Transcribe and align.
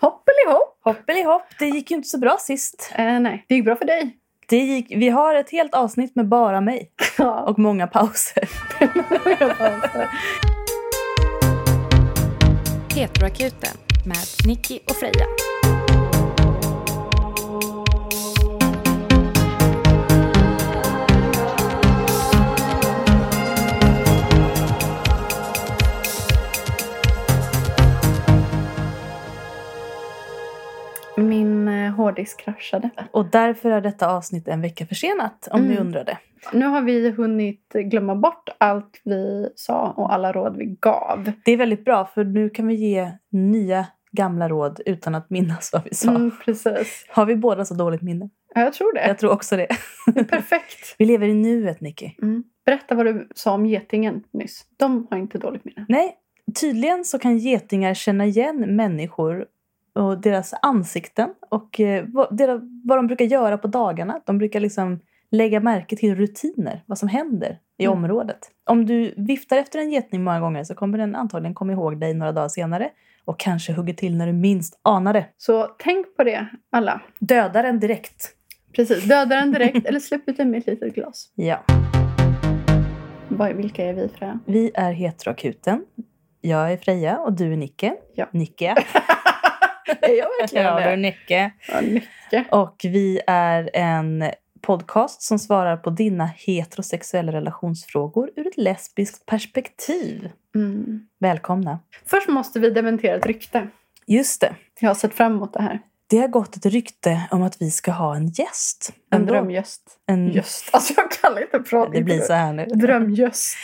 Hoppelihopp! 0.00 0.78
Hoppelihopp, 0.84 1.42
det 1.58 1.66
gick 1.66 1.90
ju 1.90 1.96
inte 1.96 2.08
så 2.08 2.18
bra 2.18 2.36
sist. 2.40 2.92
Eh, 2.94 3.20
nej, 3.20 3.44
det 3.48 3.54
gick 3.54 3.64
bra 3.64 3.76
för 3.76 3.84
dig. 3.84 4.16
Det 4.48 4.56
gick, 4.56 4.92
vi 4.96 5.08
har 5.08 5.34
ett 5.34 5.50
helt 5.50 5.74
avsnitt 5.74 6.16
med 6.16 6.28
bara 6.28 6.60
mig 6.60 6.90
Ja. 7.18 7.40
och 7.42 7.58
många 7.58 7.86
pauser. 7.86 8.48
Heteroakuten 12.94 13.76
med 14.06 14.16
Nicky 14.46 14.78
och 14.88 14.96
Freja. 14.96 15.26
Hårddisk 32.00 32.40
kraschade. 32.40 32.90
Och 33.12 33.26
därför 33.30 33.70
är 33.70 33.80
detta 33.80 34.08
avsnitt 34.08 34.48
en 34.48 34.60
vecka 34.60 34.86
försenat, 34.86 35.48
om 35.50 35.60
ni 35.62 35.74
Mm. 35.74 35.86
undrade. 35.86 36.18
Nu 36.52 36.66
har 36.66 36.82
vi 36.82 37.10
hunnit 37.10 37.72
glömma 37.72 38.14
bort 38.16 38.48
allt 38.58 39.00
vi 39.04 39.48
sa 39.56 39.90
och 39.96 40.12
alla 40.14 40.32
råd 40.32 40.56
vi 40.56 40.76
gav. 40.80 41.32
Det 41.44 41.52
är 41.52 41.56
väldigt 41.56 41.84
bra, 41.84 42.04
för 42.14 42.24
nu 42.24 42.50
kan 42.50 42.66
vi 42.66 42.74
ge 42.74 43.10
nya 43.32 43.86
gamla 44.12 44.48
råd 44.48 44.80
utan 44.86 45.14
att 45.14 45.30
minnas 45.30 45.70
vad 45.72 45.84
vi 45.84 45.94
sa. 45.94 46.10
Mm, 46.10 46.30
precis. 46.44 47.06
Har 47.08 47.26
vi 47.26 47.36
båda 47.36 47.64
så 47.64 47.74
dåligt 47.74 48.02
minne? 48.02 48.28
Ja, 48.54 48.60
jag 48.60 48.72
tror 48.72 48.92
det. 48.94 49.06
Jag 49.08 49.18
tror 49.18 49.32
också 49.32 49.56
det. 49.56 49.66
perfekt. 50.28 50.94
Vi 50.98 51.04
lever 51.04 51.28
i 51.28 51.34
nuet, 51.34 51.80
Nicky. 51.80 52.10
Mm. 52.22 52.44
Berätta 52.66 52.94
vad 52.94 53.06
du 53.06 53.28
sa 53.34 53.52
om 53.54 53.66
getingen 53.66 54.22
nyss. 54.32 54.64
De 54.76 55.06
har 55.10 55.18
inte 55.18 55.38
dåligt 55.38 55.64
minne. 55.64 55.86
Nej, 55.88 56.16
tydligen 56.60 57.04
så 57.04 57.18
kan 57.18 57.38
getingar 57.38 57.94
känna 57.94 58.26
igen 58.26 58.76
människor 58.76 59.46
och 59.92 60.18
deras 60.20 60.54
ansikten 60.62 61.30
och 61.48 61.80
eh, 61.80 62.04
vad, 62.08 62.36
deras, 62.36 62.60
vad 62.84 62.98
de 62.98 63.06
brukar 63.06 63.24
göra 63.24 63.58
på 63.58 63.68
dagarna. 63.68 64.20
De 64.24 64.38
brukar 64.38 64.60
liksom 64.60 65.00
lägga 65.30 65.60
märke 65.60 65.96
till 65.96 66.14
rutiner, 66.16 66.82
vad 66.86 66.98
som 66.98 67.08
händer 67.08 67.58
i 67.78 67.84
Mm. 67.84 67.98
området. 67.98 68.38
Om 68.66 68.86
du 68.86 69.14
viftar 69.16 69.56
efter 69.56 69.78
en 69.78 69.90
geting 69.92 70.24
många 70.24 70.40
gånger 70.40 70.64
så 70.64 70.74
kommer 70.74 70.98
den 70.98 71.14
antagligen 71.16 71.54
komma 71.54 71.72
ihåg 71.72 72.00
dig 72.00 72.14
några 72.14 72.32
dagar 72.32 72.48
senare 72.48 72.90
och 73.24 73.38
kanske 73.40 73.72
hugger 73.72 73.94
till 73.94 74.16
när 74.16 74.26
du 74.26 74.32
minst 74.32 74.80
anar 74.82 75.12
det. 75.12 75.26
Så 75.36 75.66
tänk 75.78 76.16
på 76.16 76.24
det, 76.24 76.46
alla. 76.72 77.00
Döda 77.18 77.62
den 77.62 77.80
direkt. 77.80 78.28
Precis, 78.76 79.04
döda 79.04 79.36
den 79.36 79.52
direkt 79.52 79.86
eller 79.88 80.00
släpp 80.00 80.28
ut 80.28 80.36
den 80.36 80.50
med 80.50 80.58
ett 80.58 80.66
litet 80.66 80.94
glas. 80.94 81.32
Ja. 81.34 81.58
Vilka 83.56 83.84
är 83.84 83.94
vi, 83.94 84.08
Freja? 84.08 84.38
Vi 84.46 84.70
är 84.74 84.92
Heteroakuten. 84.92 85.84
Jag 86.40 86.72
är 86.72 86.76
Freja 86.76 87.18
och 87.18 87.32
du 87.32 87.52
är 87.52 87.56
Nicke. 87.56 87.94
Ja. 88.14 88.26
Nicke. 88.32 88.74
Är 90.00 90.18
jag 90.18 90.28
verkligen 90.40 90.66
ja, 90.66 90.76
du 90.76 90.82
är 90.82 90.90
det? 90.90 90.96
Nicke. 90.96 91.50
Ja, 91.68 91.80
mycket. 91.80 92.52
Och 92.52 92.80
vi 92.82 93.20
är 93.26 93.70
en 93.74 94.24
podcast 94.60 95.22
som 95.22 95.38
svarar 95.38 95.76
på 95.76 95.90
dina 95.90 96.26
heterosexuella 96.26 97.32
relationsfrågor 97.32 98.30
ur 98.36 98.46
ett 98.46 98.56
lesbiskt 98.56 99.26
perspektiv. 99.26 100.30
Mm. 100.54 101.06
Välkomna. 101.18 101.78
Först 102.06 102.28
måste 102.28 102.60
vi 102.60 102.70
dementera 102.70 103.16
ett 103.16 103.26
rykte. 103.26 103.68
Just 104.06 104.40
det. 104.40 104.54
Jag 104.80 104.90
har 104.90 104.94
sett 104.94 105.14
fram 105.14 105.32
emot 105.32 105.52
det 105.52 105.62
här. 105.62 105.80
Det 106.10 106.18
har 106.18 106.28
gått 106.28 106.56
ett 106.56 106.66
rykte 106.66 107.22
om 107.30 107.42
att 107.42 107.62
vi 107.62 107.70
ska 107.70 107.92
ha 107.92 108.16
en 108.16 108.26
gäst. 108.28 108.92
En 109.10 109.20
Ändå. 109.20 109.32
drömgäst. 109.32 109.82
En, 110.06 110.28
Just. 110.32 110.70
Alltså 110.72 110.94
jag 110.96 111.10
kan 111.10 111.42
inte 111.42 111.58
prata. 111.70 111.90
det 111.90 112.02
blir 112.02 112.20
så 112.20 112.32
här 112.32 112.52
nu. 112.52 112.66
Drömgäst. 112.66 113.56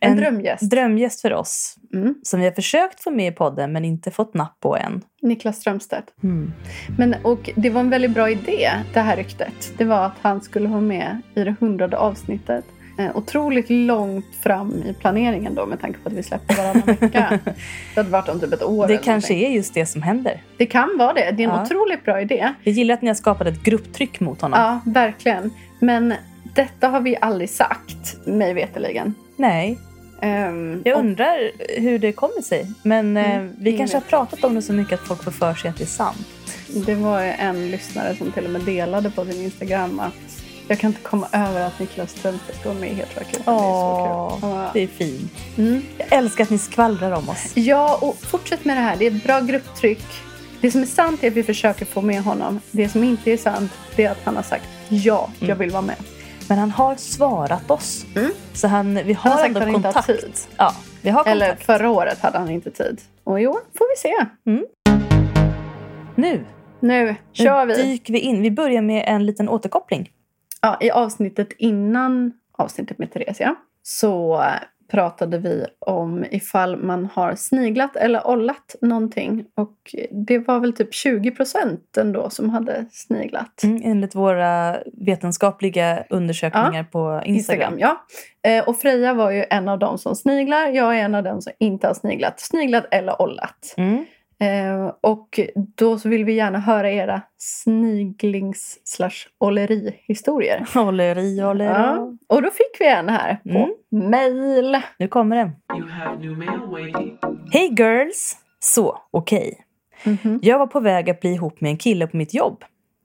En, 0.00 0.10
En 0.10 0.16
drömgäst. 0.16 0.70
Drömgäst 0.70 1.20
för 1.20 1.32
oss. 1.32 1.76
Mm. 1.94 2.14
Som 2.22 2.40
vi 2.40 2.46
har 2.46 2.52
försökt 2.52 3.02
få 3.02 3.10
med 3.10 3.32
i 3.32 3.36
podden 3.36 3.72
men 3.72 3.84
inte 3.84 4.10
fått 4.10 4.34
napp 4.34 4.60
på 4.60 4.76
än. 4.76 5.02
Niklas 5.22 5.56
Strömstedt. 5.56 6.06
Mm. 6.22 6.52
Men, 6.98 7.14
och 7.24 7.50
det 7.56 7.70
var 7.70 7.80
en 7.80 7.90
väldigt 7.90 8.10
bra 8.10 8.30
idé, 8.30 8.70
det 8.94 9.00
här 9.00 9.16
ryktet. 9.16 9.72
Det 9.78 9.84
var 9.84 10.06
att 10.06 10.16
han 10.22 10.40
skulle 10.40 10.68
vara 10.68 10.80
med 10.80 11.20
i 11.34 11.44
det 11.44 11.54
hundrade 11.60 11.96
avsnittet. 11.98 12.64
Eh, 12.98 13.16
otroligt 13.16 13.70
långt 13.70 14.26
fram 14.42 14.82
i 14.86 14.94
planeringen 14.94 15.54
då 15.54 15.66
med 15.66 15.80
tanke 15.80 15.98
på 15.98 16.08
att 16.08 16.14
vi 16.14 16.22
släpper 16.22 16.54
varannan 16.56 16.82
vecka. 17.00 17.38
Det 17.94 18.00
hade 18.00 18.10
varit 18.10 18.28
om 18.28 18.40
typ 18.40 18.52
ett 18.52 18.62
år 18.62 18.86
Det 18.88 18.96
kanske 18.98 19.32
någonting. 19.32 19.52
är 19.52 19.56
just 19.56 19.74
det 19.74 19.86
som 19.86 20.02
händer. 20.02 20.42
Det 20.56 20.66
kan 20.66 20.88
vara 20.98 21.12
det. 21.12 21.20
Det 21.30 21.42
är 21.42 21.48
en 21.48 21.54
Ja. 21.54 21.62
otroligt 21.62 22.04
bra 22.04 22.20
idé. 22.20 22.52
Jag 22.62 22.74
gillar 22.74 22.94
att 22.94 23.02
ni 23.02 23.08
har 23.08 23.14
skapat 23.14 23.46
ett 23.46 23.62
grupptryck 23.62 24.20
mot 24.20 24.40
honom. 24.40 24.60
Ja, 24.60 24.90
verkligen. 24.92 25.50
Men 25.78 26.14
detta 26.54 26.88
har 26.88 27.00
vi 27.00 27.16
aldrig 27.20 27.50
sagt, 27.50 28.26
mig 28.26 28.54
veterligen. 28.54 29.14
Nej, 29.36 29.78
Ehm, 30.24 30.82
Jag 30.84 30.94
och- 30.98 31.00
undrar 31.04 31.50
hur 31.80 31.98
det 31.98 32.12
kommer 32.12 32.42
sig. 32.42 32.66
Men 32.82 33.16
eh, 33.16 33.34
Mm, 33.36 33.52
vi 33.58 33.78
kanske 33.78 33.96
har 33.96 34.02
pratat 34.02 34.44
om 34.44 34.54
det 34.54 34.62
så 34.62 34.72
mycket 34.72 35.00
att 35.00 35.06
folk 35.08 35.22
får 35.24 35.30
för 35.30 35.54
sig 35.54 35.70
att 35.70 35.76
det 35.76 35.84
är 35.84 35.86
sant. 35.86 36.26
Det 36.86 36.94
var 36.94 37.20
en 37.22 37.70
lyssnare 37.70 38.16
som 38.16 38.32
till 38.32 38.44
och 38.44 38.50
med 38.50 38.60
delade 38.60 39.10
på 39.10 39.24
sin 39.24 39.42
Instagram 39.42 40.00
att 40.00 40.41
jag 40.68 40.78
kan 40.78 40.90
inte 40.90 41.00
komma 41.02 41.26
över 41.32 41.66
att 41.66 41.78
Niklas 41.78 42.10
Strömstedt 42.10 42.64
vara 42.64 42.74
med 42.74 42.90
i 42.90 42.94
Heteroakuten. 42.94 43.42
Det 43.46 43.50
är 43.52 43.56
så 43.56 44.38
kul. 44.40 44.50
Ja. 44.50 44.70
det 44.72 44.80
är 44.80 44.86
fint. 44.86 45.32
Mm. 45.58 45.82
Jag 45.98 46.12
älskar 46.18 46.44
att 46.44 46.50
ni 46.50 46.58
skvallrar 46.58 47.12
om 47.12 47.28
oss. 47.28 47.52
ja, 47.54 47.98
och 48.02 48.16
fortsätt 48.18 48.64
med 48.64 48.76
det 48.76 48.80
här. 48.80 48.96
Det 48.96 49.06
är 49.06 49.10
ett 49.16 49.24
bra 49.24 49.40
grupptryck. 49.40 50.04
Det 50.60 50.70
som 50.70 50.82
är 50.82 50.86
sant 50.86 51.24
är 51.24 51.28
att 51.28 51.34
vi 51.34 51.42
försöker 51.42 51.84
få 51.84 52.00
med 52.02 52.22
honom. 52.22 52.60
Det 52.70 52.88
som 52.88 53.04
inte 53.04 53.30
är 53.32 53.36
sant 53.36 53.72
det 53.96 54.04
är 54.04 54.10
att 54.10 54.20
han 54.24 54.36
har 54.36 54.42
sagt 54.42 54.64
ja, 54.88 55.30
jag 55.38 55.46
Mm. 55.48 55.58
vill 55.58 55.70
vara 55.70 55.82
med. 55.82 55.96
Men 56.48 56.58
han 56.58 56.70
har 56.70 56.96
svarat 56.96 57.70
oss. 57.70 58.04
Mm. 58.16 58.30
Så 58.52 58.68
han, 58.68 58.94
vi 59.04 59.12
har 59.12 59.30
har 59.30 59.38
sagt 59.38 59.46
ändå 59.48 59.60
han 59.60 59.68
inte 59.68 59.82
kontakt. 59.82 60.06
tid. 60.06 60.32
Ja, 60.56 60.74
vi 61.02 61.10
har 61.10 61.24
kontakt. 61.24 61.42
Eller 61.42 61.56
förra 61.56 61.90
året 61.90 62.18
hade 62.20 62.38
han 62.38 62.50
inte 62.50 62.70
tid. 62.70 63.00
Och 63.24 63.40
i 63.40 63.46
år 63.46 63.58
får 63.78 63.86
vi 63.94 63.96
se. 64.00 64.26
Nu, 66.14 66.44
Nu 66.80 67.14
kör 67.32 67.66
nu 67.66 67.74
vi. 67.74 67.82
dyker 67.82 68.12
vi 68.12 68.18
in. 68.18 68.42
Vi 68.42 68.50
börjar 68.50 68.82
med 68.82 69.04
en 69.06 69.26
liten 69.26 69.48
återkoppling. 69.48 70.10
Ja, 70.62 70.76
I 70.80 70.90
avsnittet 70.90 71.48
innan 71.58 72.32
avsnittet 72.58 72.98
med 72.98 73.12
Theresia 73.12 73.54
så 73.82 74.44
pratade 74.92 75.38
vi 75.38 75.66
om 75.78 76.24
ifall 76.30 76.76
man 76.76 77.08
har 77.14 77.34
sniglat 77.34 77.96
eller 77.96 78.26
ollat 78.26 78.76
någonting. 78.80 79.44
Och 79.56 79.76
det 80.10 80.38
var 80.38 80.60
väl 80.60 80.72
typ 80.72 80.94
20 80.94 81.30
procent 81.30 81.96
ändå 81.96 82.30
som 82.30 82.50
hade 82.50 82.86
sniglat. 82.90 83.62
Mm, 83.62 83.82
enligt 83.84 84.14
våra 84.14 84.78
vetenskapliga 84.92 86.04
undersökningar 86.10 86.84
på 86.84 87.22
Instagram. 87.24 87.72
Instagram, 87.72 87.78
ja. 87.78 88.06
Eh, 88.50 88.68
och 88.68 88.78
Freja 88.78 89.14
var 89.14 89.30
ju 89.30 89.44
en 89.50 89.68
av 89.68 89.78
dem 89.78 89.98
som 89.98 90.16
sniglar. 90.16 90.66
Jag 90.68 90.98
är 90.98 91.04
en 91.04 91.14
av 91.14 91.22
dem 91.22 91.42
som 91.42 91.52
inte 91.58 91.86
har 91.86 91.94
sniglat. 91.94 92.40
Sniglat 92.40 92.84
eller 92.90 93.22
ollat. 93.22 93.74
Mm. 93.76 94.04
Eh, 94.42 94.92
och 95.00 95.40
då 95.54 95.98
så 95.98 96.08
vill 96.08 96.24
vi 96.24 96.32
gärna 96.32 96.58
höra 96.58 96.90
era 96.90 97.22
sniglings 97.38 98.80
slash 98.84 99.28
olleri-historier. 99.38 100.66
Hålleri, 100.74 101.40
hålleri. 101.40 101.68
Ja. 101.68 102.12
Och 102.28 102.42
då 102.42 102.50
fick 102.50 102.80
vi 102.80 102.86
en 102.88 103.08
här 103.08 103.34
på 103.42 103.72
Mm. 103.92 104.10
mail. 104.10 104.80
Nu 104.98 105.08
kommer 105.08 105.36
den. 105.36 105.50
Hej 107.52 107.74
girls! 107.78 108.36
Så, 108.60 108.98
okej. 109.10 109.64
Mhm. 110.04 110.38
Jag 110.42 110.58
var 110.58 110.66
på 110.66 110.80
väg 110.80 111.10
att 111.10 111.20
bli 111.20 111.32
ihop 111.32 111.60
med 111.60 111.70
en 111.70 111.76
kille 111.76 112.06
på 112.06 112.16
mitt 112.16 112.34
jobb. 112.34 112.64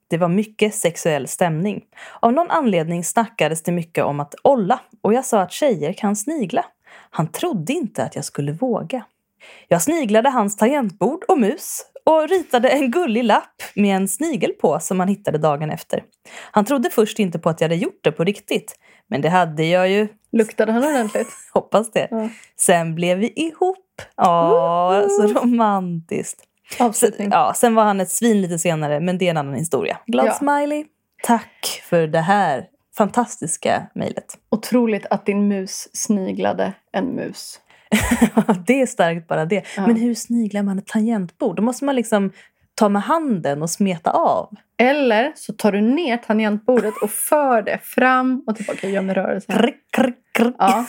Det 0.10 0.18
var 0.18 0.28
mycket 0.30 0.74
sexuell 0.76 1.28
stämning. 1.28 1.82
Av 2.20 2.34
någon 2.34 2.50
anledning 2.50 3.04
snackades 3.04 3.64
det 3.64 3.72
mycket 3.72 4.04
om 4.04 4.20
att 4.20 4.36
olla 4.44 4.80
och 5.02 5.14
jag 5.14 5.26
sa 5.26 5.42
att 5.42 5.52
tjejer 5.52 5.94
kan 5.94 6.16
snigla. 6.16 6.66
Han 7.10 7.28
trodde 7.28 7.74
inte 7.74 8.04
att 8.04 8.16
jag 8.16 8.26
skulle 8.26 8.52
våga. 8.52 9.04
Jag 9.68 9.82
sniglade 9.82 10.30
hans 10.30 10.58
tangentbord 10.58 11.24
och 11.28 11.40
mus 11.40 11.82
och 12.04 12.30
ritade 12.30 12.70
en 12.70 12.92
gullig 12.92 13.24
lapp 13.24 13.62
med 13.76 13.96
en 13.96 14.08
snigel 14.08 14.52
på 14.52 14.80
som 14.80 15.00
han 15.00 15.10
hittade 15.10 15.38
dagen 15.38 15.72
efter. 15.72 16.04
Han 16.52 16.66
trodde 16.66 16.90
först 16.90 17.20
inte 17.20 17.40
på 17.40 17.50
att 17.50 17.62
jag 17.62 17.66
hade 17.66 17.76
gjort 17.82 18.00
det 18.04 18.12
på 18.12 18.24
riktigt. 18.24 18.76
Men 19.10 19.22
det 19.22 19.30
hade 19.30 19.64
jag 19.64 19.90
ju. 19.90 20.08
Luktade 20.32 20.72
han 20.72 20.84
ordentligt? 20.84 21.28
Hoppas 21.54 21.92
det. 21.92 22.08
Ja. 22.12 22.30
Sen 22.56 22.96
blev 22.96 23.18
vi 23.18 23.34
ihop. 23.36 24.02
Åh, 24.22 25.08
så 25.08 25.28
romantiskt. 25.28 26.44
Avslutning. 26.80 27.30
Ja, 27.32 27.54
sen 27.56 27.76
var 27.76 27.84
han 27.84 28.00
ett 28.00 28.12
svin 28.12 28.42
lite 28.42 28.60
senare, 28.60 29.00
men 29.00 29.18
det 29.18 29.26
är 29.26 29.30
en 29.30 29.38
annan 29.38 29.54
historia. 29.56 29.98
Glad 30.06 30.26
Ja. 30.26 30.34
smiley. 30.34 30.86
Tack 31.24 31.82
för 31.90 32.08
det 32.08 32.20
här 32.20 32.66
fantastiska 32.98 33.88
mejlet. 33.96 34.38
Otroligt 34.50 35.06
att 35.10 35.26
din 35.26 35.48
mus 35.48 35.90
sniglade 35.94 36.74
en 36.92 37.16
mus. 37.16 37.60
det 38.68 38.82
är 38.82 38.86
starkt 38.86 39.28
bara 39.28 39.46
det. 39.46 39.64
Ja. 39.78 39.88
Men 39.88 39.96
hur 39.96 40.16
sniglar 40.16 40.64
man 40.64 40.80
ett 40.80 40.88
tangentbord? 40.88 41.56
Då 41.56 41.62
måste 41.64 41.86
man 41.86 41.96
liksom 41.96 42.32
ta 42.78 42.90
med 42.90 43.02
handen 43.02 43.62
och 43.62 43.70
smeta 43.70 44.12
av. 44.12 44.56
Eller 44.78 45.32
så 45.36 45.54
tar 45.54 45.72
du 45.72 45.82
ner 45.82 46.18
tangentbordet 46.18 46.94
och 47.02 47.10
för 47.10 47.62
det 47.62 47.80
fram 47.84 48.44
och 48.48 48.56
tillbaka. 48.56 48.90
Gör 48.90 49.02
med 49.02 49.16
rörelsen. 49.16 49.56
Krr, 49.56 49.74
krr, 49.92 50.14
krr. 50.34 50.54
Ja. 50.60 50.86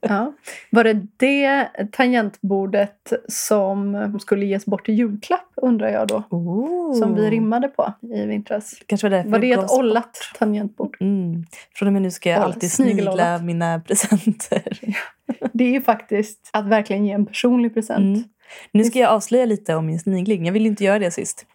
ja. 0.00 0.32
Var 0.70 0.84
det 0.84 1.06
det 1.16 1.68
tangentbordet 1.92 3.12
som 3.28 4.18
skulle 4.20 4.46
ges 4.46 4.66
bort 4.66 4.88
i 4.88 4.92
julklapp 4.92 5.52
undrar 5.56 5.88
jag 5.88 6.08
då? 6.08 6.22
Oh. 6.30 6.98
Som 6.98 7.14
vi 7.14 7.30
rimmade 7.30 7.68
på 7.68 7.92
i 8.14 8.26
vintras. 8.26 8.74
Kanske 8.86 9.08
var 9.08 9.16
därför 9.16 9.30
Var 9.30 9.38
det 9.38 9.52
ett 9.52 9.70
ollat 9.70 10.04
bort. 10.04 10.38
tangentbord? 10.38 10.96
Mm. 11.00 11.44
Från 11.74 11.86
och 11.86 11.92
med 11.92 12.02
nu 12.02 12.10
ska 12.10 12.30
jag 12.30 12.42
alltid 12.42 12.72
snigla 12.72 13.38
mina 13.38 13.80
presenter. 13.80 14.78
Det 15.52 15.64
är 15.64 15.70
ju 15.70 15.82
faktiskt 15.82 16.50
att 16.52 16.66
verkligen 16.66 17.06
ge 17.06 17.12
en 17.12 17.26
personlig 17.26 17.74
present. 17.74 18.16
Mm. 18.16 18.24
Nu 18.72 18.84
ska 18.84 18.98
jag 18.98 19.10
avslöja 19.10 19.44
lite 19.44 19.74
om 19.74 19.86
min 19.86 20.00
snigling. 20.00 20.46
Jag 20.46 20.52
ville 20.52 20.68
inte 20.68 20.84
göra 20.84 20.98
det 20.98 21.10
sist. 21.10 21.46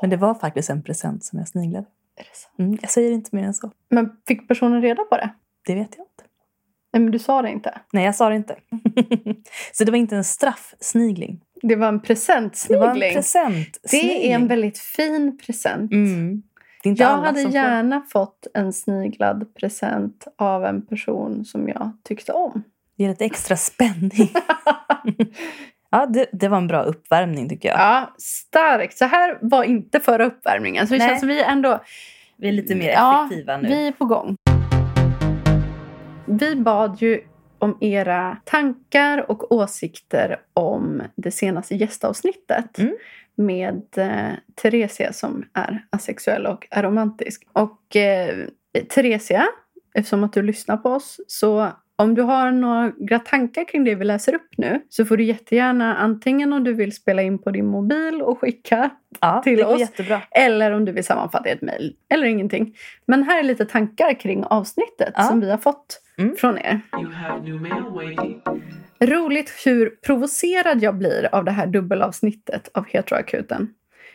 Men 0.00 0.10
det 0.10 0.16
var 0.16 0.34
faktiskt 0.34 0.70
en 0.70 0.82
present 0.82 1.24
som 1.24 1.38
jag 1.38 1.48
sniglade. 1.48 1.86
Är 2.16 2.22
det 2.22 2.36
så? 2.36 2.62
Mm, 2.62 2.78
jag 2.80 2.90
säger 2.90 3.12
inte 3.12 3.36
mer 3.36 3.42
än 3.44 3.54
så. 3.54 3.70
Men 3.90 4.10
fick 4.28 4.48
personen 4.48 4.82
reda 4.82 5.04
på 5.04 5.16
det? 5.16 5.30
Det 5.66 5.74
vet 5.74 5.94
jag 5.96 6.04
inte. 6.04 6.24
Nej, 6.92 7.02
men 7.02 7.10
du 7.10 7.18
sa 7.18 7.42
det 7.42 7.50
inte. 7.50 7.80
Nej, 7.92 8.04
jag 8.04 8.14
sa 8.14 8.28
det 8.28 8.36
inte. 8.36 8.56
så 9.72 9.84
det 9.84 9.90
var 9.90 9.98
inte 9.98 10.16
en 10.16 10.24
straffsnigling. 10.24 11.40
Det 11.62 11.76
var 11.76 11.88
en 11.88 11.98
Det 11.98 12.04
presentsnigling. 12.06 12.80
var 12.86 12.94
en 12.94 13.14
present. 13.14 13.78
det 13.90 14.30
är 14.30 14.34
en 14.34 14.48
väldigt 14.48 14.78
fin 14.78 15.38
present. 15.46 15.92
Mm. 15.92 16.42
Det 16.82 16.90
Jag 16.90 17.16
hade 17.16 17.42
gärna 17.42 18.02
fått 18.12 18.46
en 18.54 18.72
sniglad 18.72 19.54
present 19.54 20.26
av 20.38 20.64
en 20.64 20.86
person 20.86 21.44
som 21.44 21.68
jag 21.68 21.90
tyckte 22.04 22.32
om. 22.32 22.52
får. 22.52 22.62
Det 22.96 23.02
ger 23.02 23.10
lite 23.10 23.24
extra 23.24 23.56
spänning. 23.56 24.10
ja, 25.90 26.06
det, 26.06 26.26
det 26.32 26.48
var 26.48 26.58
en 26.58 26.66
bra 26.66 26.82
uppvärmning 26.82 27.48
tycker 27.48 27.68
jag. 27.68 27.78
Ja, 27.78 28.14
starkt. 28.18 28.98
Så 28.98 29.04
här 29.04 29.38
var 29.40 29.64
inte 29.64 30.00
förra 30.00 30.24
uppvärmningen. 30.26 30.86
Så 30.86 30.94
det 30.94 30.98
Nej. 30.98 31.08
känns 31.08 31.20
som 31.20 31.28
vi 31.28 31.42
ändå 31.42 31.80
Vi 32.36 32.48
är 32.48 32.52
lite 32.52 32.74
mer 32.74 32.90
Ja, 32.90 33.24
effektiva 33.26 33.56
nu. 33.56 33.68
vi 33.68 33.86
är 33.88 33.92
på 33.92 34.04
gång. 34.04 34.36
Vi 36.26 36.56
bad 36.56 37.02
ju 37.02 37.20
om 37.58 37.78
era 37.80 38.36
tankar 38.44 39.30
och 39.30 39.52
åsikter 39.52 40.36
om 40.54 41.02
det 41.16 41.30
senaste 41.30 41.74
gästavsnittet 41.74 42.78
Mm. 42.78 42.96
med 43.34 43.82
eh, 43.96 44.32
Theresia 44.62 45.12
som 45.12 45.44
är 45.54 45.84
asexuell 45.90 46.46
och 46.46 46.66
aromantisk. 46.70 47.46
Och 47.52 47.96
eh, 47.96 48.36
Theresia, 48.94 49.46
eftersom 49.94 50.24
att 50.24 50.32
du 50.32 50.42
lyssnar 50.42 50.76
på 50.76 50.90
oss, 50.90 51.20
så 51.26 51.68
om 51.98 52.14
du 52.14 52.22
har 52.22 52.50
några 52.50 53.18
tankar 53.18 53.64
kring 53.68 53.84
det 53.84 53.94
vi 53.94 54.04
läser 54.04 54.34
upp 54.34 54.48
nu 54.56 54.80
så 54.88 55.04
får 55.04 55.16
du 55.16 55.24
jättegärna 55.24 55.96
antingen 55.96 56.52
om 56.52 56.64
du 56.64 56.74
vill 56.74 56.92
spela 56.92 57.22
in 57.22 57.38
på 57.38 57.50
din 57.50 57.66
mobil 57.66 58.22
och 58.22 58.38
skicka 58.40 58.90
ja, 59.20 59.42
till 59.44 59.64
oss. 59.64 59.80
jättebra. 59.80 60.20
eller 60.30 60.70
om 60.70 60.84
du 60.84 60.92
vill 60.92 61.04
sammanfatta 61.04 61.48
i 61.48 61.52
ett 61.52 61.62
mejl. 61.62 61.94
Eller 62.10 62.26
ingenting. 62.26 62.76
Men 63.06 63.22
här 63.22 63.38
är 63.38 63.42
lite 63.42 63.64
tankar 63.64 64.20
kring 64.20 64.44
avsnittet 64.44 65.12
Ja. 65.16 65.22
som 65.22 65.40
vi 65.40 65.50
har 65.50 65.58
fått 65.58 66.02
Mm. 66.18 66.36
från 66.36 66.58
er. 66.58 66.80
You 67.00 67.12
have 67.12 67.42
new 67.42 67.60
mail 67.60 67.82
waiting. 67.94 68.42
Roligt 69.00 69.52
hur 69.66 69.90
provocerad 70.06 70.82
jag 70.82 70.94
blir 70.98 71.28
av 71.32 71.44
det 71.44 71.50
här 71.50 71.66
dubbelavsnittet 71.66 72.70
av 72.74 72.86
Heteroakuten. 72.86 73.68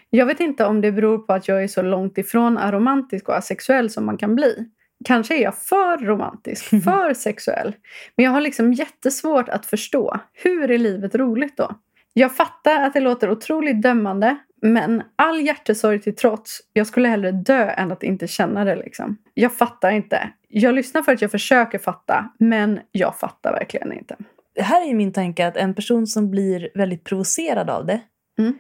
Jag 0.10 0.26
vet 0.26 0.40
inte 0.40 0.66
om 0.66 0.82
det 0.82 0.92
beror 0.92 1.18
på 1.18 1.34
att 1.34 1.48
jag 1.48 1.64
är 1.64 1.68
så 1.68 1.82
långt 1.82 2.18
ifrån 2.18 2.58
aromantisk 2.58 3.30
och 3.30 3.38
asexuell 3.38 3.90
som 3.90 4.06
man 4.06 4.18
kan 4.18 4.36
bli. 4.36 4.66
Kanske 5.06 5.38
är 5.38 5.42
jag 5.44 5.56
för 5.58 5.98
romantisk, 5.98 6.66
för 6.84 7.14
sexuell. 7.14 7.76
Men 8.18 8.24
jag 8.24 8.32
har 8.32 8.42
liksom 8.42 8.74
jättesvårt 8.74 9.50
att 9.50 9.66
förstå. 9.66 10.20
Hur 10.34 10.72
är 10.72 10.78
livet 10.78 11.16
roligt 11.16 11.58
då? 11.58 11.72
Jag 12.14 12.36
fattar 12.36 12.82
att 12.82 12.94
det 12.94 13.00
låter 13.00 13.30
otroligt 13.32 13.82
dömande, 13.82 14.38
men 14.62 15.04
all 15.16 15.42
hjärtesorg 15.42 16.02
till 16.02 16.16
trots, 16.16 16.60
jag 16.74 16.88
skulle 16.88 17.08
hellre 17.08 17.32
dö 17.32 17.70
än 17.70 17.92
att 17.92 18.04
inte 18.04 18.28
känna 18.28 18.66
det. 18.66 18.76
Liksom. 18.76 19.18
Jag 19.34 19.54
fattar 19.58 19.92
inte. 19.92 20.30
Jag 20.48 20.76
lyssnar 20.76 21.02
för 21.02 21.12
att 21.12 21.22
jag 21.22 21.32
försöker 21.32 21.80
fatta, 21.80 22.30
men 22.40 22.80
jag 22.92 23.20
fattar 23.20 23.52
verkligen 23.52 23.94
inte. 23.94 24.16
Här 24.60 24.90
är 24.90 24.94
min 24.94 25.14
tanke 25.14 25.48
att 25.48 25.58
en 25.58 25.74
person 25.74 26.08
som 26.08 26.32
blir 26.32 26.70
väldigt 26.76 27.04
provocerad 27.04 27.70
av 27.70 27.86
det 27.86 28.02
Mm. 28.40 28.54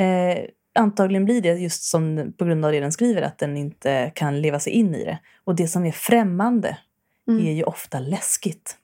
eh, 0.00 0.44
antagligen 0.74 1.24
blir 1.24 1.42
det 1.42 1.52
just 1.54 1.82
som 1.82 2.32
på 2.38 2.44
grund 2.44 2.64
av 2.64 2.72
det 2.72 2.80
den 2.80 2.92
skriver 2.92 3.22
att 3.22 3.38
den 3.38 3.56
inte 3.56 4.12
kan 4.14 4.40
leva 4.40 4.60
sig 4.60 4.72
in 4.72 4.94
i 4.94 5.04
det. 5.04 5.18
Och 5.44 5.54
det 5.56 5.68
som 5.68 5.84
är 5.84 5.92
främmande 5.92 6.78
Mm. 7.28 7.46
är 7.46 7.52
ju 7.52 7.62
ofta 7.62 7.98
läskigt. 8.00 8.76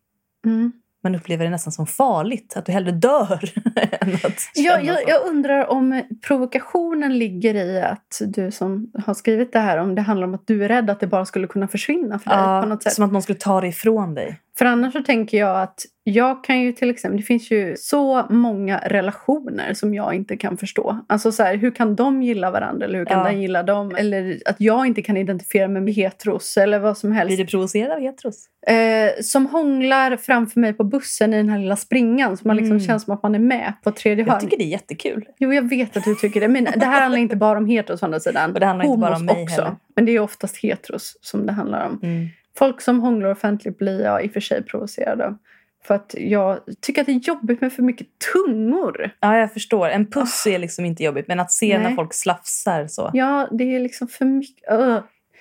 Mm. 0.46 0.72
Man 1.02 1.14
upplever 1.14 1.44
det 1.44 1.50
nästan 1.50 1.72
som 1.72 1.86
farligt, 1.86 2.56
att 2.56 2.66
du 2.66 2.72
hellre 2.72 2.90
dör 2.90 3.52
än 4.00 4.14
att 4.14 4.50
Jag, 4.54 4.84
jag, 4.84 4.98
jag 5.08 5.26
undrar 5.26 5.66
om 5.66 6.02
provokationen 6.26 7.18
ligger 7.18 7.54
i 7.54 7.80
att 7.82 8.20
du 8.26 8.50
som 8.50 8.92
har 9.04 9.14
skrivit 9.14 9.52
det 9.52 9.58
här, 9.58 9.78
om 9.78 9.94
det 9.94 10.02
handlar 10.02 10.26
om 10.26 10.34
att 10.34 10.46
du 10.46 10.64
är 10.64 10.68
rädd 10.68 10.90
att 10.90 11.00
det 11.00 11.06
bara 11.06 11.24
skulle 11.24 11.46
kunna 11.46 11.68
försvinna 11.68 12.18
för 12.18 12.30
dig 12.30 12.38
Ja, 12.38 12.60
på 12.62 12.68
något 12.68 12.82
sätt. 12.82 12.92
Som 12.92 13.04
att 13.04 13.12
någon 13.12 13.22
skulle 13.22 13.38
ta 13.38 13.60
det 13.60 13.68
ifrån 13.68 14.14
dig. 14.14 14.40
För 14.58 14.64
annars 14.64 14.92
så 14.92 15.02
tänker 15.02 15.38
jag 15.38 15.62
att 15.62 15.80
jag 16.04 16.44
kan 16.44 16.60
ju 16.60 16.72
till 16.72 16.90
exempel, 16.90 17.16
det 17.16 17.22
finns 17.22 17.50
ju 17.50 17.74
så 17.78 18.26
många 18.30 18.78
relationer 18.86 19.74
som 19.74 19.94
jag 19.94 20.14
inte 20.14 20.36
kan 20.36 20.56
förstå. 20.56 20.98
Alltså 21.08 21.32
så 21.32 21.42
här, 21.42 21.56
hur 21.56 21.70
kan 21.70 21.96
de 21.96 22.22
gilla 22.22 22.50
varandra 22.50 22.86
eller 22.86 22.98
hur 22.98 23.04
kan 23.04 23.18
Ja. 23.18 23.24
den 23.24 23.42
gilla 23.42 23.62
dem? 23.62 23.94
Eller 23.98 24.38
att 24.44 24.56
jag 24.58 24.86
inte 24.86 25.02
kan 25.02 25.16
identifiera 25.16 25.68
mig 25.68 25.82
med 25.82 25.94
heteros 25.94 26.56
eller 26.56 26.78
vad 26.78 26.98
som 26.98 27.12
helst. 27.12 27.28
Blir 27.28 27.36
du 27.36 27.46
provocerad 27.46 27.92
av 27.92 28.00
heteros? 28.00 28.46
Eh, 28.66 29.22
som 29.22 29.46
hånglar 29.46 30.16
framför 30.16 30.60
mig 30.60 30.72
på 30.72 30.84
bussen 30.84 31.34
i 31.34 31.36
den 31.36 31.48
här 31.48 31.58
lilla 31.58 31.76
springan 31.76 32.36
så 32.36 32.48
man 32.48 32.56
liksom 32.56 32.76
Mm. 32.76 32.86
känns 32.86 33.04
som 33.04 33.14
att 33.14 33.22
man 33.22 33.34
är 33.34 33.38
med 33.38 33.72
på 33.84 33.90
tredje 33.90 34.24
Jag 34.24 34.32
hörn. 34.32 34.40
tycker 34.40 34.56
det 34.56 34.64
är 34.64 34.68
jättekul. 34.68 35.24
Jo, 35.38 35.52
jag 35.52 35.68
vet 35.68 35.96
att 35.96 36.04
du 36.04 36.14
tycker 36.14 36.40
det. 36.40 36.48
Men 36.48 36.64
det 36.64 36.86
här 36.86 37.00
handlar 37.00 37.18
inte 37.18 37.36
bara 37.36 37.58
om 37.58 37.66
heteros 37.66 38.02
å 38.02 38.04
andra 38.04 38.20
sidan. 38.20 38.50
Och 38.54 38.60
det 38.60 38.66
handlar 38.66 38.84
inte 38.84 38.98
bara 38.98 39.14
om 39.16 39.20
Homos 39.20 39.34
mig 39.34 39.42
också. 39.42 39.62
heller. 39.62 39.76
Men 39.96 40.04
det 40.04 40.12
är 40.12 40.20
oftast 40.20 40.56
heteros 40.62 41.18
som 41.20 41.46
det 41.46 41.52
handlar 41.52 41.86
om. 41.86 42.00
Mm. 42.02 42.28
Folk 42.58 42.80
som 42.80 43.00
hånglar 43.00 43.30
offentligt 43.30 43.78
blir 43.78 44.04
jag 44.04 44.24
i 44.24 44.28
och 44.28 44.32
för 44.32 44.40
sig 44.40 44.62
provocerad 44.64 45.20
av. 45.20 45.36
För 45.84 45.94
att 45.94 46.14
jag 46.18 46.58
tycker 46.80 47.00
att 47.00 47.06
det 47.06 47.12
är 47.12 47.28
jobbigt 47.28 47.60
med 47.60 47.72
för 47.72 47.82
mycket 47.82 48.06
tungor. 48.32 49.10
Ja, 49.20 49.36
jag 49.38 49.52
förstår. 49.52 49.88
En 49.88 50.10
puss 50.10 50.46
är 50.46 50.58
liksom 50.58 50.84
inte 50.84 51.04
jobbigt, 51.04 51.28
men 51.28 51.40
att 51.40 51.52
se. 51.52 51.78
Nej. 51.78 51.88
när 51.88 51.96
folk 51.96 52.14
slafsar 52.14 52.86
så. 52.86 53.10
Ja, 53.12 53.48
det 53.52 53.76
är 53.76 53.80
liksom 53.80 54.08
för 54.08 54.24
mycket. 54.24 54.72
Ugh. 54.72 55.00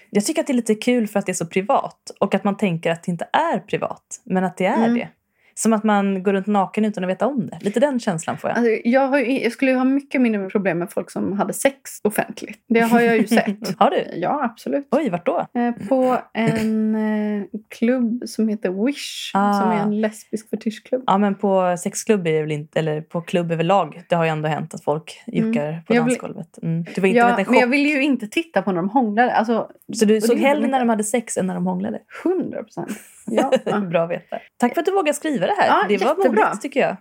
Jag 0.10 0.26
tycker 0.26 0.42
att 0.42 0.48
det 0.48 0.54
är 0.54 0.56
lite 0.56 0.76
kul 0.76 1.08
för 1.08 1.20
att 1.20 1.26
det 1.26 1.32
är 1.32 1.34
så 1.34 1.46
privat 1.46 2.12
och 2.20 2.36
att 2.36 2.44
man 2.44 2.58
tänker 2.58 2.92
att 2.92 3.04
det 3.04 3.12
inte 3.12 3.28
är 3.34 3.60
privat, 3.60 4.22
men 4.24 4.44
att 4.44 4.58
det 4.58 4.66
är 4.66 4.78
Mm. 4.78 4.94
det. 4.94 5.10
Som 5.60 5.74
att 5.74 5.84
man 5.84 6.24
går 6.24 6.34
runt 6.34 6.48
naken 6.48 6.86
utan 6.86 7.04
att 7.04 7.10
veta 7.10 7.28
om 7.28 7.48
det. 7.48 7.58
Lite 7.62 7.80
den 7.80 8.00
känslan 8.00 8.38
får 8.38 8.50
jag. 8.50 8.58
Alltså, 8.58 8.72
jag, 8.84 9.08
har 9.08 9.20
ju, 9.20 9.44
jag 9.44 9.52
skulle 9.52 9.74
ha 9.74 9.84
mycket 9.84 10.22
mindre 10.22 10.50
problem 10.50 10.80
med 10.80 10.92
folk 10.92 11.12
som 11.12 11.34
hade 11.34 11.54
sex 11.54 11.76
offentligt. 12.04 12.60
Det 12.68 12.80
har 12.80 13.00
jag 13.02 13.18
ju 13.18 13.28
sett. 13.38 13.78
Har 13.80 13.90
du? 13.90 14.06
Ja, 14.20 14.44
absolut. 14.44 14.88
Oj, 14.92 15.10
vart 15.10 15.26
då? 15.26 15.46
Eh, 15.56 15.88
På 15.90 16.18
en 16.34 16.96
eh, 16.96 17.44
klubb 17.78 18.24
som 18.26 18.48
heter 18.50 18.86
Wish. 18.86 19.32
Ah. 19.34 19.54
Som 19.62 19.70
är 19.72 19.78
en 19.84 20.02
lesbisk 20.02 20.50
fetischklubb. 20.50 21.04
Ja, 21.08 21.18
men 21.18 21.36
på 21.36 21.76
sexklubb 21.80 22.28
är 22.28 22.42
väl 22.42 22.52
inte, 22.52 22.80
eller 22.80 23.02
på 23.02 23.22
klubb 23.22 23.52
överlag. 23.52 24.02
Det 24.10 24.16
har 24.16 24.24
ju 24.24 24.30
ändå 24.30 24.48
hänt 24.50 24.74
att 24.74 24.84
folk 24.84 25.22
juckar 25.28 25.84
på 25.88 25.96
Jag 25.96 26.06
blir- 26.06 26.16
dansgolvet. 26.16 26.58
Mm. 26.64 26.86
Det 26.96 27.02
var 27.02 27.08
inte 27.08 27.20
Ja, 27.20 27.30
en 27.30 27.36
chock. 27.46 27.50
men 27.50 27.60
jag 27.60 27.68
ville 27.68 27.90
ju 27.90 28.04
inte 28.04 28.28
titta 28.28 28.62
på 28.62 28.72
när 28.72 28.78
de 28.78 28.90
hånglade. 28.90 29.34
Alltså, 29.34 29.70
Så 29.96 30.06
du 30.06 30.22
såg 30.22 30.38
hellre 30.38 30.68
när 30.68 30.80
de 30.80 30.90
hade 30.90 31.04
sex 31.04 31.38
än 31.38 31.48
när 31.48 31.54
de 31.56 31.66
hånglade? 31.68 32.00
100 32.24 32.64
procent. 32.64 32.90
Ja. 33.28 33.80
Bra 33.80 34.04
att 34.04 34.10
veta. 34.10 34.40
Tack 34.58 34.74
för 34.74 34.80
att 34.82 34.86
du 34.86 34.92
vågade 34.92 35.14
skriva 35.14 35.46
det 35.48 35.54
här. 35.60 35.68
Ja, 35.68 35.86
det 35.90 35.98
var 35.98 36.08
jättebra. 36.18 36.46
modigt 36.46 36.62
tycker 36.62 36.80
jag. 36.80 36.98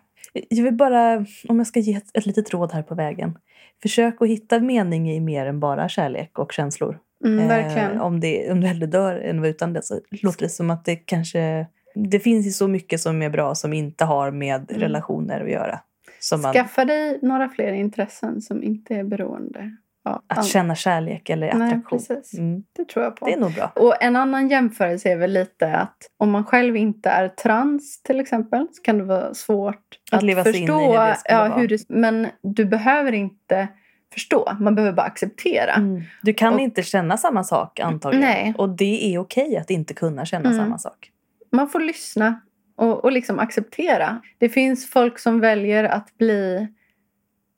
Jag 0.49 0.65
vill 0.65 0.75
bara, 0.75 1.25
om 1.49 1.59
jag 1.59 1.67
ska 1.67 1.81
ge 1.81 1.95
ett, 1.95 2.17
ett 2.17 2.27
litet 2.27 2.51
råd 2.55 2.73
här 2.73 2.83
på 2.83 2.95
vägen. 2.95 3.39
Försök 3.83 4.23
att 4.23 4.29
hitta 4.29 4.61
mening 4.61 5.11
i 5.11 5.21
mer 5.21 5.47
än 5.47 5.61
bara 5.61 5.89
kärlek 5.89 6.39
och 6.39 6.53
känslor. 6.53 6.99
Mm, 7.25 7.49
verkligen. 7.49 7.93
Eh, 7.93 8.03
om, 8.03 8.21
det, 8.21 8.53
om 8.53 8.61
du 8.61 8.67
hellre 8.67 8.87
dör 8.87 9.17
än 9.17 9.41
vara 9.41 9.49
utan 9.51 9.73
det 9.73 9.83
så 9.83 10.01
låter 10.23 10.43
det 10.43 10.49
som 10.49 10.71
att 10.71 10.85
det 10.85 10.97
kanske... 10.97 11.67
Det 11.95 12.21
finns 12.21 12.47
ju 12.47 12.51
så 12.51 12.69
mycket 12.69 13.01
som 13.01 13.23
är 13.23 13.31
bra 13.31 13.55
som 13.55 13.73
inte 13.73 14.05
har 14.05 14.31
med 14.31 14.71
Mm. 14.71 14.81
relationer 14.83 15.41
att 15.45 15.51
göra. 15.51 15.81
Som 16.21 16.43
man, 16.43 16.53
Skaffa 16.53 16.85
dig 16.85 17.19
några 17.23 17.49
fler 17.49 17.73
intressen 17.73 18.41
som 18.41 18.63
inte 18.63 18.95
är 18.95 19.05
beroende 19.05 19.77
av 20.07 20.23
att 20.27 20.47
känna 20.47 20.75
kärlek 20.75 21.31
eller 21.31 21.55
Nej, 21.55 21.69
attraktion. 21.69 21.99
precis. 21.99 22.39
Mm, 22.39 22.63
Det 22.77 22.89
tror 22.89 23.05
jag 23.05 23.17
på. 23.17 23.27
det 23.27 23.33
är 23.33 23.37
nog 23.41 23.55
bra. 23.55 23.73
Och 23.75 24.03
en 24.03 24.17
annan 24.17 24.49
jämförelse 24.49 25.09
är 25.13 25.17
väl 25.17 25.33
lite 25.33 25.73
att 25.77 25.97
om 26.19 26.31
man 26.31 26.45
själv 26.45 26.77
inte 26.77 27.11
är 27.11 27.29
trans 27.29 28.03
till 28.03 28.21
exempel 28.21 28.67
så 28.73 28.83
kan 28.83 28.99
det 28.99 29.05
vara 29.05 29.35
svårt 29.35 29.81
Att 30.13 30.23
att, 30.25 30.45
förstå. 30.45 30.79
hur 30.79 30.93
det 30.93 31.17
ja, 31.25 31.45
hur 31.57 31.69
det, 31.69 31.81
men 31.89 32.27
du 32.43 32.65
behöver 32.65 33.13
inte 33.13 33.69
förstå. 34.15 34.53
Man 34.61 34.75
behöver 34.75 34.97
bara 34.97 35.07
acceptera. 35.07 35.73
Mm. 35.73 36.03
Du 36.23 36.35
kan 36.35 36.55
Och- 36.55 36.61
inte 36.61 36.83
känna 36.83 37.17
samma 37.17 37.45
sak 37.45 37.81
antagligen. 37.81 38.29
Nej. 38.29 38.55
Och 38.59 38.69
det 38.69 39.15
är 39.15 39.19
okej 39.19 39.57
att 39.57 39.71
inte 39.71 39.95
kunna 39.95 40.25
känna 40.25 40.51
Mm. 40.51 40.65
samma 40.65 40.79
sak. 40.79 41.11
Man 41.53 41.69
får 41.69 41.81
lyssna 41.81 42.41
och, 42.77 43.05
och 43.05 43.13
liksom 43.13 43.39
acceptera. 43.39 44.21
Det 44.39 44.49
finns 44.49 44.91
folk 44.91 45.19
som 45.19 45.41
väljer 45.41 45.85
att 45.85 46.19
bli 46.19 46.69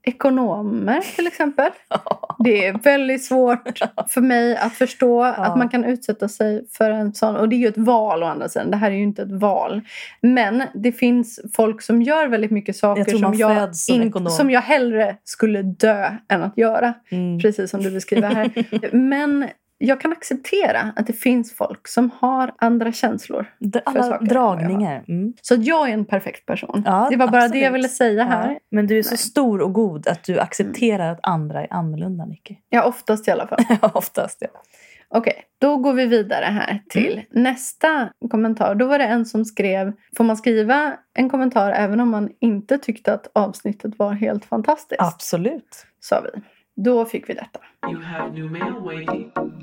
ekonomer 0.02 1.00
till 1.16 1.26
exempel. 1.26 1.70
Det 2.44 2.66
är 2.66 2.78
väldigt 2.78 3.24
svårt 3.24 3.78
för 4.08 4.20
mig 4.20 4.56
att 4.56 4.72
förstå 4.72 5.22
att 5.36 5.58
man 5.58 5.68
kan 5.68 5.84
utsätta 5.84 6.28
sig 6.28 6.66
för 6.70 6.90
en 6.90 7.14
sån. 7.14 7.36
Och 7.36 7.48
det 7.48 7.56
är 7.56 7.58
ju 7.58 7.68
ett 7.68 7.78
val 7.78 8.22
å 8.22 8.26
andra 8.26 8.48
sidan. 8.48 8.70
Det 8.70 8.76
här 8.76 8.90
är 8.90 8.94
ju 8.94 9.02
inte 9.02 9.22
ett 9.22 9.40
val. 9.40 9.80
Men 10.20 10.62
det 10.74 10.92
finns 10.92 11.40
folk 11.54 11.82
som 11.82 12.02
gör 12.02 12.26
väldigt 12.26 12.50
mycket 12.50 12.76
saker 12.76 13.00
Jag 13.08 13.20
som, 13.20 13.34
jag 13.34 13.76
som 13.76 14.26
som 14.30 14.50
jag 14.50 14.60
hellre 14.60 15.16
skulle 15.24 15.62
dö 15.62 16.10
än 16.28 16.42
att 16.42 16.58
göra. 16.58 16.94
Mm. 17.10 17.40
Precis 17.40 17.70
som 17.70 17.82
du 17.82 17.90
beskriver 17.90 18.34
här. 18.34 18.50
Men 18.96 19.48
jag 19.78 20.00
kan 20.00 20.12
acceptera 20.12 20.92
att 20.96 21.06
det 21.06 21.12
finns 21.12 21.56
folk 21.56 21.88
som 21.88 22.10
har 22.18 22.54
andra 22.58 22.92
känslor. 22.92 23.46
Alla 23.84 24.18
dragningar. 24.18 25.04
Mm. 25.08 25.32
Så 25.42 25.54
jag 25.58 25.88
är 25.88 25.92
en 25.92 26.04
perfekt 26.04 26.46
person. 26.46 26.82
Ja, 26.86 27.08
det 27.10 27.16
var 27.16 27.26
bara 27.26 27.40
det 27.40 27.44
absolut. 27.44 27.64
jag 27.64 27.72
ville 27.72 27.88
säga 27.88 28.24
här. 28.24 28.50
Ja. 28.50 28.58
Men 28.70 28.86
du 28.86 28.98
är 28.98 29.02
så 29.02 29.10
Nej. 29.10 29.18
stor 29.18 29.60
och 29.60 29.72
god 29.72 30.08
att 30.08 30.24
du 30.24 30.38
accepterar 30.38 31.12
att 31.12 31.20
andra 31.22 31.62
är 31.62 31.72
annorlunda, 31.72 32.24
Nicky. 32.24 32.56
Ja, 32.68 32.84
oftast 32.84 33.28
i 33.28 33.30
alla 33.30 33.46
fall. 33.46 33.58
Ja, 33.82 33.90
Oftast, 33.94 34.38
ja. 34.40 34.62
Okej, 35.10 35.44
då 35.58 35.76
går 35.76 35.92
vi 35.92 36.06
vidare 36.06 36.44
här 36.44 36.82
till 36.88 37.22
nästa 37.30 38.08
kommentar. 38.30 38.74
Då 38.74 38.86
var 38.86 38.98
det 38.98 39.04
en 39.04 39.26
som 39.26 39.44
skrev, 39.44 39.92
får 40.16 40.24
man 40.24 40.36
skriva 40.36 40.96
en 41.14 41.30
kommentar 41.30 41.72
även 41.72 42.00
om 42.00 42.10
man 42.10 42.30
inte 42.40 42.78
tyckte 42.78 43.12
att 43.12 43.30
avsnittet 43.32 43.98
var 43.98 44.12
helt 44.12 44.44
fantastiskt? 44.44 45.02
Absolut. 45.02 45.86
Sa 46.00 46.20
vi. 46.20 46.40
Då 46.84 47.04
fick 47.04 47.28
vi 47.28 47.34
detta. 47.34 47.60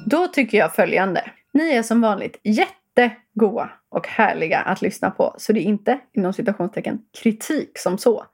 Då 0.05 0.27
tycker 0.27 0.57
jag 0.57 0.75
följande. 0.75 1.31
Ni 1.53 1.71
är 1.71 1.83
som 1.83 2.01
vanligt 2.01 2.39
jättegoa 2.43 3.69
och 3.89 4.07
härliga 4.07 4.59
att 4.59 4.81
lyssna 4.81 5.11
på. 5.11 5.35
Så 5.37 5.53
det 5.53 5.59
är 5.59 5.63
inte, 5.63 5.99
inom 6.13 6.33
citationstecken, 6.33 6.99
kritik 7.21 7.77
som 7.77 7.97
så. 7.97 8.25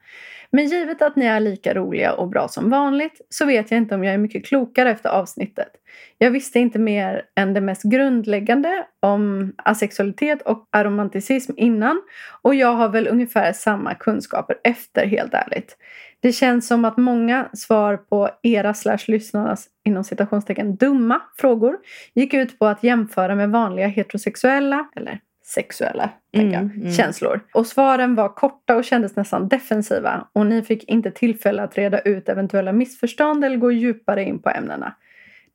Men 0.51 0.67
givet 0.67 1.01
att 1.01 1.15
ni 1.15 1.25
är 1.25 1.39
lika 1.39 1.73
roliga 1.73 2.13
och 2.13 2.27
bra 2.27 2.47
som 2.47 2.69
vanligt 2.69 3.21
så 3.29 3.45
vet 3.45 3.71
jag 3.71 3.77
inte 3.77 3.95
om 3.95 4.03
jag 4.03 4.13
är 4.13 4.17
mycket 4.17 4.45
klokare 4.45 4.91
efter 4.91 5.09
avsnittet. 5.09 5.69
Jag 6.17 6.31
visste 6.31 6.59
inte 6.59 6.79
mer 6.79 7.25
än 7.35 7.53
det 7.53 7.61
mest 7.61 7.83
grundläggande 7.83 8.85
om 8.99 9.53
asexualitet 9.57 10.41
och 10.41 10.67
aromanticism 10.71 11.53
innan 11.57 12.01
och 12.41 12.55
jag 12.55 12.73
har 12.73 12.89
väl 12.89 13.07
ungefär 13.07 13.53
samma 13.53 13.93
kunskaper 13.93 14.55
efter 14.63 15.05
helt 15.05 15.33
ärligt. 15.33 15.77
Det 16.21 16.31
känns 16.31 16.67
som 16.67 16.85
att 16.85 16.97
många 16.97 17.49
svar 17.53 17.97
på 17.97 18.29
era 18.43 18.73
slash 18.73 18.97
lyssnarnas 19.07 19.67
inom 19.85 20.03
citationstecken 20.03 20.75
dumma 20.75 21.21
frågor 21.37 21.77
gick 22.13 22.33
ut 22.33 22.59
på 22.59 22.65
att 22.65 22.83
jämföra 22.83 23.35
med 23.35 23.49
vanliga 23.49 23.87
heterosexuella, 23.87 24.89
eller 24.95 25.19
sexuella, 25.45 26.09
tänker 26.33 26.53
jag, 26.53 26.63
Mm, 26.63 26.81
mm. 26.81 26.91
känslor. 26.91 27.39
Och 27.53 27.67
svaren 27.67 28.15
var 28.15 28.29
korta 28.29 28.75
och 28.75 28.83
kändes 28.83 29.15
nästan 29.15 29.47
defensiva 29.47 30.27
och 30.33 30.45
ni 30.45 30.61
fick 30.61 30.83
inte 30.83 31.11
tillfälle 31.11 31.63
att 31.63 31.77
reda 31.77 31.99
ut 31.99 32.29
eventuella 32.29 32.71
missförstånd 32.71 33.45
eller 33.45 33.57
gå 33.57 33.71
djupare 33.71 34.23
in 34.23 34.39
på 34.41 34.49
ämnena. 34.49 34.95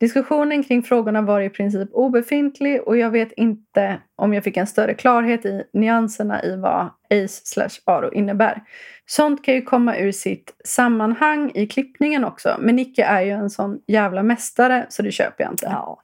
Diskussionen 0.00 0.64
kring 0.64 0.82
frågorna 0.82 1.22
var 1.22 1.40
i 1.40 1.50
princip 1.50 1.88
obefintlig 1.92 2.82
och 2.82 2.96
jag 2.96 3.10
vet 3.10 3.32
inte 3.32 4.00
om 4.16 4.34
jag 4.34 4.44
fick 4.44 4.56
en 4.56 4.66
större 4.66 4.94
klarhet 4.94 5.46
i 5.46 5.62
nyanserna 5.72 6.44
i 6.44 6.56
vad 6.56 6.90
ACE 7.10 7.40
slash 7.44 7.70
ARO 7.84 8.12
innebär. 8.12 8.62
Sånt 9.06 9.44
kan 9.44 9.54
ju 9.54 9.62
komma 9.62 9.96
ur 9.96 10.12
sitt 10.12 10.54
sammanhang 10.64 11.50
i 11.54 11.66
klippningen 11.66 12.24
också 12.24 12.56
men 12.60 12.76
Nicke 12.76 13.04
är 13.04 13.20
ju 13.20 13.30
en 13.30 13.50
sån 13.50 13.80
jävla 13.86 14.22
mästare 14.22 14.86
så 14.88 15.02
det 15.02 15.12
köper 15.12 15.44
jag 15.44 15.52
inte. 15.52 15.66
Ja. 15.66 16.02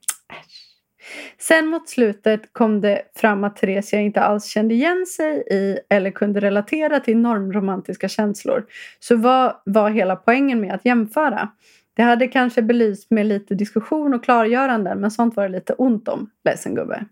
Sen 1.39 1.67
mot 1.67 1.89
slutet 1.89 2.53
kom 2.53 2.81
det 2.81 3.03
fram 3.15 3.45
att 3.45 3.57
Theresia 3.57 4.01
inte 4.01 4.21
alls 4.21 4.47
kände 4.47 4.75
igen 4.75 5.07
sig 5.07 5.45
i 5.51 5.79
eller 5.89 6.11
kunde 6.11 6.41
relatera 6.41 7.01
till 7.01 7.17
normromantiska 7.17 8.09
känslor. 8.09 8.65
Så 9.01 9.17
vad 9.17 9.57
var 9.65 9.91
hela 9.91 10.17
poängen 10.17 10.61
med 10.61 10.75
att 10.75 10.85
jämföra? 10.85 11.49
Det 11.95 12.03
hade 12.03 12.29
kanske 12.29 12.63
belyst 12.63 13.11
med 13.11 13.27
lite 13.27 13.55
diskussion 13.55 14.15
och 14.15 14.25
klargöranden 14.25 15.01
men 15.01 15.11
sånt 15.11 15.37
var 15.37 15.43
det 15.43 15.49
lite 15.49 15.73
ont 15.73 16.09
om, 16.09 16.31
ledsen 16.45 16.75
gubbe. 16.75 17.05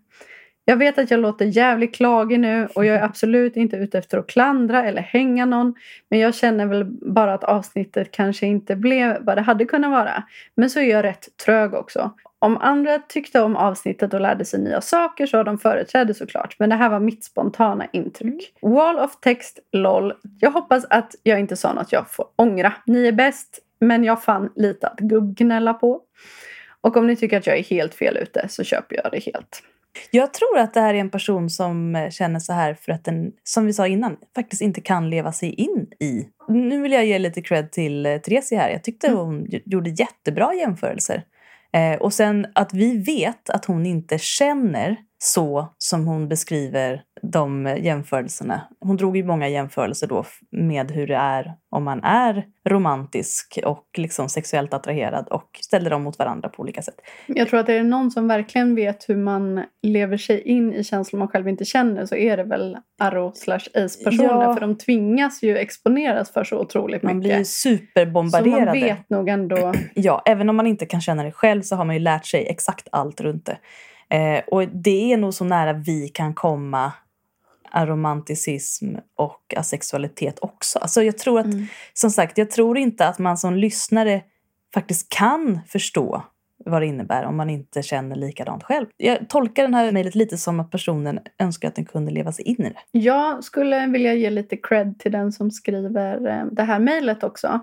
Jag 0.65 0.77
vet 0.77 0.97
att 0.97 1.11
jag 1.11 1.19
låter 1.19 1.45
jävligt 1.45 1.95
klagig 1.95 2.39
nu 2.39 2.67
och 2.75 2.85
jag 2.85 2.95
är 2.95 3.03
absolut 3.03 3.55
inte 3.55 3.75
ute 3.75 3.97
efter 3.97 4.17
att 4.17 4.27
klandra 4.27 4.83
eller 4.83 5.01
hänga 5.01 5.45
någon. 5.45 5.73
Men 6.09 6.19
jag 6.19 6.35
känner 6.35 6.65
väl 6.65 6.85
bara 6.85 7.33
att 7.33 7.43
avsnittet 7.43 8.11
kanske 8.11 8.45
inte 8.45 8.75
blev 8.75 9.17
vad 9.21 9.37
det 9.37 9.41
hade 9.41 9.65
kunnat 9.65 9.91
vara. 9.91 10.23
Men 10.55 10.69
så 10.69 10.79
är 10.79 10.83
jag 10.83 11.03
rätt 11.03 11.37
trög 11.45 11.73
också. 11.73 12.11
Om 12.39 12.57
andra 12.57 12.99
tyckte 12.99 13.41
om 13.41 13.55
avsnittet 13.55 14.13
och 14.13 14.21
lärde 14.21 14.45
sig 14.45 14.59
nya 14.59 14.81
saker 14.81 15.25
så 15.25 15.37
har 15.37 15.43
de 15.43 15.57
företräde 15.57 16.13
såklart. 16.13 16.55
Men 16.59 16.69
det 16.69 16.75
här 16.75 16.89
var 16.89 16.99
mitt 16.99 17.23
spontana 17.23 17.87
intryck. 17.93 18.53
Wall 18.61 18.99
of 18.99 19.19
text, 19.19 19.59
LOL. 19.71 20.13
Jag 20.39 20.51
hoppas 20.51 20.85
att 20.89 21.15
jag 21.23 21.39
inte 21.39 21.57
sa 21.57 21.73
något 21.73 21.91
jag 21.91 22.09
får 22.09 22.25
ångra. 22.35 22.73
Ni 22.85 23.07
är 23.07 23.11
bäst, 23.11 23.59
men 23.81 24.03
jag 24.03 24.23
fann 24.23 24.49
lite 24.55 24.87
att 24.87 24.99
gubbgnälla 24.99 25.73
på. 25.73 26.01
Och 26.81 26.97
om 26.97 27.07
ni 27.07 27.15
tycker 27.15 27.37
att 27.37 27.47
jag 27.47 27.57
är 27.57 27.63
helt 27.63 27.93
fel 27.93 28.17
ute 28.17 28.45
så 28.49 28.63
köper 28.63 28.95
jag 28.95 29.11
det 29.11 29.19
helt. 29.19 29.63
Jag 30.11 30.33
tror 30.33 30.57
att 30.57 30.73
det 30.73 30.79
här 30.81 30.93
är 30.93 30.97
en 30.99 31.09
person 31.09 31.49
som 31.49 31.95
eh, 31.95 32.09
känner 32.09 32.39
så 32.39 32.53
här 32.53 32.73
för 32.73 32.91
att 32.91 33.05
den, 33.05 33.31
som 33.43 33.65
vi 33.65 33.73
sa 33.73 33.87
innan, 33.87 34.17
faktiskt 34.35 34.61
inte 34.61 34.81
kan 34.81 35.09
leva 35.09 35.31
sig 35.31 35.53
in 35.53 35.87
i. 35.99 36.27
Nu 36.47 36.81
vill 36.81 36.91
jag 36.91 37.05
ge 37.05 37.19
lite 37.19 37.41
cred 37.41 37.71
till 37.71 38.05
eh, 38.05 38.17
Theresia 38.17 38.59
här. 38.59 38.69
Jag 38.69 38.83
tyckte 38.83 39.07
Mm. 39.07 39.19
hon 39.19 39.47
gjorde 39.65 39.89
jättebra 39.89 40.53
jämförelser. 40.53 41.23
Eh, 41.73 42.01
och 42.01 42.13
sen 42.13 42.45
att 42.55 42.73
vi 42.73 42.97
vet 42.97 43.49
att 43.49 43.65
hon 43.65 43.85
inte 43.85 44.17
känner 44.17 44.95
så 45.23 45.67
som 45.77 46.07
hon 46.07 46.27
beskriver 46.27 47.01
de 47.21 47.75
jämförelserna. 47.81 48.61
Hon 48.79 48.97
drog 48.97 49.17
ju 49.17 49.23
många 49.23 49.49
jämförelser 49.49 50.07
då 50.07 50.25
med 50.51 50.91
hur 50.91 51.07
det 51.07 51.15
är 51.15 51.53
om 51.69 51.83
man 51.83 52.03
är 52.03 52.45
romantisk 52.69 53.59
och 53.65 53.85
liksom 53.97 54.29
sexuellt 54.29 54.73
attraherad 54.73 55.27
och 55.27 55.59
ställde 55.61 55.89
dem 55.89 56.03
mot 56.03 56.19
varandra 56.19 56.49
på 56.49 56.61
olika 56.61 56.81
sätt. 56.81 56.95
Jag 57.27 57.49
tror 57.49 57.59
att 57.59 57.69
är 57.69 57.73
det 57.73 57.83
någon 57.83 58.11
som 58.11 58.27
verkligen 58.27 58.75
vet 58.75 59.09
hur 59.09 59.15
man 59.15 59.63
lever 59.83 60.17
sig 60.17 60.41
in 60.41 60.73
i 60.73 60.83
känslor 60.83 61.19
man 61.19 61.27
själv 61.27 61.47
inte 61.47 61.65
känner 61.65 62.05
så 62.05 62.15
är 62.15 62.37
det 62.37 62.43
väl 62.43 62.77
Arrow 62.99 63.31
slash 63.35 63.67
Ace-personer. 63.73 64.43
Ja. 64.43 64.53
För 64.53 64.61
de 64.61 64.77
tvingas 64.77 65.43
ju 65.43 65.57
exponeras 65.57 66.33
för 66.33 66.43
så 66.43 66.59
otroligt 66.59 67.03
Man 67.03 67.19
blir 67.19 67.29
ju 67.29 67.35
mycket. 67.35 67.47
Så 67.47 67.69
superbombarderade. 67.69 68.65
man 68.65 68.73
vet 68.73 69.09
nog 69.09 69.29
ändå. 69.29 69.73
Ja, 69.93 70.21
även 70.25 70.49
om 70.49 70.55
man 70.55 70.67
inte 70.67 70.85
kan 70.85 71.01
känna 71.01 71.23
det 71.23 71.31
själv 71.31 71.61
så 71.61 71.75
har 71.75 71.85
man 71.85 71.95
ju 71.95 72.01
lärt 72.01 72.25
sig 72.25 72.47
exakt 72.47 72.87
allt 72.91 73.21
runt 73.21 73.45
det. 73.45 73.57
Eh, 74.11 74.43
och 74.47 74.67
det 74.67 75.13
är 75.13 75.17
nog 75.17 75.33
så 75.33 75.43
nära 75.45 75.73
vi 75.73 76.09
kan 76.09 76.33
komma 76.33 76.91
aromanticism 77.71 78.95
och 79.15 79.53
asexualitet 79.57 80.39
också. 80.41 80.79
Alltså 80.79 81.03
jag 81.03 81.17
tror 81.17 81.39
att, 81.39 81.45
Mm. 81.45 81.65
som 81.93 82.09
sagt, 82.09 82.37
jag 82.37 82.51
tror 82.51 82.77
inte 82.77 83.07
att 83.07 83.19
man 83.19 83.37
som 83.37 83.55
lyssnare 83.55 84.21
faktiskt 84.73 85.09
kan 85.09 85.59
förstå 85.67 86.23
vad 86.65 86.81
det 86.81 86.85
innebär 86.85 87.25
om 87.25 87.37
man 87.37 87.49
inte 87.49 87.83
känner 87.83 88.15
likadant 88.15 88.63
själv. 88.63 88.85
Jag 88.97 89.29
tolkar 89.29 89.63
den 89.63 89.73
här 89.73 89.91
mejlet 89.91 90.15
lite 90.15 90.37
som 90.37 90.59
att 90.59 90.71
personen 90.71 91.19
önskar 91.39 91.67
att 91.67 91.75
den 91.75 91.85
kunde 91.85 92.11
leva 92.11 92.31
sig 92.31 92.45
in 92.45 92.65
i 92.65 92.69
det. 92.69 92.99
Jag 92.99 93.43
skulle 93.43 93.87
vilja 93.87 94.13
ge 94.13 94.29
lite 94.29 94.57
cred 94.57 94.99
till 94.99 95.11
den 95.11 95.31
som 95.31 95.51
skriver 95.51 96.27
eh, 96.27 96.45
det 96.51 96.63
här 96.63 96.79
mejlet 96.79 97.23
också. 97.23 97.59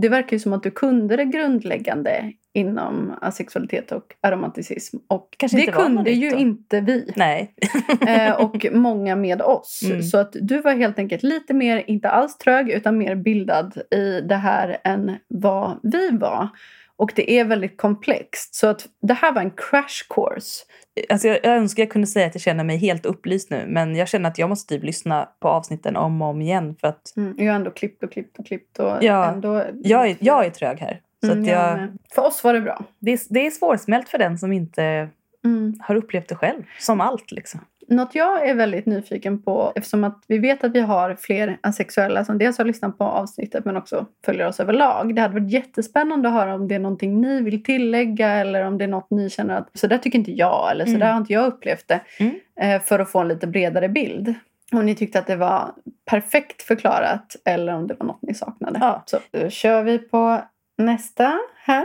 Det 0.00 0.08
verkar 0.08 0.32
ju 0.32 0.40
som 0.40 0.52
att 0.52 0.62
du 0.62 0.70
kunde 0.70 1.16
det 1.16 1.24
grundläggande 1.24 2.32
inom 2.54 3.14
asexualitet 3.20 3.92
och 3.92 4.14
aromanticism. 4.20 4.96
Och 5.08 5.34
Kanske 5.36 5.58
det 5.58 5.72
kunde 5.72 6.10
ju 6.10 6.30
då. 6.30 6.36
inte 6.36 6.80
vi. 6.80 7.12
Nej. 7.16 7.54
eh, 8.06 8.32
och 8.32 8.66
många 8.72 9.16
med 9.16 9.42
oss. 9.42 9.80
Mm. 9.84 10.02
Så 10.02 10.18
att 10.18 10.36
du 10.40 10.60
var 10.60 10.72
helt 10.72 10.98
enkelt 10.98 11.22
lite 11.22 11.54
mer, 11.54 11.84
inte 11.86 12.10
alls 12.10 12.38
trög, 12.38 12.70
utan 12.70 12.98
mer 12.98 13.14
bildad 13.14 13.82
i 13.90 14.20
det 14.20 14.36
här 14.36 14.76
än 14.84 15.16
vad 15.28 15.80
vi 15.82 16.10
var. 16.10 16.48
Och 16.96 17.12
det 17.16 17.30
är 17.30 17.44
väldigt 17.44 17.76
komplext. 17.76 18.54
Så 18.54 18.66
att 18.66 18.86
det 19.02 19.14
här 19.14 19.32
var 19.32 19.42
en 19.42 19.50
crash 19.50 20.06
course. 20.08 20.64
Alltså 21.08 21.28
jag, 21.28 21.38
jag 21.42 21.56
önskar 21.56 21.82
jag 21.82 21.90
kunde 21.90 22.06
säga 22.06 22.26
att 22.26 22.34
jag 22.34 22.42
känner 22.42 22.64
mig 22.64 22.76
helt 22.76 23.06
upplyst 23.06 23.50
nu 23.50 23.64
men 23.68 23.96
jag 23.96 24.08
känner 24.08 24.28
att 24.30 24.38
jag 24.38 24.48
måste 24.48 24.74
typ 24.74 24.84
lyssna 24.84 25.28
på 25.40 25.48
avsnitten 25.48 25.96
om 25.96 26.22
och 26.22 26.28
om 26.28 26.42
igen 26.42 26.76
för 26.80 26.88
att 26.88 27.16
Mm. 27.16 27.34
Jag 27.38 27.46
har 27.46 27.56
ändå 27.56 27.70
klippt 27.70 28.04
och 28.04 28.12
klippt 28.12 28.38
och 28.38 28.46
klippt. 28.46 28.78
Och 28.78 28.98
Ja, 29.00 29.32
ändå... 29.32 29.64
jag 29.82 30.10
är, 30.10 30.16
jag 30.20 30.46
är 30.46 30.50
trög 30.50 30.78
här. 30.78 31.00
Så 31.26 31.32
Mm, 31.32 31.40
att 31.42 31.48
jag. 31.48 31.88
För 32.14 32.22
oss 32.26 32.44
var 32.44 32.52
det 32.54 32.60
bra. 32.60 32.84
det, 32.98 33.12
är, 33.12 33.20
det 33.28 33.46
är 33.46 33.50
svårsmält 33.50 34.08
för 34.08 34.18
den 34.18 34.38
som 34.38 34.52
inte 34.52 35.08
Mm. 35.44 35.74
har 35.80 35.94
upplevt 35.94 36.28
det 36.28 36.34
själv. 36.34 36.62
Som 36.78 37.00
allt 37.00 37.32
liksom. 37.32 37.60
Något 37.88 38.14
jag 38.14 38.48
är 38.48 38.54
väldigt 38.54 38.86
nyfiken 38.86 39.42
på, 39.42 39.72
eftersom 39.74 40.04
att 40.04 40.24
vi 40.28 40.38
vet 40.38 40.64
att 40.64 40.72
vi 40.72 40.80
har 40.80 41.14
fler 41.14 41.58
asexuella 41.60 42.24
som 42.24 42.38
dels 42.38 42.58
har 42.58 42.64
lyssnat 42.64 42.98
på 42.98 43.04
avsnittet 43.04 43.64
men 43.64 43.76
också 43.76 44.06
följer 44.24 44.46
oss 44.48 44.60
överlag. 44.60 45.14
Det 45.14 45.20
hade 45.22 45.34
varit 45.40 45.50
jättespännande 45.52 46.28
att 46.28 46.34
höra 46.34 46.54
om 46.54 46.68
det 46.68 46.74
är 46.74 46.78
någonting 46.78 47.20
ni 47.20 47.42
vill 47.42 47.62
tillägga 47.62 48.28
eller 48.28 48.64
om 48.64 48.78
det 48.78 48.84
är 48.84 48.88
något 48.88 49.10
ni 49.10 49.30
känner 49.30 49.54
att 49.56 49.68
så 49.74 49.86
där 49.86 49.98
tycker 49.98 50.18
inte 50.18 50.32
jag 50.32 50.70
eller 50.70 50.84
så 50.84 50.88
Mm. 50.90 51.00
där 51.00 51.10
har 51.12 51.18
inte 51.18 51.32
jag 51.32 51.46
upplevt 51.46 51.88
det. 51.88 52.00
Mm. 52.18 52.34
Eh, 52.60 52.82
för 52.82 52.98
att 52.98 53.10
få 53.10 53.18
en 53.18 53.28
lite 53.28 53.46
bredare 53.46 53.88
bild. 53.88 54.34
Om 54.72 54.86
ni 54.86 54.94
tyckte 54.94 55.18
att 55.18 55.26
det 55.26 55.36
var 55.36 55.70
perfekt 56.10 56.62
förklarat 56.62 57.36
eller 57.44 57.74
om 57.74 57.86
det 57.86 57.94
var 57.98 58.06
något 58.06 58.22
ni 58.22 58.34
saknade. 58.34 58.78
Ja. 58.82 59.02
Så 59.06 59.18
då 59.30 59.48
kör 59.50 59.82
vi 59.82 59.98
på 59.98 60.40
nästa 60.80 61.38
här. 61.56 61.84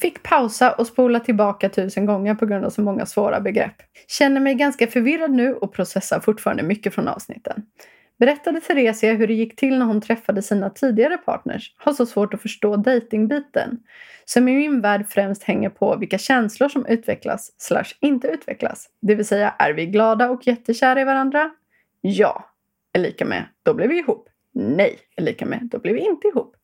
Fick 0.00 0.22
pausa 0.22 0.72
och 0.72 0.86
spola 0.86 1.20
tillbaka 1.20 1.68
tusen 1.68 2.06
gånger 2.06 2.34
på 2.34 2.46
grund 2.46 2.64
av 2.64 2.70
så 2.70 2.82
många 2.82 3.06
svåra 3.06 3.40
begrepp. 3.40 3.74
Känner 4.08 4.40
mig 4.40 4.54
ganska 4.54 4.86
förvirrad 4.86 5.30
nu 5.30 5.54
och 5.54 5.72
processar 5.72 6.20
fortfarande 6.20 6.62
mycket 6.62 6.94
från 6.94 7.08
avsnitten. 7.08 7.62
Berättade 8.18 8.60
Theresia 8.60 9.12
hur 9.12 9.26
det 9.26 9.34
gick 9.34 9.56
till 9.56 9.78
när 9.78 9.86
hon 9.86 10.00
träffade 10.00 10.42
sina 10.42 10.70
tidigare 10.70 11.16
partners. 11.16 11.74
Har 11.78 11.92
så 11.92 12.06
svårt 12.06 12.34
att 12.34 12.42
förstå 12.42 12.76
datingbiten. 12.76 13.78
Som 14.24 14.48
i 14.48 14.56
min 14.56 14.80
värld 14.80 15.06
främst 15.08 15.42
hänger 15.42 15.70
på 15.70 15.96
vilka 15.96 16.18
känslor 16.18 16.68
som 16.68 16.86
utvecklas 16.86 17.52
slash 17.58 17.84
inte 18.00 18.28
utvecklas. 18.28 18.88
Det 19.00 19.14
vill 19.14 19.26
säga, 19.26 19.54
är 19.58 19.72
vi 19.72 19.86
glada 19.86 20.30
och 20.30 20.46
jättekära 20.46 21.00
i 21.00 21.04
varandra? 21.04 21.50
Ja. 22.00 22.50
Är 22.92 23.00
lika 23.00 23.24
med, 23.24 23.44
då 23.62 23.74
blir 23.74 23.88
vi 23.88 23.98
ihop. 23.98 24.28
Nej. 24.52 24.98
Är 25.16 25.22
lika 25.22 25.46
med, 25.46 25.68
då 25.72 25.78
blir 25.78 25.94
vi 25.94 26.00
inte 26.00 26.28
ihop. 26.28 26.56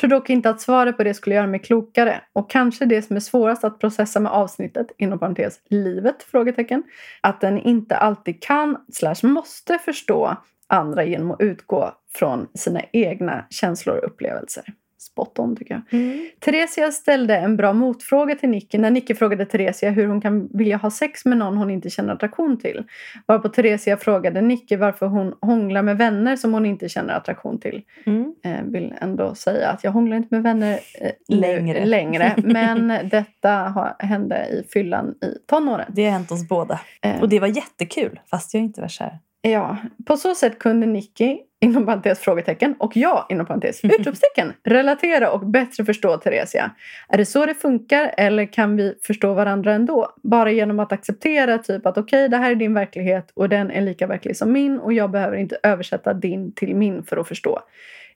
Tror 0.00 0.10
dock 0.10 0.30
inte 0.30 0.50
att 0.50 0.60
svaret 0.60 0.96
på 0.96 1.04
det 1.04 1.14
skulle 1.14 1.36
göra 1.36 1.46
mig 1.46 1.60
klokare 1.60 2.20
och 2.32 2.50
kanske 2.50 2.84
det 2.84 3.02
som 3.02 3.16
är 3.16 3.20
svårast 3.20 3.64
att 3.64 3.78
processa 3.78 4.20
med 4.20 4.32
avsnittet, 4.32 4.86
inom 4.98 5.18
parentes 5.18 5.60
livet? 5.68 6.22
Frågetecken, 6.22 6.82
att 7.20 7.40
den 7.40 7.58
inte 7.58 7.96
alltid 7.96 8.42
kan 8.42 8.76
slash 8.92 9.16
måste 9.22 9.78
förstå 9.78 10.36
andra 10.66 11.04
genom 11.04 11.30
att 11.30 11.40
utgå 11.40 11.92
från 12.14 12.48
sina 12.54 12.80
egna 12.92 13.46
känslor 13.50 13.96
och 13.96 14.04
upplevelser 14.04 14.64
spot 15.02 15.38
on 15.38 15.56
tycker 15.56 15.74
jag. 15.90 16.00
Theresia 16.40 16.92
ställde 16.92 17.36
en 17.36 17.56
bra 17.56 17.72
motfråga 17.72 18.34
till 18.34 18.48
Nicky 18.48 18.78
när 18.78 18.90
Nicky 18.90 19.14
frågade 19.14 19.44
Theresia 19.46 19.90
hur 19.90 20.06
hon 20.06 20.20
kan 20.20 20.48
vilja 20.52 20.76
ha 20.76 20.90
sex 20.90 21.24
med 21.24 21.38
någon 21.38 21.56
hon 21.56 21.70
inte 21.70 21.90
känner 21.90 22.12
attraktion 22.12 22.58
till. 22.58 22.84
Varpå 23.26 23.48
Theresia 23.48 23.96
frågade 23.96 24.40
Nicky 24.40 24.76
varför 24.76 25.06
hon 25.06 25.34
hånglar 25.40 25.82
med 25.82 25.98
vänner 25.98 26.36
som 26.36 26.52
hon 26.54 26.66
inte 26.66 26.88
känner 26.88 27.14
attraktion 27.14 27.60
till. 27.60 27.82
Mm. 28.06 28.34
Eh, 28.44 28.62
vill 28.64 28.94
ändå 29.00 29.34
säga 29.34 29.68
att 29.68 29.84
jag 29.84 29.90
hånglar 29.92 30.16
inte 30.16 30.28
med 30.30 30.42
vänner 30.42 30.78
eh, 31.00 31.10
Längre. 31.28 31.84
längre. 31.84 32.34
Men 32.36 32.88
detta 33.10 33.50
har, 33.50 33.96
hände 33.98 34.36
i 34.46 34.68
fyllan 34.72 35.10
i 35.10 35.46
tonåren. 35.46 35.86
Det 35.94 36.04
har 36.04 36.10
hänt 36.12 36.30
oss 36.32 36.48
båda. 36.48 36.80
Eh, 37.02 37.20
Och 37.20 37.28
det 37.28 37.40
var 37.40 37.48
jättekul, 37.48 38.20
fast 38.30 38.54
jag 38.54 38.62
inte 38.62 38.80
var 38.80 38.88
kär. 38.88 39.18
Ja, 39.42 39.76
på 40.06 40.16
så 40.16 40.34
sätt 40.34 40.58
kunde 40.58 40.86
Nicky, 40.86 41.38
inom 41.62 41.86
parentes 41.86 42.18
frågetecken, 42.18 42.74
och 42.78 42.96
jag, 42.96 43.26
inom 43.28 43.46
parentes 43.46 43.84
utropstecken, 43.84 44.52
relatera 44.64 45.30
och 45.30 45.46
bättre 45.46 45.84
förstå 45.84 46.16
Theresia. 46.16 46.70
Är 47.08 47.18
det 47.18 47.26
så 47.26 47.46
det 47.46 47.54
funkar 47.54 48.14
eller 48.16 48.46
kan 48.46 48.76
vi 48.76 48.94
förstå 49.02 49.34
varandra 49.34 49.72
ändå? 49.72 50.14
Bara 50.22 50.50
genom 50.50 50.80
att 50.80 50.92
acceptera 50.92 51.58
typ 51.58 51.86
att 51.86 51.98
okej, 51.98 52.28
det 52.28 52.36
här 52.36 52.50
är 52.50 52.54
din 52.54 52.74
verklighet 52.74 53.32
och 53.34 53.48
den 53.48 53.70
är 53.70 53.80
lika 53.80 54.06
verklig 54.06 54.36
som 54.36 54.52
min 54.52 54.78
och 54.78 54.92
jag 54.92 55.10
behöver 55.10 55.36
inte 55.36 55.58
översätta 55.62 56.14
din 56.14 56.52
till 56.52 56.76
min 56.76 57.02
för 57.02 57.16
att 57.16 57.28
förstå. 57.28 57.60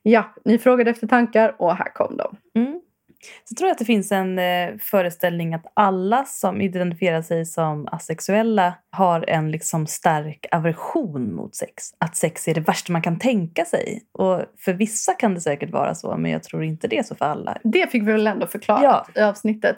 Ja, 0.02 0.34
ni 0.44 0.58
frågade 0.58 0.90
efter 0.90 1.06
tankar 1.06 1.54
och 1.58 1.76
här 1.76 1.94
kom 1.94 2.16
de. 2.16 2.36
Mm. 2.60 2.80
Så 3.44 3.54
tror 3.54 3.68
jag 3.68 3.72
att 3.72 3.78
det 3.78 3.84
finns 3.84 4.12
en 4.12 4.38
eh, 4.38 4.68
föreställning 4.80 5.54
att 5.54 5.66
alla 5.74 6.24
som 6.24 6.60
identifierar 6.60 7.22
sig 7.22 7.46
som 7.46 7.88
asexuella 7.92 8.74
har 8.90 9.24
en 9.28 9.50
liksom 9.50 9.86
stark 9.86 10.46
aversion 10.50 11.34
mot 11.34 11.54
sex. 11.54 11.84
Att 11.98 12.16
sex 12.16 12.48
är 12.48 12.54
det 12.54 12.60
värsta 12.60 12.92
man 12.92 13.02
kan 13.02 13.18
tänka 13.18 13.64
sig. 13.64 14.02
Och 14.12 14.42
för 14.58 14.72
vissa 14.72 15.12
kan 15.12 15.34
det 15.34 15.40
säkert 15.40 15.70
vara 15.70 15.94
så, 15.94 16.16
men 16.16 16.30
jag 16.30 16.42
tror 16.42 16.64
inte 16.64 16.88
det 16.88 16.98
är 16.98 17.02
så 17.02 17.14
för 17.14 17.24
alla. 17.24 17.58
Det 17.64 17.90
fick 17.90 18.02
vi 18.02 18.12
väl 18.12 18.26
ändå 18.26 18.46
förklarat 18.46 19.10
i 19.14 19.20
avsnittet. 19.20 19.76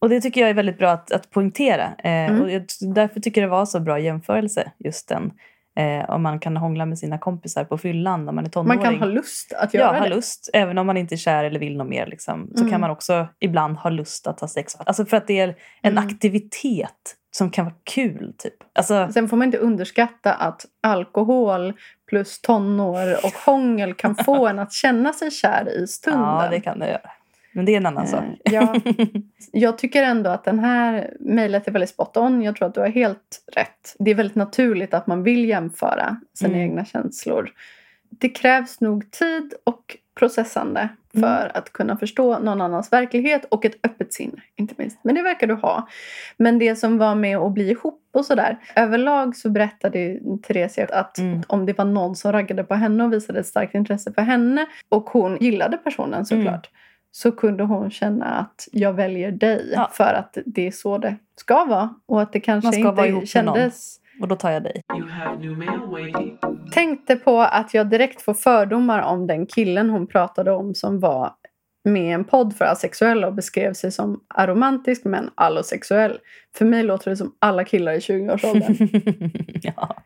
Och 0.00 0.08
det 0.08 0.20
tycker 0.20 0.40
jag 0.40 0.50
är 0.50 0.54
väldigt 0.54 0.78
bra 0.78 0.90
att, 0.90 1.12
att 1.12 1.30
poängtera. 1.30 1.94
Eh, 2.04 2.12
Mm. 2.30 2.42
och 2.42 2.50
jag, 2.50 2.62
därför 2.94 3.20
tycker 3.20 3.40
jag 3.40 3.50
det 3.50 3.52
var 3.52 3.66
så 3.66 3.80
bra 3.80 3.98
jämförelse, 3.98 4.72
just 4.78 5.08
den. 5.08 5.32
Eh, 5.76 6.10
om 6.10 6.22
man 6.22 6.38
kan 6.40 6.56
hångla 6.56 6.86
med 6.86 6.98
sina 6.98 7.18
kompisar 7.18 7.64
på 7.64 7.78
fyllan 7.78 8.24
när 8.24 8.32
man 8.32 8.44
är 8.46 8.50
tonåring. 8.50 8.78
Man 8.82 8.84
kan 8.84 8.98
ha 8.98 9.06
lust 9.06 9.52
att 9.52 9.74
göra 9.74 9.94
Ja, 9.94 9.98
ha 10.00 10.08
det. 10.08 10.14
lust. 10.14 10.50
Även 10.52 10.78
om 10.78 10.86
man 10.86 10.96
inte 10.96 11.14
är 11.14 11.16
kär 11.16 11.44
eller 11.44 11.60
vill 11.60 11.76
något 11.76 11.86
mer. 11.88 12.06
Liksom, 12.06 12.50
så 12.54 12.60
Mm. 12.60 12.70
kan 12.72 12.80
man 12.80 12.90
också 12.90 13.26
ibland 13.40 13.76
ha 13.76 13.90
lust 13.90 14.26
att 14.26 14.40
ha 14.40 14.48
sex. 14.48 14.76
Alltså 14.78 15.04
för 15.04 15.16
att 15.16 15.26
det 15.26 15.40
är 15.40 15.48
en 15.82 15.92
Mm. 15.92 16.04
aktivitet 16.06 17.16
som 17.30 17.50
kan 17.50 17.64
vara 17.64 17.74
kul. 17.84 18.34
Typ. 18.38 18.54
Alltså, 18.74 19.08
Sen 19.14 19.28
får 19.28 19.36
man 19.36 19.46
inte 19.46 19.58
underskatta 19.58 20.34
att 20.34 20.66
alkohol 20.82 21.72
plus 22.08 22.40
tonår 22.40 23.12
och 23.24 23.32
hångel 23.46 23.94
kan 23.94 24.14
få 24.24 24.46
en 24.46 24.58
att 24.58 24.72
känna 24.72 25.12
sig 25.12 25.30
kär 25.30 25.68
i 25.82 25.86
stunden. 25.86 26.20
ja, 26.22 26.48
det 26.50 26.60
kan 26.60 26.78
det 26.78 26.88
göra. 26.88 27.10
Men 27.52 27.64
det 27.64 27.72
är 27.72 27.76
en 27.76 27.86
annan 27.86 28.06
sak. 28.08 28.24
Eh, 28.44 28.52
ja. 28.54 28.74
Jag 29.52 29.78
tycker 29.78 30.02
ändå 30.02 30.30
att 30.30 30.44
den 30.44 30.58
här 30.58 31.16
mejlet 31.20 31.68
är 31.68 31.72
väldigt 31.72 31.90
spot 31.90 32.16
on. 32.16 32.42
Jag 32.42 32.56
tror 32.56 32.68
att 32.68 32.74
du 32.74 32.80
har 32.80 32.88
helt 32.88 33.44
rätt. 33.52 33.96
Det 33.98 34.10
är 34.10 34.14
väldigt 34.14 34.36
naturligt 34.36 34.94
att 34.94 35.06
man 35.06 35.22
vill 35.22 35.44
jämföra 35.48 36.16
sina 36.34 36.54
Mm. 36.54 36.60
egna 36.70 36.84
känslor. 36.84 37.50
Det 38.10 38.28
krävs 38.28 38.80
nog 38.80 39.10
tid 39.10 39.54
och 39.64 39.96
processande 40.18 40.88
för 41.12 41.18
Mm. 41.40 41.50
att 41.54 41.72
kunna 41.72 41.96
förstå 41.96 42.38
någon 42.38 42.60
annans 42.60 42.92
verklighet 42.92 43.44
och 43.44 43.64
ett 43.64 43.74
öppet 43.86 44.12
sinne, 44.12 44.42
inte 44.56 44.74
minst. 44.78 44.98
Men 45.02 45.14
det 45.14 45.22
verkar 45.22 45.46
du 45.46 45.54
ha. 45.54 45.88
Men 46.36 46.58
det 46.58 46.76
som 46.76 46.98
var 46.98 47.14
med 47.14 47.36
att 47.38 47.52
bli 47.52 47.70
ihop 47.70 48.02
och 48.12 48.24
sådär. 48.26 48.56
Överlag 48.76 49.36
så 49.36 49.50
berättade 49.50 49.98
ju 49.98 50.20
Theresia 50.42 50.86
att 50.92 51.18
Mm. 51.18 51.42
om 51.46 51.66
det 51.66 51.78
var 51.78 51.84
någon 51.84 52.16
som 52.16 52.32
raggade 52.32 52.64
på 52.64 52.74
henne 52.74 53.04
och 53.04 53.12
visade 53.12 53.40
ett 53.40 53.46
starkt 53.46 53.74
intresse 53.74 54.12
för 54.12 54.22
henne 54.22 54.66
och 54.88 55.10
hon 55.10 55.36
gillade 55.40 55.76
personen 55.76 56.26
såklart. 56.26 56.70
Så 57.14 57.32
kunde 57.32 57.64
hon 57.64 57.90
känna 57.90 58.24
att 58.24 58.68
jag 58.72 58.92
väljer 58.92 59.32
dig 59.32 59.70
Ja. 59.74 59.90
för 59.92 60.14
att 60.14 60.38
det 60.46 60.66
är 60.66 60.70
så 60.70 60.98
det 60.98 61.16
ska 61.36 61.64
vara. 61.64 61.94
Och 62.06 62.22
att 62.22 62.32
det 62.32 62.40
kanske 62.40 62.66
Man 62.66 62.72
ska 62.72 62.92
vara 62.92 63.06
ihop 63.06 63.22
inte 63.22 63.38
med 63.38 63.44
någon. 63.44 63.54
kändes... 63.54 63.98
Och 64.20 64.28
då 64.28 64.36
tar 64.36 64.50
jag 64.50 64.62
dig. 64.62 64.82
You 64.98 65.08
have 65.08 65.38
new 65.38 65.58
mail 65.58 65.80
waiting. 65.90 66.38
Tänkte 66.72 67.16
på 67.16 67.40
att 67.40 67.74
jag 67.74 67.86
direkt 67.90 68.22
får 68.22 68.34
fördomar 68.34 69.02
om 69.02 69.26
den 69.26 69.46
killen 69.46 69.90
hon 69.90 70.06
pratade 70.06 70.52
om 70.52 70.74
som 70.74 71.00
var 71.00 71.32
med 71.84 72.14
en 72.14 72.24
podd 72.24 72.56
för 72.56 72.64
asexuella 72.64 73.26
och 73.26 73.34
beskrev 73.34 73.72
sig 73.72 73.92
som 73.92 74.20
aromantisk 74.28 75.04
men 75.04 75.30
allosexuell. 75.34 76.18
För 76.54 76.64
mig 76.64 76.82
låter 76.82 77.10
det 77.10 77.16
som 77.16 77.34
alla 77.38 77.64
killar 77.64 77.92
i 77.92 77.98
20-årsåldern. 77.98 78.90
ja. 79.62 79.96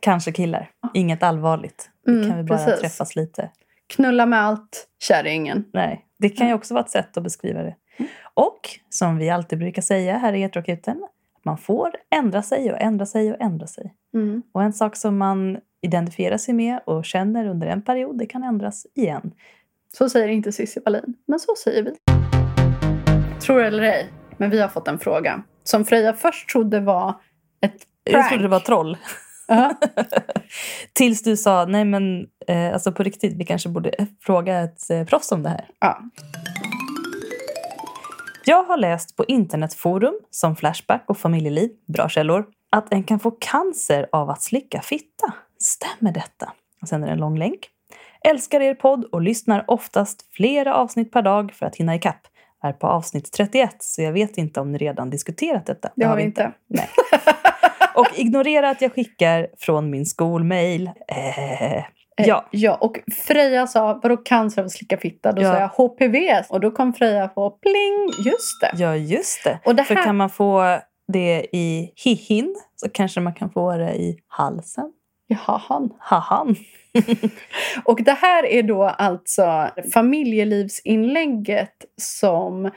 Kanske 0.00 0.32
killar. 0.32 0.70
Inget 0.94 1.22
allvarligt. 1.22 1.90
Mm, 2.08 2.28
kan 2.30 2.36
vi 2.38 2.42
bara 2.44 2.58
precis. 2.58 2.80
träffas 2.80 3.16
lite. 3.16 3.50
Knulla 3.86 4.26
med 4.26 4.40
allt, 4.42 4.86
kär 5.02 5.26
i 5.26 5.30
ingen. 5.30 5.64
Nej, 5.72 6.04
det 6.24 6.30
kan 6.30 6.48
ju 6.48 6.54
också 6.54 6.74
vara 6.74 6.84
ett 6.84 6.90
sätt 6.90 7.16
att 7.16 7.22
beskriva 7.22 7.62
det. 7.62 7.74
Och 8.34 8.60
som 8.88 9.18
vi 9.18 9.30
alltid 9.30 9.58
brukar 9.58 9.82
säga 9.82 10.18
här 10.18 10.32
i 10.32 10.38
Heterokuten, 10.38 11.04
att 11.36 11.44
man 11.44 11.58
får 11.58 11.90
ändra 12.10 12.42
sig 12.42 12.72
och 12.72 12.80
ändra 12.80 13.06
sig 13.06 13.32
och 13.32 13.40
ändra 13.40 13.66
sig. 13.66 13.94
Mm. 14.14 14.42
Och 14.52 14.62
en 14.62 14.72
sak 14.72 14.96
som 14.96 15.18
man 15.18 15.58
identifierar 15.82 16.36
sig 16.36 16.54
med 16.54 16.80
och 16.84 17.04
känner 17.04 17.46
under 17.46 17.66
en 17.66 17.82
period, 17.82 18.18
det 18.18 18.26
kan 18.26 18.42
ändras 18.42 18.86
igen. 18.94 19.32
Så 19.98 20.08
säger 20.08 20.28
inte 20.28 20.52
Cissi 20.52 20.80
Wallin, 20.84 21.14
men 21.26 21.38
så 21.38 21.54
säger 21.64 21.82
vi. 21.82 21.94
Tror 23.40 23.62
eller 23.62 23.82
ej, 23.82 24.12
men 24.36 24.50
vi 24.50 24.60
har 24.60 24.68
fått 24.68 24.88
en 24.88 24.98
fråga 24.98 25.42
som 25.64 25.84
Freja 25.84 26.12
först 26.12 26.48
trodde 26.48 26.80
var 26.80 27.14
ett 27.60 27.86
prank. 28.10 28.24
Jag 28.24 28.28
trodde 28.28 28.44
det 28.44 28.48
var 28.48 28.60
troll. 28.60 28.96
Ja. 29.46 29.74
Tills 30.92 31.22
du 31.22 31.36
sa, 31.36 31.64
nej 31.64 31.84
men 31.84 32.26
eh, 32.48 32.72
alltså 32.72 32.92
på 32.92 33.02
riktigt, 33.02 33.34
vi 33.36 33.44
kanske 33.44 33.68
borde 33.68 34.06
fråga 34.20 34.60
ett 34.60 34.90
eh, 34.90 35.04
proffs 35.04 35.32
om 35.32 35.42
det 35.42 35.48
här. 35.48 35.66
Ja. 35.80 36.00
Jag 38.44 38.64
har 38.64 38.76
läst 38.76 39.16
på 39.16 39.24
internetforum 39.24 40.14
som 40.30 40.56
Flashback 40.56 41.04
och 41.06 41.18
Familjeliv, 41.18 41.70
bra 41.86 42.08
källor, 42.08 42.46
att 42.70 42.92
en 42.92 43.04
kan 43.04 43.20
få 43.20 43.30
cancer 43.30 44.08
av 44.12 44.30
att 44.30 44.42
slicka 44.42 44.80
fitta. 44.82 45.32
Stämmer 45.58 46.12
detta? 46.12 46.52
Och 46.82 46.88
sen 46.88 47.02
är 47.02 47.06
det 47.06 47.12
en 47.12 47.18
lång 47.18 47.38
länk. 47.38 47.68
Älskar 48.28 48.60
er 48.60 48.74
podd 48.74 49.04
och 49.04 49.22
lyssnar 49.22 49.64
oftast 49.70 50.34
flera 50.34 50.74
avsnitt 50.74 51.12
per 51.12 51.22
dag 51.22 51.52
för 51.52 51.66
att 51.66 51.76
hinna 51.76 51.94
ikapp. 51.94 52.26
Är 52.62 52.72
på 52.72 52.86
avsnitt 52.86 53.32
31 53.32 53.76
så 53.78 54.02
jag 54.02 54.12
vet 54.12 54.38
inte 54.38 54.60
om 54.60 54.72
ni 54.72 54.78
redan 54.78 55.10
diskuterat 55.10 55.66
detta. 55.66 55.90
Det 55.96 56.04
har 56.04 56.16
vi 56.16 56.22
inte. 56.22 56.52
Nej. 56.66 56.88
Och 57.94 58.06
ignorera 58.16 58.70
att 58.70 58.82
jag 58.82 58.92
skickar 58.92 59.46
från 59.58 59.90
min 59.90 60.06
skolmail. 60.06 60.90
Eh, 61.08 61.82
Eh, 62.20 62.26
ja, 62.28 62.48
ja. 62.50 62.74
Och 62.74 62.98
Freja 63.26 63.66
sa, 63.66 64.00
vadå 64.02 64.16
cancer 64.16 64.62
av 64.62 64.68
slicka 64.68 64.96
fitta? 64.96 65.32
Då 65.32 65.42
Ja. 65.42 65.52
sa 65.52 65.58
jag 65.60 65.68
HPV. 65.68 66.42
Och 66.48 66.60
då 66.60 66.70
kom 66.70 66.92
Freja 66.92 67.28
på 67.28 67.50
pling, 67.50 68.26
just 68.26 68.60
det. 68.60 68.70
ja, 68.82 68.96
just 68.96 69.44
det. 69.44 69.58
Och 69.64 69.74
det 69.74 69.84
För 69.84 69.94
här, 69.94 70.04
kan 70.04 70.16
man 70.16 70.30
få 70.30 70.78
det 71.12 71.46
i 71.52 71.92
hihin 72.04 72.54
så 72.76 72.88
kanske 72.88 73.20
man 73.20 73.34
kan 73.34 73.50
få 73.50 73.76
det 73.76 73.94
i 73.94 74.18
halsen. 74.28 74.92
Jaha, 75.26 75.60
han. 75.68 75.90
Hahan. 75.98 76.56
Och 77.84 78.02
det 78.02 78.12
här 78.12 78.46
är 78.46 78.62
då 78.62 78.82
alltså 78.84 79.68
familjelivsinlägget 79.94 81.74
som 82.00 82.70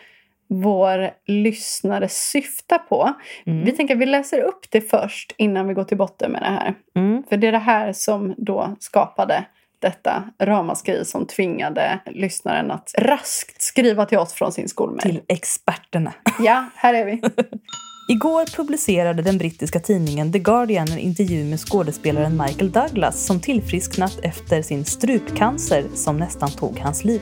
vår 0.50 1.10
lyssnare 1.26 2.10
syftar 2.10 2.78
på. 2.78 3.14
Mm. 3.46 3.66
Vi 3.66 3.72
tänker 3.72 3.96
att 3.96 4.02
vi 4.02 4.06
läser 4.06 4.42
upp 4.42 4.66
det 4.72 4.82
först 4.82 5.36
innan 5.38 5.68
vi 5.68 5.74
går 5.74 5.84
till 5.84 5.98
botten 5.98 6.32
med 6.32 6.42
det 6.42 6.46
här. 6.46 6.76
Mm. 6.96 7.24
För 7.30 7.38
det 7.38 7.48
är 7.48 7.52
det 7.52 7.58
här 7.58 7.94
som 7.94 8.34
då 8.38 8.76
skapade 8.80 9.46
detta 9.80 10.24
ramaskri 10.42 11.06
som 11.06 11.26
tvingade 11.26 12.00
lyssnaren 12.06 12.72
att 12.72 12.94
raskt 12.98 13.62
skriva 13.62 14.06
till 14.06 14.18
oss 14.18 14.34
från 14.34 14.52
sin 14.52 14.70
skolmail. 14.70 15.02
Till 15.02 15.22
experterna. 15.28 16.14
Ja, 16.40 16.66
här 16.76 16.94
är 16.94 17.06
vi. 17.06 17.22
Igår 18.10 18.56
publicerade 18.56 19.22
den 19.22 19.38
brittiska 19.38 19.80
tidningen 19.80 20.32
The 20.32 20.40
Guardian 20.40 20.88
en 20.92 21.00
intervju 21.00 21.44
med 21.44 21.60
skådespelaren 21.60 22.38
Michael 22.38 22.72
Douglas 22.72 23.26
som 23.26 23.40
tillfrisknat 23.40 24.20
efter 24.24 24.62
sin 24.62 24.86
strupcancer 24.86 25.84
som 25.94 26.18
nästan 26.18 26.50
tog 26.50 26.80
hans 26.80 27.04
liv. 27.04 27.22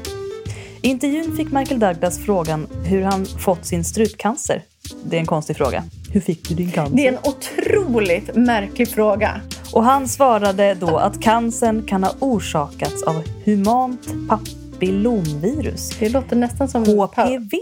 I 0.85 0.87
intervjun 0.87 1.37
fick 1.37 1.51
Michael 1.51 1.79
Douglas 1.79 2.19
frågan 2.19 2.67
hur 2.83 3.01
han 3.01 3.25
fått 3.25 3.65
sin 3.65 3.83
strupcancer. 3.83 4.61
Det 5.03 5.15
är 5.15 5.19
en 5.19 5.25
konstig 5.25 5.57
fråga. 5.57 5.83
Hur 6.11 6.21
fick 6.21 6.49
du 6.49 6.55
din 6.55 6.71
cancer? 6.71 6.95
Det 6.95 7.07
är 7.07 7.11
en 7.11 7.19
otroligt 7.23 8.35
märklig 8.35 8.89
fråga. 8.89 9.41
Och 9.73 9.83
han 9.83 10.07
svarade 10.07 10.73
då 10.73 10.97
att 10.97 11.21
cancern 11.21 11.83
kan 11.87 12.03
ha 12.03 12.11
orsakats 12.19 13.03
av 13.03 13.23
humant 13.45 14.07
papillomvirus. 14.29 15.89
Det 15.99 16.09
låter 16.09 16.35
nästan 16.35 16.67
som, 16.67 16.85
HPV. 16.85 17.57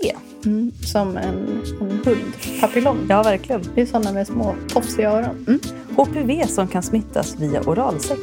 Mm, 0.46 0.72
som 0.72 1.18
en, 1.18 1.62
en 1.82 2.02
hund. 2.06 2.34
Papillon. 2.62 3.06
Ja, 3.10 3.24
verkligen. 3.24 3.62
Det 3.76 3.82
är 3.82 3.86
sådana 3.86 4.12
med 4.12 4.28
små 4.28 4.56
tofsiga 4.70 5.12
öron. 5.12 5.46
Mm. 5.48 5.60
HPV 5.96 6.48
som 6.48 6.68
kan 6.68 6.84
smittas 6.84 7.36
via 7.40 7.62
oralsex. 7.62 8.20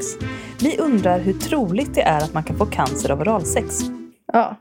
Vi 0.60 0.78
undrar 0.78 1.18
hur 1.18 1.32
troligt 1.32 1.94
det 1.94 2.02
är 2.02 2.18
att 2.18 2.34
man 2.34 2.42
kan 2.42 2.56
få 2.56 2.66
cancer 2.66 3.10
av 3.10 3.20
oralsex. 3.20 3.80
Ja. 4.32 4.56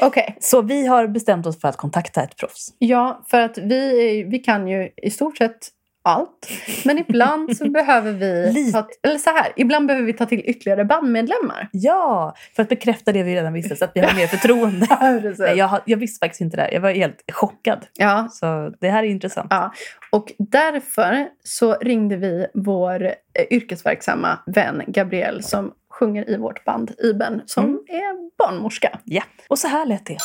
Okej. 0.00 0.36
Så 0.40 0.62
vi 0.62 0.86
har 0.86 1.06
bestämt 1.06 1.46
oss 1.46 1.60
för 1.60 1.68
att 1.68 1.76
kontakta 1.76 2.22
ett 2.22 2.36
proffs. 2.36 2.68
Ja, 2.78 3.22
för 3.26 3.40
att 3.40 3.58
vi, 3.58 4.22
vi 4.30 4.38
kan 4.38 4.68
ju 4.68 4.90
i 5.02 5.10
stort 5.10 5.36
sett 5.38 5.68
allt. 6.02 6.48
Men 6.84 6.98
ibland 6.98 7.56
så 7.56 7.70
behöver 7.70 8.12
vi 8.12 8.72
ta, 8.72 8.88
eller 9.02 9.18
så 9.18 9.30
här, 9.30 9.52
ibland 9.56 9.86
behöver 9.86 10.06
vi 10.06 10.12
ta 10.12 10.26
till 10.26 10.42
ytterligare 10.44 10.84
bandmedlemmar. 10.84 11.68
Ja, 11.72 12.34
för 12.56 12.62
att 12.62 12.68
bekräfta 12.68 13.12
det 13.12 13.22
vi 13.22 13.34
redan 13.34 13.52
visste 13.52 13.76
så 13.76 13.84
att 13.84 13.90
vi 13.94 14.00
har 14.00 14.14
mer 14.14 14.26
förtroende. 14.26 14.86
Nej, 15.38 15.56
jag, 15.56 15.80
jag 15.84 15.96
visste 15.96 16.24
faktiskt 16.26 16.40
inte 16.40 16.56
det 16.56 16.62
här. 16.62 16.72
Jag 16.72 16.80
var 16.80 16.90
helt 16.90 17.24
chockad. 17.32 17.86
Ja, 17.98 18.28
Så 18.30 18.72
det 18.80 18.88
här 18.88 19.02
är 19.04 19.08
intressant. 19.08 19.46
Ja, 19.50 19.72
och 20.10 20.32
därför 20.38 21.28
så 21.44 21.74
ringde 21.74 22.16
vi 22.16 22.46
vår 22.54 23.02
eh, 23.06 23.12
yrkesverksamma 23.50 24.38
vän 24.46 24.82
Gabrielle 24.86 25.42
som 25.42 25.72
sjunger 25.90 26.30
i 26.30 26.36
vårt 26.36 26.64
band 26.64 26.92
Iben 26.98 27.42
som 27.46 27.64
Mm. 27.64 27.78
är 27.88 28.17
barnmorska. 28.48 28.98
Ja, 29.04 29.22
och 29.48 29.58
så 29.58 29.68
här 29.68 29.86
lät 29.86 30.06
det. 30.06 30.16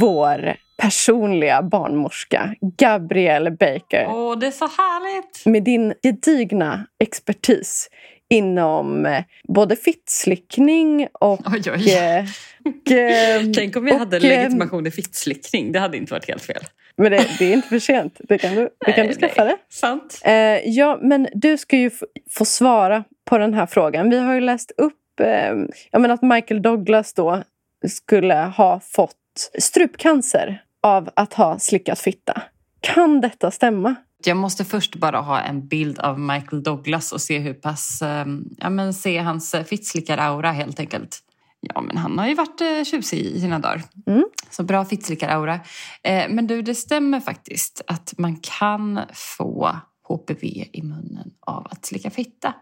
Vår 0.00 0.56
personliga 0.82 1.62
barnmorska 1.62 2.54
Gabrielle 2.78 3.50
Baker 3.50 4.06
Åh, 4.08 4.38
det 4.38 4.46
är 4.46 4.50
så 4.50 4.64
härligt! 4.64 5.46
med 5.46 5.62
din 5.62 5.94
gedigna 6.02 6.86
expertis 7.04 7.88
inom 8.30 9.06
eh, 9.06 9.24
både 9.48 9.76
fittslickning 9.76 11.08
och... 11.12 11.40
Oj, 11.46 11.62
oj. 11.72 11.94
eh, 11.94 12.24
och, 12.64 12.92
eh, 12.92 13.42
Tänk 13.54 13.76
om 13.76 13.88
jag 13.88 13.98
hade 13.98 14.16
och, 14.16 14.24
eh, 14.24 14.28
legitimation 14.28 14.86
i 14.86 14.90
fittslickning. 14.90 15.72
Det 15.72 15.78
hade 15.78 15.96
inte 15.96 16.12
varit 16.12 16.28
helt 16.28 16.42
fel. 16.42 16.62
Men 16.96 17.12
det, 17.12 17.26
det 17.38 17.44
är 17.44 17.52
inte 17.52 17.68
för 17.68 17.78
sent. 17.78 18.20
Det 18.28 18.38
kan 18.38 18.54
du, 18.54 18.68
det 18.86 18.92
kan 18.92 19.06
du 19.06 19.12
Nej, 19.12 19.20
skaffa 19.20 19.44
nej. 19.44 19.54
det. 19.54 19.74
Sant. 19.74 20.20
Eh, 20.24 20.32
ja, 20.70 20.98
men 21.02 21.28
du 21.34 21.58
ska 21.58 21.76
ju 21.76 21.90
få, 21.90 22.06
få 22.30 22.44
svara 22.44 23.04
på 23.24 23.38
den 23.38 23.54
här 23.54 23.66
frågan. 23.66 24.10
Vi 24.10 24.18
har 24.18 24.34
ju 24.34 24.40
läst 24.40 24.72
upp 24.76 25.01
eh, 25.20 25.54
jag 25.90 26.00
menar 26.00 26.14
att 26.14 26.22
Michael 26.22 26.62
Douglas 26.62 27.14
då 27.14 27.42
skulle 27.88 28.34
ha 28.34 28.80
fått 28.80 29.16
strupcancer 29.58 30.62
av 30.82 31.10
att 31.16 31.34
ha 31.34 31.58
slickat 31.58 31.98
fitta. 31.98 32.42
Kan 32.80 33.20
detta 33.20 33.50
stämma? 33.50 33.94
Jag 34.24 34.36
måste 34.36 34.64
först 34.64 34.96
bara 34.96 35.20
ha 35.20 35.40
en 35.40 35.68
bild 35.68 35.98
av 35.98 36.20
Michael 36.20 36.62
Douglas 36.62 37.12
och 37.12 37.20
se 37.20 37.38
hur 37.38 37.54
pass... 37.54 38.02
eh, 38.02 38.26
Ja, 38.58 38.70
men 38.70 38.94
se 38.94 39.18
hans 39.18 39.54
eh, 39.54 39.64
fittslickar-aura 39.64 40.52
helt 40.52 40.80
enkelt. 40.80 41.18
Ja, 41.60 41.80
men 41.80 41.96
han 41.96 42.18
har 42.18 42.28
ju 42.28 42.34
varit 42.34 42.60
eh, 42.60 42.84
tjusig 42.84 43.18
i 43.18 43.40
sina 43.40 43.58
dagar. 43.58 43.82
Mm. 44.06 44.24
Så 44.50 44.62
bra 44.62 44.84
fittslickar-aura. 44.84 45.60
Eh, 46.02 46.24
men 46.28 46.46
du, 46.46 46.62
det 46.62 46.74
stämmer 46.74 47.20
faktiskt 47.20 47.82
att 47.86 48.14
man 48.18 48.36
kan 48.36 49.00
få 49.12 49.76
HPV 50.16 50.68
i 50.72 50.82
munnen 50.82 51.30
av 51.40 51.66
att 51.70 51.84
slicka 51.86 52.10
fitta. 52.10 52.54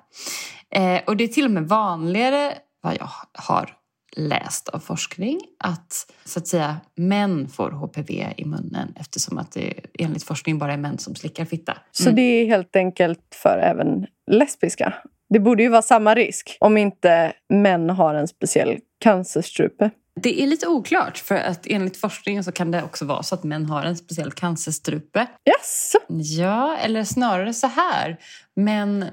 Eh, 0.71 1.01
och 1.07 1.17
det 1.17 1.25
är 1.25 1.29
till 1.29 1.45
och 1.45 1.51
med 1.51 1.69
vanligare, 1.69 2.53
vad 2.83 2.95
jag 2.95 3.09
har 3.33 3.77
läst 4.17 4.69
av 4.69 4.79
forskning, 4.79 5.41
att 5.59 6.13
så 6.25 6.39
att 6.39 6.47
säga 6.47 6.77
män 6.97 7.49
får 7.49 7.71
HPV 7.71 8.35
i 8.37 8.45
munnen 8.45 8.95
eftersom 8.97 9.39
att 9.39 9.53
det 9.53 9.75
enligt 9.99 10.25
forskning 10.25 10.59
bara 10.59 10.73
är 10.73 10.77
män 10.77 10.99
som 10.99 11.15
slickar 11.15 11.45
fitta. 11.45 11.77
Så 11.93 12.03
Mm. 12.03 12.15
det 12.17 12.23
är 12.23 12.47
helt 12.47 12.77
enkelt 12.77 13.37
för 13.43 13.59
även 13.59 14.07
lesbiska? 14.31 14.95
Det 15.29 15.41
borde 15.41 15.63
ju 15.63 15.69
vara 15.69 15.83
samma 15.83 16.15
risk 16.15 16.57
om 16.61 16.77
inte 16.77 17.33
män 17.49 17.91
har 17.91 18.15
en 18.15 18.29
speciell 18.29 18.79
cancerstrupe. 19.01 19.91
Det 20.15 20.43
är 20.43 20.47
lite 20.47 20.67
oklart 20.67 21.19
för 21.19 21.35
att 21.35 21.67
enligt 21.67 21.97
forskningen 21.97 22.45
så 22.45 22.53
kan 22.53 22.71
det 22.71 22.83
också 22.83 23.05
vara 23.05 23.23
så 23.23 23.35
att 23.35 23.45
män 23.45 23.67
har 23.67 23.83
en 23.83 23.97
speciell 23.97 24.33
cancerstrupe. 24.33 25.27
Jaså? 25.45 25.99
Ja, 26.09 26.77
eller 26.77 27.05
snarare 27.05 27.55
så 27.55 27.67
här. 27.67 28.17
Män 28.57 29.05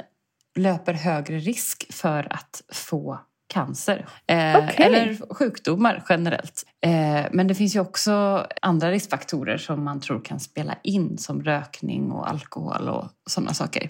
löper 0.58 0.94
högre 0.94 1.40
risk 1.40 1.94
för 1.94 2.34
att 2.34 2.62
få 2.74 3.20
cancer. 3.48 4.06
Eh, 4.28 4.58
Okej. 4.58 4.76
Eller 4.86 5.34
sjukdomar 5.34 6.04
generellt. 6.10 6.64
Eh, 6.86 7.26
men 7.32 7.48
det 7.48 7.56
finns 7.56 7.76
ju 7.76 7.80
också 7.80 8.46
andra 8.62 8.92
riskfaktorer 8.92 9.58
som 9.58 9.84
man 9.84 10.00
tror 10.02 10.22
kan 10.26 10.40
spela 10.40 10.76
in 10.84 11.18
som 11.18 11.44
rökning 11.44 12.12
och 12.12 12.30
alkohol 12.30 12.90
och 12.90 13.06
sådana 13.30 13.54
saker. 13.54 13.90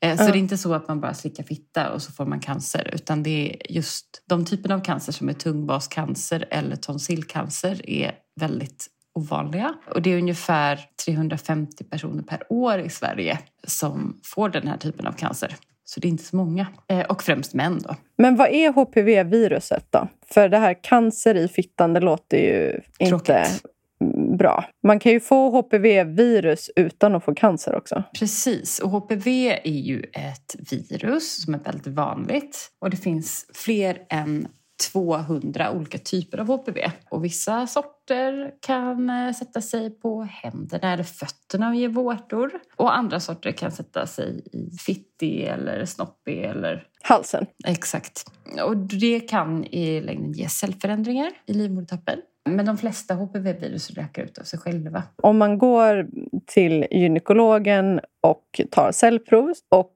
Eh, 0.00 0.16
så 0.16 0.22
Ja. 0.22 0.26
det 0.32 0.38
är 0.38 0.40
inte 0.40 0.58
så 0.58 0.74
att 0.74 0.88
man 0.88 1.00
bara 1.00 1.14
slickar 1.14 1.44
fitta 1.44 1.90
och 1.92 2.02
så 2.02 2.12
får 2.12 2.26
man 2.26 2.40
cancer 2.40 2.90
utan 2.94 3.22
det 3.22 3.50
är 3.50 3.72
just 3.72 4.22
de 4.28 4.44
typerna 4.44 4.74
av 4.74 4.80
cancer 4.80 5.12
som 5.12 5.28
är 5.28 5.32
tungbascancer 5.32 6.48
eller 6.50 6.76
tonsillcancer 6.76 7.90
är 7.90 8.12
väldigt 8.40 8.86
ovanliga. 9.14 9.74
Och 9.94 10.02
det 10.02 10.10
är 10.10 10.18
ungefär 10.18 10.80
350 11.04 11.84
personer 11.84 12.22
per 12.22 12.42
år 12.52 12.78
i 12.78 12.90
Sverige 12.90 13.38
som 13.66 14.20
får 14.24 14.48
den 14.48 14.68
här 14.68 14.76
typen 14.76 15.06
av 15.06 15.12
cancer. 15.12 15.56
Så 15.90 16.00
det 16.00 16.08
är 16.08 16.10
inte 16.10 16.24
så 16.24 16.36
många. 16.36 16.66
Eh, 16.88 17.06
och 17.06 17.22
främst 17.22 17.54
män 17.54 17.78
då. 17.84 17.96
Men 18.18 18.36
vad 18.36 18.48
är 18.48 18.72
HPV-viruset 18.72 19.86
då? 19.90 20.08
För 20.26 20.48
det 20.48 20.58
här 20.58 20.82
cancer 20.82 21.34
i 21.34 21.48
fittan, 21.48 21.92
det 21.92 22.00
låter 22.00 22.36
ju 22.36 22.80
inte 22.98 23.10
Tråkigt. 23.10 23.62
mm, 24.00 24.36
bra. 24.36 24.64
Man 24.86 24.98
kan 24.98 25.12
ju 25.12 25.20
få 25.20 25.50
HPV-virus 25.50 26.70
utan 26.76 27.14
att 27.14 27.24
få 27.24 27.34
cancer 27.34 27.74
också. 27.74 28.02
Precis, 28.18 28.78
och 28.78 28.90
HPV 28.90 29.60
är 29.64 29.70
ju 29.70 30.00
ett 30.00 30.56
virus 30.70 31.42
som 31.44 31.54
är 31.54 31.58
väldigt 31.58 31.86
vanligt. 31.86 32.70
Och 32.80 32.90
det 32.90 32.96
finns 32.96 33.46
fler 33.54 33.98
än 34.10 34.48
200 34.92 35.72
olika 35.72 35.98
typer 35.98 36.38
av 36.38 36.46
HPV. 36.46 36.90
Och 37.10 37.24
vissa 37.24 37.66
sorter 37.66 38.54
kan 38.60 39.10
eh, 39.10 39.32
sätta 39.32 39.60
sig 39.60 39.90
på 39.90 40.22
händerna 40.22 40.92
eller 40.92 41.04
fötterna 41.04 41.68
och 41.68 41.74
ge 41.74 41.88
vårtor. 41.88 42.50
Och 42.76 42.96
andra 42.96 43.20
sorter 43.20 43.52
kan 43.52 43.72
sätta 43.72 44.06
sig 44.06 44.42
i 44.52 44.70
fitti 44.76 45.44
eller 45.44 45.84
snoppi 45.84 46.38
eller 46.38 46.84
Halsen. 47.02 47.46
Exakt. 47.66 48.24
Och 48.64 48.76
det 48.76 49.20
kan 49.20 49.64
i 49.64 50.00
längden 50.00 50.32
ge 50.32 50.48
cellförändringar 50.48 51.30
i 51.46 51.52
livmodertappen. 51.52 52.18
Men 52.48 52.66
de 52.66 52.78
flesta 52.78 53.14
HPV-virus 53.14 53.96
läker 53.96 54.22
ut 54.22 54.38
av 54.38 54.42
sig 54.42 54.58
själva. 54.58 55.02
Om 55.22 55.38
man 55.38 55.58
går 55.58 56.08
till 56.46 56.86
gynekologen 56.90 58.00
och 58.22 58.60
tar 58.70 58.92
cellprov 58.92 59.52
och 59.68 59.92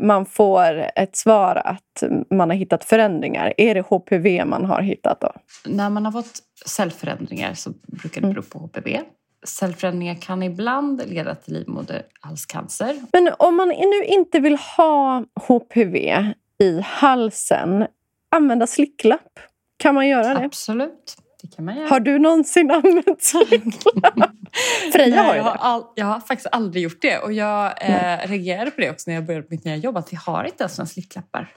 man 0.00 0.26
får 0.26 0.90
ett 0.96 1.16
svar 1.16 1.62
att 1.64 2.02
man 2.30 2.50
har 2.50 2.56
hittat 2.56 2.84
förändringar. 2.84 3.54
Är 3.56 3.74
det 3.74 3.80
HPV 3.80 4.44
man 4.44 4.64
har 4.64 4.82
hittat 4.82 5.20
då? 5.20 5.32
När 5.66 5.90
man 5.90 6.04
har 6.04 6.12
fått 6.12 6.38
cellförändringar 6.66 7.54
så 7.54 7.70
brukar 7.86 8.20
det 8.20 8.26
bero 8.26 8.42
på 8.42 8.58
HPV. 8.58 9.00
Cellförändringar 9.46 10.14
kan 10.14 10.42
ibland 10.42 11.02
leda 11.06 11.34
till 11.34 11.54
livmoderhalscancer. 11.54 12.96
Men 13.12 13.30
om 13.38 13.56
man 13.56 13.68
nu 13.68 14.04
inte 14.04 14.40
vill 14.40 14.56
ha 14.76 15.24
HPV 15.48 16.24
i 16.58 16.80
halsen, 16.80 17.86
använda 18.30 18.66
slicklapp. 18.66 19.40
Kan 19.76 19.94
man 19.94 20.08
göra 20.08 20.34
det? 20.34 20.44
Absolut, 20.44 21.16
kan 21.56 21.64
man 21.64 21.76
göra. 21.76 21.88
Har 21.88 22.00
du 22.00 22.18
någonsin 22.18 22.70
använt 22.70 23.22
slicklapp? 23.22 24.14
Freja 24.92 25.22
har 25.22 25.32
ju 25.34 25.38
jag, 25.38 25.44
har 25.44 25.52
det. 25.52 25.58
all, 25.58 25.82
jag 25.94 26.06
har 26.06 26.20
faktiskt 26.20 26.48
aldrig 26.52 26.82
gjort 26.84 27.02
det. 27.02 27.18
Och 27.18 27.32
jag 27.32 27.64
eh, 27.66 28.28
reagerade 28.28 28.70
på 28.70 28.80
det 28.80 28.90
också 28.90 29.10
när 29.10 29.14
jag 29.14 29.26
började 29.26 29.46
mitt 29.50 29.64
nya 29.64 29.76
jobb. 29.76 29.96
Att 29.96 30.12
vi 30.12 30.16
har 30.16 30.44
inte 30.44 30.62
ens 30.64 30.78
några 30.78 30.86
slicklappar. 30.86 31.48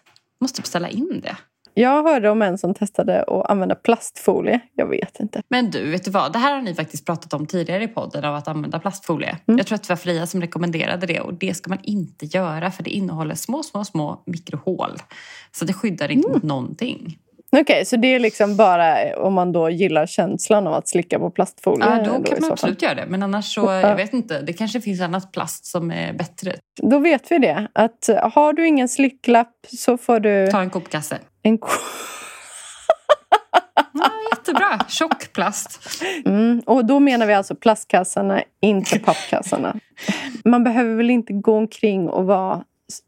Måste 0.41 0.61
beställa 0.61 0.89
in 0.89 1.21
det. 1.23 1.35
Jag 1.73 2.03
hörde 2.03 2.29
om 2.29 2.41
en 2.41 2.57
som 2.57 2.73
testade 2.73 3.23
att 3.23 3.49
använda 3.51 3.75
plastfolie. 3.75 4.59
Jag 4.75 4.87
vet 4.87 5.19
inte. 5.19 5.41
Men 5.49 5.71
du, 5.71 5.91
vet 5.91 6.05
du 6.05 6.11
vad? 6.11 6.33
Det 6.33 6.39
här 6.39 6.55
har 6.55 6.61
ni 6.61 6.75
faktiskt 6.75 7.05
pratat 7.05 7.33
om 7.33 7.45
tidigare 7.45 7.83
i 7.83 7.87
podden 7.87 8.25
av 8.25 8.35
att 8.35 8.47
använda 8.47 8.79
plastfolie. 8.79 9.37
Mm. 9.47 9.57
Jag 9.57 9.67
tror 9.67 9.75
att 9.75 9.83
det 9.83 9.89
var 9.89 9.95
Freja 9.95 10.27
som 10.27 10.41
rekommenderade 10.41 11.07
det 11.07 11.19
och 11.19 11.33
det 11.33 11.53
ska 11.53 11.69
man 11.69 11.79
inte 11.83 12.25
göra 12.25 12.71
för 12.71 12.83
det 12.83 12.89
innehåller 12.89 13.35
små, 13.35 13.63
små, 13.63 13.85
små 13.85 14.23
mikrohål. 14.25 14.91
Så 15.51 15.65
det 15.65 15.73
skyddar 15.73 16.11
inte 16.11 16.27
Mm. 16.27 16.35
mot 16.35 16.43
någonting. 16.43 17.17
Okej, 17.51 17.85
så 17.85 17.95
det 17.97 18.07
är 18.07 18.19
liksom 18.19 18.55
bara 18.57 19.15
om 19.17 19.33
man 19.33 19.51
då 19.51 19.69
gillar 19.69 20.05
känslan 20.05 20.67
av 20.67 20.73
att 20.73 20.87
slicka 20.87 21.19
på 21.19 21.29
plastfolie? 21.31 21.85
Ja, 21.89 21.95
då 22.03 22.21
i 22.21 22.23
kan 22.29 22.41
man 22.41 22.51
absolut 22.51 22.81
göra 22.81 22.95
det. 22.95 23.05
Men 23.07 23.23
annars 23.23 23.53
så, 23.53 23.61
jag 23.61 23.95
vet 23.95 24.13
inte, 24.13 24.41
det 24.41 24.53
kanske 24.53 24.81
finns 24.81 25.01
annat 25.01 25.31
plast 25.31 25.65
som 25.65 25.91
är 25.91 26.13
bättre. 26.13 26.53
Då 26.81 26.99
vet 26.99 27.31
vi 27.31 27.37
det. 27.39 27.67
Att 27.73 28.09
eh, 28.09 28.29
har 28.33 28.53
du 28.53 28.67
ingen 28.67 28.87
slicklapp 28.87 29.53
så 29.77 29.97
får 29.97 30.19
du 30.19 30.47
Ta 30.51 30.61
en 30.61 30.69
kopkasse. 30.69 31.17
en 31.43 31.57
ko- 31.57 31.69
Ja, 33.93 34.11
jättebra, 34.31 34.79
tjock 34.87 35.33
plast. 35.33 35.79
mm, 36.25 36.61
Och 36.65 36.85
då 36.85 36.99
menar 36.99 37.25
vi 37.25 37.33
alltså 37.33 37.55
plastkassarna, 37.55 38.43
inte 38.61 38.99
pappkassarna. 38.99 39.75
Man 40.45 40.63
behöver 40.63 40.95
väl 40.95 41.09
inte 41.09 41.33
gå 41.33 41.55
omkring 41.57 42.09
och 42.09 42.25
vara 42.25 42.63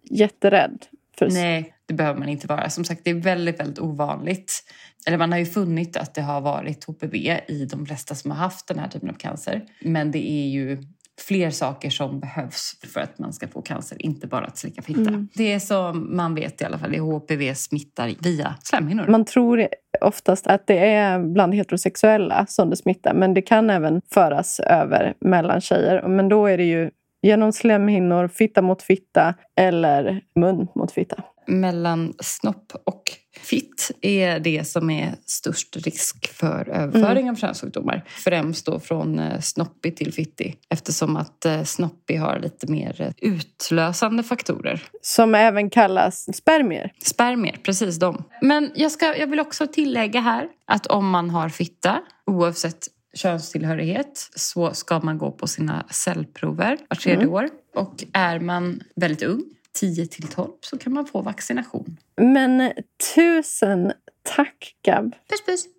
jätterädd? 0.09 0.85
För 1.19 1.29
Nej, 1.29 1.73
det 1.85 1.93
behöver 1.93 2.19
man 2.19 2.29
inte 2.29 2.47
vara. 2.47 2.69
Som 2.69 2.83
sagt, 2.83 3.01
det 3.03 3.09
är 3.09 3.15
väldigt, 3.15 3.59
väldigt 3.59 3.79
ovanligt. 3.79 4.63
Eller 5.07 5.17
man 5.17 5.31
har 5.31 5.39
ju 5.39 5.45
funnit 5.45 5.97
att 5.97 6.13
det 6.13 6.21
har 6.21 6.41
varit 6.41 6.83
HPV 6.83 7.41
i 7.47 7.65
de 7.65 7.85
flesta 7.85 8.15
som 8.15 8.31
har 8.31 8.37
haft 8.37 8.67
den 8.67 8.79
här 8.79 8.87
typen 8.87 9.09
av 9.09 9.13
cancer. 9.13 9.65
Men 9.81 10.11
det 10.11 10.31
är 10.31 10.47
ju 10.47 10.77
fler 11.21 11.49
saker 11.49 11.89
som 11.89 12.19
behövs 12.19 12.75
för 12.93 12.99
att 12.99 13.19
man 13.19 13.33
ska 13.33 13.47
få 13.47 13.61
cancer, 13.61 14.05
inte 14.05 14.27
bara 14.27 14.45
att 14.45 14.57
slicka 14.57 14.81
fitta. 14.81 14.99
Mm. 14.99 15.27
Det 15.33 15.59
som 15.59 16.15
man 16.15 16.35
vet 16.35 16.61
i 16.61 16.65
alla 16.65 16.77
fall 16.77 16.95
är 16.95 16.99
HPV 16.99 17.55
smittar 17.55 18.13
via 18.19 18.55
slemhinnor. 18.63 19.07
Man 19.07 19.25
tror 19.25 19.67
oftast 20.01 20.47
att 20.47 20.67
det 20.67 20.79
är 20.79 21.19
bland 21.19 21.53
heterosexuella 21.53 22.45
som 22.45 22.69
det 22.69 22.75
smittar 22.75 23.13
men 23.13 23.33
det 23.33 23.41
kan 23.41 23.69
även 23.69 24.01
föras 24.13 24.59
över 24.59 25.13
mellan 25.21 25.61
tjejer. 25.61 26.07
Men 26.07 26.29
då 26.29 26.47
är 26.47 26.57
det 26.57 26.65
ju 26.65 26.91
genom 27.21 27.53
slemhinnor, 27.53 28.27
fitta 28.27 28.61
mot 28.61 28.81
fitta 28.81 29.33
eller 29.55 30.21
mun 30.35 30.67
mot 30.75 30.91
fitta. 30.91 31.23
mellan 31.47 32.13
snopp 32.19 32.73
och 32.85 33.03
fitt 33.41 33.91
är 34.01 34.39
det 34.39 34.67
som 34.67 34.89
är 34.89 35.15
störst 35.25 35.77
risk 35.85 36.33
för 36.33 36.69
överföring 36.69 37.29
av 37.29 37.35
könssjukdomar. 37.35 38.03
Främst 38.07 38.65
då 38.65 38.79
från 38.79 39.19
eh, 39.19 39.39
snoppig 39.39 39.97
till 39.97 40.13
fittig 40.13 40.57
eftersom 40.69 41.15
att 41.15 41.45
eh, 41.45 41.63
snoppig 41.63 42.17
har 42.17 42.39
lite 42.39 42.71
mer 42.71 43.01
eh, 43.01 43.11
utlösande 43.17 44.23
faktorer. 44.23 44.83
Som 45.01 45.35
även 45.35 45.69
kallas 45.69 46.37
spermier. 46.37 46.91
Spermier, 47.03 47.57
precis 47.63 47.99
de. 47.99 48.23
Men 48.41 48.71
jag, 48.75 48.91
ska, 48.91 49.17
jag 49.17 49.27
vill 49.27 49.39
också 49.39 49.67
tillägga 49.67 50.19
här 50.19 50.47
att 50.67 50.87
om 50.87 51.09
man 51.09 51.29
har 51.29 51.49
fitta, 51.49 52.01
oavsett 52.25 52.87
könstillhörighet, 53.13 54.29
så 54.35 54.73
ska 54.73 54.99
man 54.99 55.17
gå 55.17 55.31
på 55.31 55.47
sina 55.47 55.85
cellprover 55.89 56.77
vart 56.89 56.99
tredje 56.99 57.27
år. 57.27 57.49
Och 57.75 58.03
är 58.13 58.39
man 58.39 58.81
väldigt 58.95 59.23
ung, 59.23 59.43
10 59.73 60.05
till 60.05 60.27
12, 60.27 60.51
så 60.61 60.77
kan 60.77 60.93
man 60.93 61.05
få 61.05 61.21
vaccination. 61.21 61.97
Men 62.17 62.71
tusen 63.15 63.93
tack 64.23 64.75
Gab. 64.83 65.15
Puss 65.29 65.45
puss! 65.45 65.78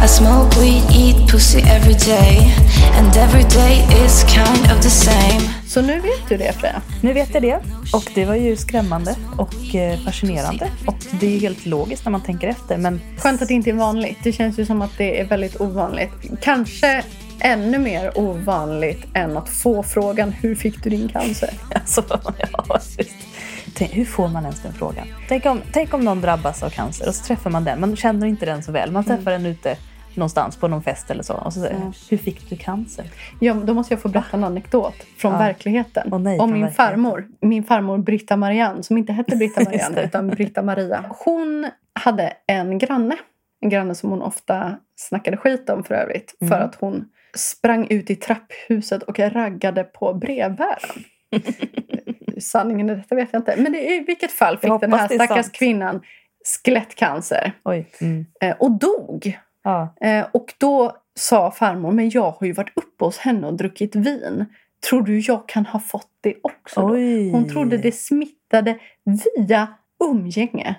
I 0.00 0.08
smoke 0.08 0.56
weed, 0.60 0.82
eat 0.90 1.30
pussy 1.30 1.58
every 1.58 1.94
day, 1.94 2.52
and 2.98 3.16
every 3.16 3.44
day 3.44 4.04
is 4.04 4.24
kind 4.24 4.64
of 4.72 4.82
the 4.82 4.90
same. 4.90 5.40
Så 5.66 5.82
nu 5.82 6.00
vet 6.00 6.28
du 6.28 6.36
det 6.36 6.52
Freja. 6.52 6.82
Nu 7.00 7.12
vet 7.12 7.34
jag 7.34 7.42
det. 7.42 7.60
Och 7.92 8.10
det 8.14 8.24
var 8.24 8.34
ju 8.34 8.56
skrämmande 8.56 9.16
och 9.38 9.74
eh, 9.74 9.98
fascinerande. 9.98 10.70
Och 10.86 10.96
det 11.20 11.26
är 11.26 11.30
ju 11.30 11.38
helt 11.38 11.66
logiskt 11.66 12.04
när 12.04 12.12
man 12.12 12.22
tänker 12.22 12.48
efter. 12.48 12.76
Men 12.76 13.00
Skönt 13.18 13.42
att 13.42 13.48
det 13.48 13.54
inte 13.54 13.70
är 13.70 13.74
vanligt. 13.74 14.18
Det 14.22 14.32
känns 14.32 14.58
ju 14.58 14.66
som 14.66 14.82
att 14.82 14.98
det 14.98 15.20
är 15.20 15.24
väldigt 15.24 15.60
ovanligt. 15.60 16.12
Kanske 16.40 17.04
ännu 17.40 17.78
mer 17.78 18.18
ovanligt 18.18 19.06
än 19.14 19.36
att 19.36 19.48
få 19.48 19.82
frågan 19.82 20.32
hur 20.32 20.54
fick 20.54 20.82
du 20.84 20.90
din 20.90 21.08
cancer? 21.08 21.50
alltså, 21.74 22.04
ja, 22.52 22.80
just. 22.98 23.31
Hur 23.80 24.04
får 24.04 24.28
man 24.28 24.42
ens 24.42 24.62
den 24.62 24.72
frågan? 24.72 25.06
Tänk 25.28 25.46
om, 25.46 25.60
tänk 25.72 25.94
om 25.94 26.00
någon 26.00 26.20
drabbas 26.20 26.62
av 26.62 26.70
cancer 26.70 27.08
och 27.08 27.14
så 27.14 27.24
träffar 27.24 27.50
man 27.50 27.64
den. 27.64 27.80
Man 27.80 27.96
känner 27.96 28.26
inte 28.26 28.46
den 28.46 28.62
så 28.62 28.72
väl. 28.72 28.92
Man 28.92 29.04
träffar 29.04 29.30
den 29.30 29.46
ute 29.46 29.76
någonstans 30.14 30.56
på 30.56 30.68
någon 30.68 30.82
fest 30.82 31.10
eller 31.10 31.22
så. 31.22 31.34
Och 31.34 31.52
så 31.52 31.60
säger 31.60 31.76
Mm. 31.76 31.92
hur 32.10 32.18
fick 32.18 32.50
du 32.50 32.56
cancer? 32.56 33.04
Ja, 33.40 33.54
då 33.54 33.74
måste 33.74 33.94
jag 33.94 34.00
få 34.02 34.08
berätta 34.08 34.36
en 34.36 34.44
anekdot 34.44 34.94
från 35.18 35.32
Ja. 35.32 35.38
verkligheten. 35.38 36.08
Åh 36.12 36.18
nej, 36.20 36.38
om 36.38 36.52
min 36.52 36.70
farmor. 36.70 37.26
Min 37.40 37.64
farmor 37.64 37.98
Britta 37.98 38.36
Marianne, 38.36 38.82
som 38.82 38.98
inte 38.98 39.12
hette 39.12 39.36
Britta 39.36 39.60
Marianne 39.64 40.02
utan 40.02 40.28
Britta 40.28 40.62
Maria. 40.62 41.04
Hon 41.24 41.70
hade 41.94 42.32
en 42.46 42.78
granne. 42.78 43.16
En 43.60 43.68
granne 43.68 43.94
som 43.94 44.10
hon 44.10 44.22
ofta 44.22 44.76
snackade 44.96 45.36
skit 45.36 45.70
om 45.70 45.84
för 45.84 45.94
övrigt. 45.94 46.34
För 46.38 46.46
Mm. 46.46 46.62
att 46.62 46.74
hon 46.74 47.04
sprang 47.36 47.86
ut 47.90 48.10
i 48.10 48.16
trapphuset 48.16 49.02
och 49.02 49.18
raggade 49.18 49.84
på 49.84 50.14
brevbäraren. 50.14 51.04
Sanningen 52.40 52.90
i 52.90 52.94
detta 52.94 53.14
vet 53.14 53.28
jag 53.32 53.40
inte. 53.40 53.54
Men 53.56 53.72
det, 53.72 53.94
i 53.94 54.04
vilket 54.06 54.32
fall 54.32 54.58
fick 54.58 54.80
den 54.80 54.92
här 54.92 55.08
stackars 55.08 55.44
sant. 55.44 55.54
kvinnan 55.54 56.00
skelettcancer. 56.44 57.52
Mm. 58.00 58.26
Eh, 58.40 58.56
och 58.58 58.70
dog. 58.70 59.38
Ja. 59.64 59.94
Eh, 60.00 60.26
och 60.32 60.54
då 60.58 60.96
sa 61.14 61.50
farmor, 61.50 61.92
men 61.92 62.10
jag 62.10 62.30
har 62.30 62.46
ju 62.46 62.52
varit 62.52 62.72
uppe 62.76 63.04
hos 63.04 63.18
henne 63.18 63.46
och 63.46 63.54
druckit 63.54 63.96
vin. 63.96 64.46
Tror 64.88 65.02
du 65.02 65.18
jag 65.18 65.48
kan 65.48 65.66
ha 65.66 65.80
fått 65.80 66.10
det 66.20 66.34
också? 66.42 66.80
Då? 66.80 66.88
Hon 67.32 67.48
trodde 67.48 67.76
det 67.76 67.92
smittade 67.92 68.78
via 69.36 69.68
umgänge. 70.04 70.74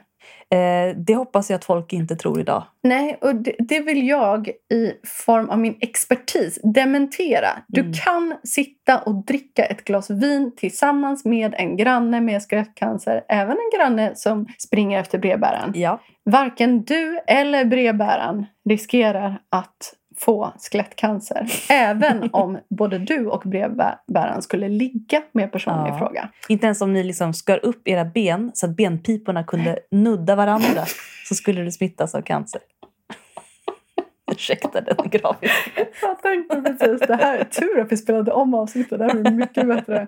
Eh, 0.53 0.95
det 0.97 1.15
hoppas 1.15 1.49
jag 1.49 1.57
att 1.57 1.65
folk 1.65 1.93
inte 1.93 2.15
tror 2.15 2.39
idag. 2.39 2.63
Nej, 2.83 3.17
och 3.21 3.35
det, 3.35 3.55
det 3.59 3.79
vill 3.79 4.07
jag 4.07 4.47
i 4.73 4.91
form 5.25 5.49
av 5.49 5.59
min 5.59 5.77
expertis 5.79 6.59
dementera. 6.63 7.49
Du 7.67 7.81
Mm. 7.81 7.93
kan 7.93 8.35
sitta 8.43 8.99
och 8.99 9.25
dricka 9.25 9.65
ett 9.65 9.83
glas 9.83 10.09
vin 10.09 10.51
tillsammans 10.57 11.25
med 11.25 11.55
en 11.57 11.77
granne 11.77 12.21
med 12.21 12.41
skelettcancer. 12.41 13.23
Även 13.29 13.51
en 13.51 13.79
granne 13.79 14.15
som 14.15 14.45
springer 14.57 14.99
efter 14.99 15.17
brevbäraren. 15.17 15.71
Ja. 15.75 15.99
Varken 16.25 16.83
du 16.83 17.19
eller 17.27 17.65
brevbäraren 17.65 18.45
riskerar 18.69 19.37
att 19.51 19.93
få 20.25 20.53
skelettcancer. 20.71 21.47
Även 21.69 22.29
om 22.33 22.57
både 22.69 22.99
du 22.99 23.27
och 23.27 23.41
brevbäraren 23.45 24.41
skulle 24.41 24.69
ligga 24.69 25.21
med 25.31 25.51
personen 25.51 25.85
Ja. 25.87 25.95
i 25.95 25.99
fråga. 25.99 26.29
Inte 26.49 26.65
ens 26.65 26.81
om 26.81 26.93
ni 26.93 27.03
liksom 27.03 27.33
skar 27.33 27.65
upp 27.65 27.87
era 27.87 28.05
ben 28.05 28.51
så 28.53 28.65
att 28.65 28.75
benpiporna 28.75 29.43
kunde 29.43 29.79
nudda 29.91 30.35
varandra 30.35 30.85
så 31.27 31.35
skulle 31.35 31.61
du 31.61 31.71
smittas 31.71 32.15
av 32.15 32.21
cancer. 32.21 32.61
Ursäkta 34.31 34.81
den 34.81 35.09
grafiska. 35.09 35.85
Jag 36.01 36.21
tänkte 36.21 36.61
precis 36.61 37.07
det 37.07 37.15
här. 37.15 37.43
Tur 37.43 37.79
att 37.79 37.91
vi 37.91 37.97
spelade 37.97 38.31
om 38.31 38.53
avsnittet. 38.53 38.99
Det 38.99 39.05
här 39.05 39.13
blir 39.21 39.31
mycket 39.31 39.67
bättre. 39.67 40.07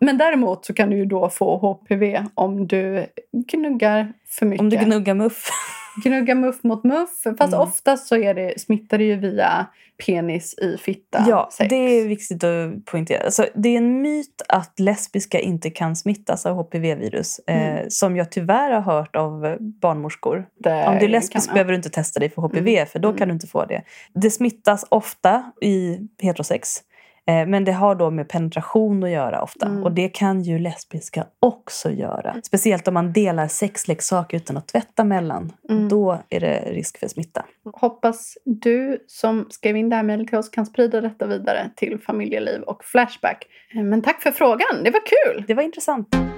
Men 0.00 0.18
däremot 0.18 0.64
så 0.64 0.74
kan 0.74 0.90
du 0.90 0.96
ju 0.96 1.04
då 1.04 1.28
få 1.30 1.56
HPV 1.58 2.24
om 2.34 2.66
du 2.66 3.06
gnuggar 3.52 4.12
för 4.28 4.46
mycket. 4.46 4.60
Om 4.60 4.70
du 4.70 4.76
gnuggar 4.76 5.14
muff. 5.14 5.50
Gnugga 6.04 6.34
muff 6.34 6.62
mot 6.62 6.84
muff. 6.84 7.22
Fast 7.38 7.40
Mm. 7.54 7.60
oftast 7.60 8.06
så 8.06 8.16
är 8.16 8.34
det, 8.34 8.60
smittar 8.60 8.98
det 8.98 9.04
ju 9.04 9.16
via 9.16 9.66
penis 10.06 10.54
i 10.58 10.76
fitta. 10.78 11.24
Ja, 11.28 11.48
sex. 11.52 11.68
det 11.70 11.76
är 11.76 12.08
viktigt 12.08 12.44
att 12.44 12.84
poängtera. 12.84 13.24
Alltså, 13.24 13.46
det 13.54 13.68
är 13.68 13.76
en 13.76 14.02
myt 14.02 14.42
att 14.48 14.80
lesbiska 14.80 15.40
inte 15.40 15.70
kan 15.70 15.96
smittas 15.96 16.46
av 16.46 16.56
HPV-virus. 16.56 17.40
Mm. 17.46 17.76
Eh, 17.76 17.84
som 17.88 18.16
jag 18.16 18.30
tyvärr 18.32 18.70
har 18.70 18.80
hört 18.80 19.16
av 19.16 19.46
eh, 19.46 19.56
barnmorskor. 19.60 20.46
Det 20.58 20.86
Om 20.86 20.98
du 20.98 21.04
är 21.04 21.08
lesbisk 21.08 21.52
behöver 21.52 21.70
du 21.72 21.76
inte 21.76 21.90
testa 21.90 22.20
dig 22.20 22.30
för 22.30 22.42
HPV 22.42 22.76
Mm. 22.76 22.86
för 22.86 22.98
då 22.98 23.08
Mm. 23.08 23.18
kan 23.18 23.28
du 23.28 23.34
inte 23.34 23.46
få 23.46 23.64
det. 23.64 23.82
Det 24.14 24.30
smittas 24.30 24.84
ofta 24.88 25.52
i 25.62 25.98
heterosex. 26.22 26.82
Eh, 27.26 27.46
men 27.46 27.64
det 27.64 27.72
har 27.72 27.94
då 27.94 28.10
med 28.10 28.28
penetration 28.28 29.04
att 29.04 29.10
göra 29.10 29.42
ofta. 29.42 29.66
Mm. 29.66 29.82
Och 29.82 29.92
det 29.92 30.08
kan 30.08 30.42
ju 30.42 30.58
lesbiska 30.58 31.26
också 31.40 31.90
göra. 31.90 32.36
Speciellt 32.42 32.88
om 32.88 32.94
man 32.94 33.12
delar 33.12 33.48
sexleksak 33.48 34.34
utan 34.34 34.56
att 34.56 34.68
tvätta 34.68 35.04
mellan. 35.04 35.52
Mm. 35.68 35.88
Då 35.88 36.18
är 36.28 36.40
det 36.40 36.58
risk 36.66 36.98
för 36.98 37.08
smitta. 37.08 37.44
Hoppas 37.72 38.38
du 38.44 39.04
som 39.06 39.46
skrev 39.50 39.76
in 39.76 39.88
det 39.88 39.96
här 39.96 40.02
mejlet 40.02 40.28
till 40.28 40.38
oss 40.38 40.48
kan 40.48 40.66
sprida 40.66 41.00
detta 41.00 41.26
vidare 41.26 41.70
till 41.76 41.98
familjeliv 42.06 42.62
och 42.62 42.84
Flashback. 42.84 43.46
Eh, 43.74 43.82
Men 43.82 44.02
tack 44.02 44.22
för 44.22 44.30
frågan, 44.30 44.84
det 44.84 44.90
var 44.90 45.00
kul! 45.06 45.44
Det 45.46 45.54
var 45.54 45.62
intressant. 45.62 46.35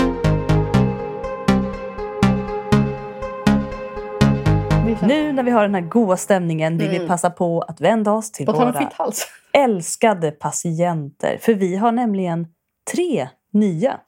Nu 5.02 5.32
när 5.32 5.42
vi 5.42 5.50
har 5.50 5.62
den 5.62 5.74
här 5.74 5.80
goda 5.82 6.16
stämningen 6.16 6.78
vill 6.78 6.88
vi 6.88 6.96
Mm. 6.96 7.08
passa 7.08 7.30
på 7.30 7.60
att 7.62 7.80
vända 7.80 8.12
oss 8.12 8.32
till 8.32 8.46
våra 8.46 8.90
älskade 9.52 10.30
patienter. 10.30 11.38
För 11.40 11.54
vi 11.54 11.76
har 11.76 11.92
nämligen 11.92 12.46
tre 12.92 13.28
nya 13.52 14.00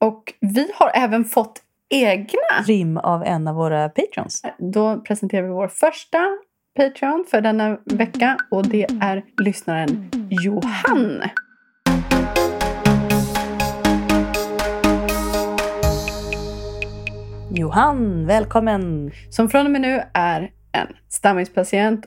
Och 0.00 0.34
vi 0.40 0.70
har 0.74 0.90
även 0.94 1.24
fått 1.24 1.62
egna. 1.90 2.62
rim 2.66 2.96
av 2.96 3.22
en 3.24 3.48
av 3.48 3.54
våra 3.54 3.88
patrons. 3.88 4.42
Då 4.58 5.00
presenterar 5.00 5.42
vi 5.42 5.48
vår 5.48 5.68
första 5.68 6.18
Patreon 6.76 7.24
för 7.30 7.40
denna 7.40 7.78
vecka 7.84 8.36
och 8.50 8.66
det 8.68 8.86
är 9.00 9.24
lyssnaren 9.42 10.10
Johann. 10.30 11.22
Johan, 17.50 18.26
välkommen! 18.26 19.10
Som 19.30 19.48
från 19.48 19.66
och 19.66 19.72
med 19.72 19.80
nu 19.80 20.02
är 20.14 20.40
en 20.72 20.86
stammispatient. 21.08 22.06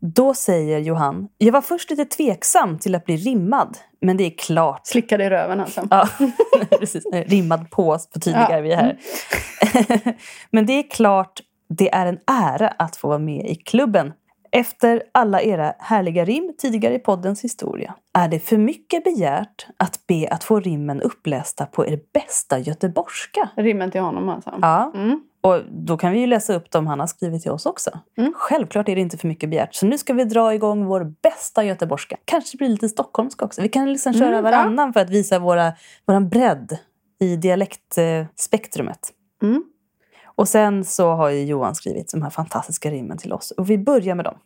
Då 0.00 0.34
säger 0.34 0.78
Johan, 0.78 1.28
jag 1.38 1.52
var 1.52 1.60
först 1.62 1.90
lite 1.90 2.04
tveksam 2.04 2.78
till 2.78 2.94
att 2.94 3.04
bli 3.04 3.16
rimmad, 3.16 3.78
men 4.00 4.16
det 4.16 4.24
är 4.24 4.38
klart. 4.38 4.80
Slickade 4.86 5.24
i 5.24 5.30
röven 5.30 5.60
alltså. 5.60 5.88
Ja, 5.90 6.08
precis. 6.78 7.06
Rimmad 7.12 7.70
på 7.70 7.98
förtydligar 8.12 8.50
Ja. 8.50 8.60
vi 8.60 8.74
här. 8.74 8.98
men 10.50 10.66
det 10.66 10.72
är 10.72 10.90
klart, 10.90 11.40
det 11.68 11.94
är 11.94 12.06
en 12.06 12.18
ära 12.26 12.68
att 12.68 12.96
få 12.96 13.08
vara 13.08 13.18
med 13.18 13.46
i 13.50 13.54
klubben. 13.54 14.12
Efter 14.56 15.02
alla 15.12 15.42
era 15.42 15.74
härliga 15.78 16.24
rim 16.24 16.54
tidigare 16.58 16.94
i 16.94 16.98
poddens 16.98 17.44
historia 17.44 17.94
är 18.14 18.28
det 18.28 18.38
för 18.38 18.56
mycket 18.56 19.04
begärt 19.04 19.66
att 19.76 20.06
be 20.06 20.28
att 20.30 20.44
få 20.44 20.60
rimmen 20.60 21.00
upplästa 21.02 21.66
på 21.66 21.86
er 21.86 22.00
bästa 22.14 22.58
göteborgska. 22.58 23.48
Rimmen 23.56 23.90
till 23.90 24.00
honom 24.00 24.28
alltså. 24.28 24.54
Ja, 24.62 24.92
Mm. 24.94 25.20
och 25.40 25.60
då 25.70 25.96
kan 25.96 26.12
vi 26.12 26.18
ju 26.20 26.26
läsa 26.26 26.54
upp 26.54 26.70
dem 26.70 26.86
han 26.86 27.00
har 27.00 27.06
skrivit 27.06 27.42
till 27.42 27.50
oss 27.50 27.66
också. 27.66 27.90
Mm. 28.18 28.32
Självklart 28.36 28.88
är 28.88 28.94
det 28.94 29.00
inte 29.00 29.18
för 29.18 29.28
mycket 29.28 29.50
begärt. 29.50 29.74
Så 29.74 29.86
nu 29.86 29.98
ska 29.98 30.12
vi 30.14 30.24
dra 30.24 30.54
igång 30.54 30.84
vår 30.84 31.14
bästa 31.22 31.64
göteborgska. 31.64 32.16
Kanske 32.24 32.56
blir 32.58 32.68
lite 32.68 32.88
stockholmska 32.88 33.44
också. 33.44 33.62
Vi 33.62 33.68
kan 33.68 33.92
liksom 33.92 34.12
köra 34.12 34.28
Mm, 34.28 34.34
ja. 34.36 34.42
varannan 34.42 34.92
för 34.92 35.00
att 35.00 35.10
visa 35.10 35.38
våra, 35.38 35.72
våran 36.06 36.28
bredd 36.28 36.78
i 37.20 37.36
dialektspektrumet. 37.36 39.12
Mm. 39.42 39.64
Och 40.36 40.48
sen 40.48 40.84
så 40.84 41.10
har 41.10 41.30
ju 41.30 41.44
Johan 41.44 41.74
skrivit 41.74 42.10
de 42.12 42.22
här 42.22 42.30
fantastiska 42.30 42.90
rimmen 42.90 43.18
till 43.18 43.32
oss. 43.32 43.50
Och 43.50 43.70
vi 43.70 43.78
börjar 43.78 44.14
med 44.14 44.24
dem. 44.24 44.38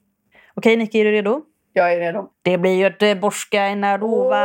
Okej, 0.54 0.76
Nicky, 0.76 1.00
är 1.00 1.04
du 1.04 1.12
redo? 1.12 1.40
Jag 1.72 1.92
är 1.92 2.00
redo. 2.00 2.28
Det 2.42 2.58
blir 2.58 2.76
göteborgska 2.76 3.68
i 3.68 3.76
Nardova. 3.76 4.36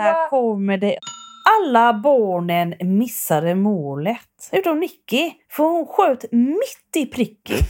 Här 0.00 0.28
kommer 0.30 0.76
det. 0.76 0.98
Alla 1.60 1.92
barnen 1.94 2.74
missade 2.80 3.54
målet. 3.54 4.18
Utom 4.52 4.80
Nicky, 4.80 5.30
för 5.50 5.64
hon 5.64 5.86
sköt 5.86 6.32
mitt 6.32 6.96
i 6.96 7.06
pricky. 7.06 7.54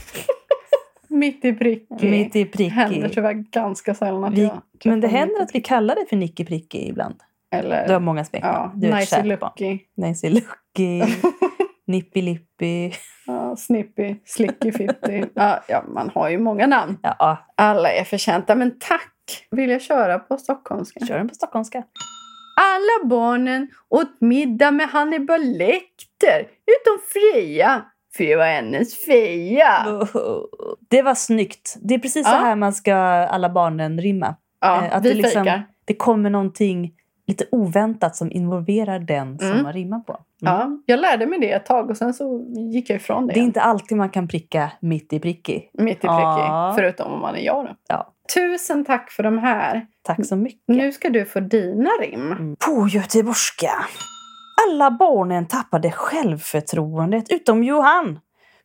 Mitt 1.07 1.45
i 1.45 1.53
prick. 1.53 1.87
Mitt 2.01 2.35
i 2.35 2.45
pricky. 2.45 2.69
händer 2.69 3.09
tyvärr 3.09 3.33
ganska 3.33 3.93
sällan 3.95 4.23
att 4.23 4.33
Vi, 4.33 4.43
jag 4.43 4.61
men 4.83 5.01
det 5.01 5.07
händer 5.07 5.41
att 5.41 5.55
vi 5.55 5.61
kallar 5.61 5.95
dig 5.95 6.05
för 6.09 6.15
Nicky 6.15 6.45
Pricky 6.45 6.77
ibland. 6.77 7.15
Eller, 7.51 7.87
Du 7.87 7.93
har 7.93 7.99
många 7.99 8.25
smeknamn. 8.25 8.55
ja, 8.55 8.71
du 8.75 8.87
är 8.87 8.95
nice 8.95 9.23
lucky. 9.23 9.79
Nice 9.97 10.29
Lucky. 10.75 11.01
Nippilippi. 11.91 12.93
Ja, 13.27 13.55
Snippy, 13.55 14.15
Slicky 14.25 14.71
Fitti. 14.71 15.25
Ja, 15.33 15.63
ja, 15.67 15.83
man 15.87 16.09
har 16.15 16.29
ju 16.29 16.37
många 16.39 16.67
namn. 16.67 16.97
Ja, 17.03 17.37
Alla 17.57 17.91
är 17.91 18.03
förtjänta. 18.03 18.55
Men 18.55 18.79
tack 18.79 19.47
vill 19.51 19.69
jag 19.69 19.81
köra 19.81 20.19
på 20.19 20.37
stockholmska. 20.37 21.05
kör 21.05 21.17
den 21.17 21.27
på 21.29 21.35
stockholmska. 21.35 21.83
Alla 22.61 23.09
barnen 23.09 23.67
åt 23.89 24.21
middag 24.21 24.71
med 24.71 24.87
Hannibal 24.89 25.41
Lecter. 25.43 26.39
Utom 26.41 26.97
Freja. 27.13 27.81
För 28.17 28.23
det 28.23 28.35
var 28.35 28.45
hennes 28.45 29.05
feja. 29.05 29.85
Det 30.89 31.01
var 31.01 31.15
snyggt. 31.15 31.75
Det 31.81 31.93
är 31.93 31.99
precis 31.99 32.25
så 32.27 32.31
Ja. 32.33 32.37
här 32.39 32.55
man 32.55 32.73
ska 32.73 32.93
alla 32.95 33.49
barnen 33.49 33.99
rimma. 34.01 34.35
Ja, 34.61 34.85
Eh, 34.85 34.95
att 34.95 35.05
vi 35.05 35.09
det 35.09 35.15
liksom- 35.15 35.43
fejkar. 35.45 35.67
Det 35.85 35.93
kommer 35.95 36.29
någonting 36.29 36.91
lite 37.27 37.45
oväntat 37.51 38.15
som 38.15 38.31
involverar 38.31 38.99
den 38.99 39.39
som 39.39 39.47
Mm. 39.51 39.63
man 39.63 39.73
rimmar 39.73 39.99
på. 39.99 40.11
Mm. 40.13 40.23
Ja, 40.39 40.69
jag 40.85 40.99
lärde 40.99 41.25
mig 41.27 41.39
det 41.39 41.51
ett 41.51 41.65
tag 41.65 41.89
och 41.89 41.97
sen 41.97 42.13
så 42.13 42.45
gick 42.73 42.89
jag 42.89 42.95
ifrån 42.95 43.27
det. 43.27 43.33
Det 43.33 43.39
är 43.39 43.43
inte 43.43 43.61
alltid 43.61 43.97
man 43.97 44.09
kan 44.09 44.27
pricka 44.27 44.71
mitt 44.79 45.13
i 45.13 45.19
pricky. 45.19 45.61
Mitt 45.73 45.97
i 45.97 46.01
pricky. 46.01 46.11
Ja. 46.11 46.73
Förutom 46.77 47.13
om 47.13 47.19
man 47.21 47.35
är 47.35 47.39
jag 47.39 47.65
då. 47.65 47.71
Ja. 47.87 48.13
Tusen 48.35 48.85
tack 48.85 49.11
för 49.11 49.23
de 49.23 49.37
här. 49.37 49.85
Tack 50.03 50.25
så 50.25 50.35
mycket. 50.35 50.61
Nu 50.67 50.91
ska 50.91 51.09
du 51.09 51.25
få 51.25 51.39
dina 51.39 51.89
rim. 52.01 52.31
Mm. 52.31 52.55
På 52.55 52.87
göteborgska. 52.87 53.71
Alla 54.67 54.91
barnen 54.91 55.45
tappade 55.47 55.91
självförtroendet 55.91 57.31
utom 57.31 57.63
Johan. 57.63 58.19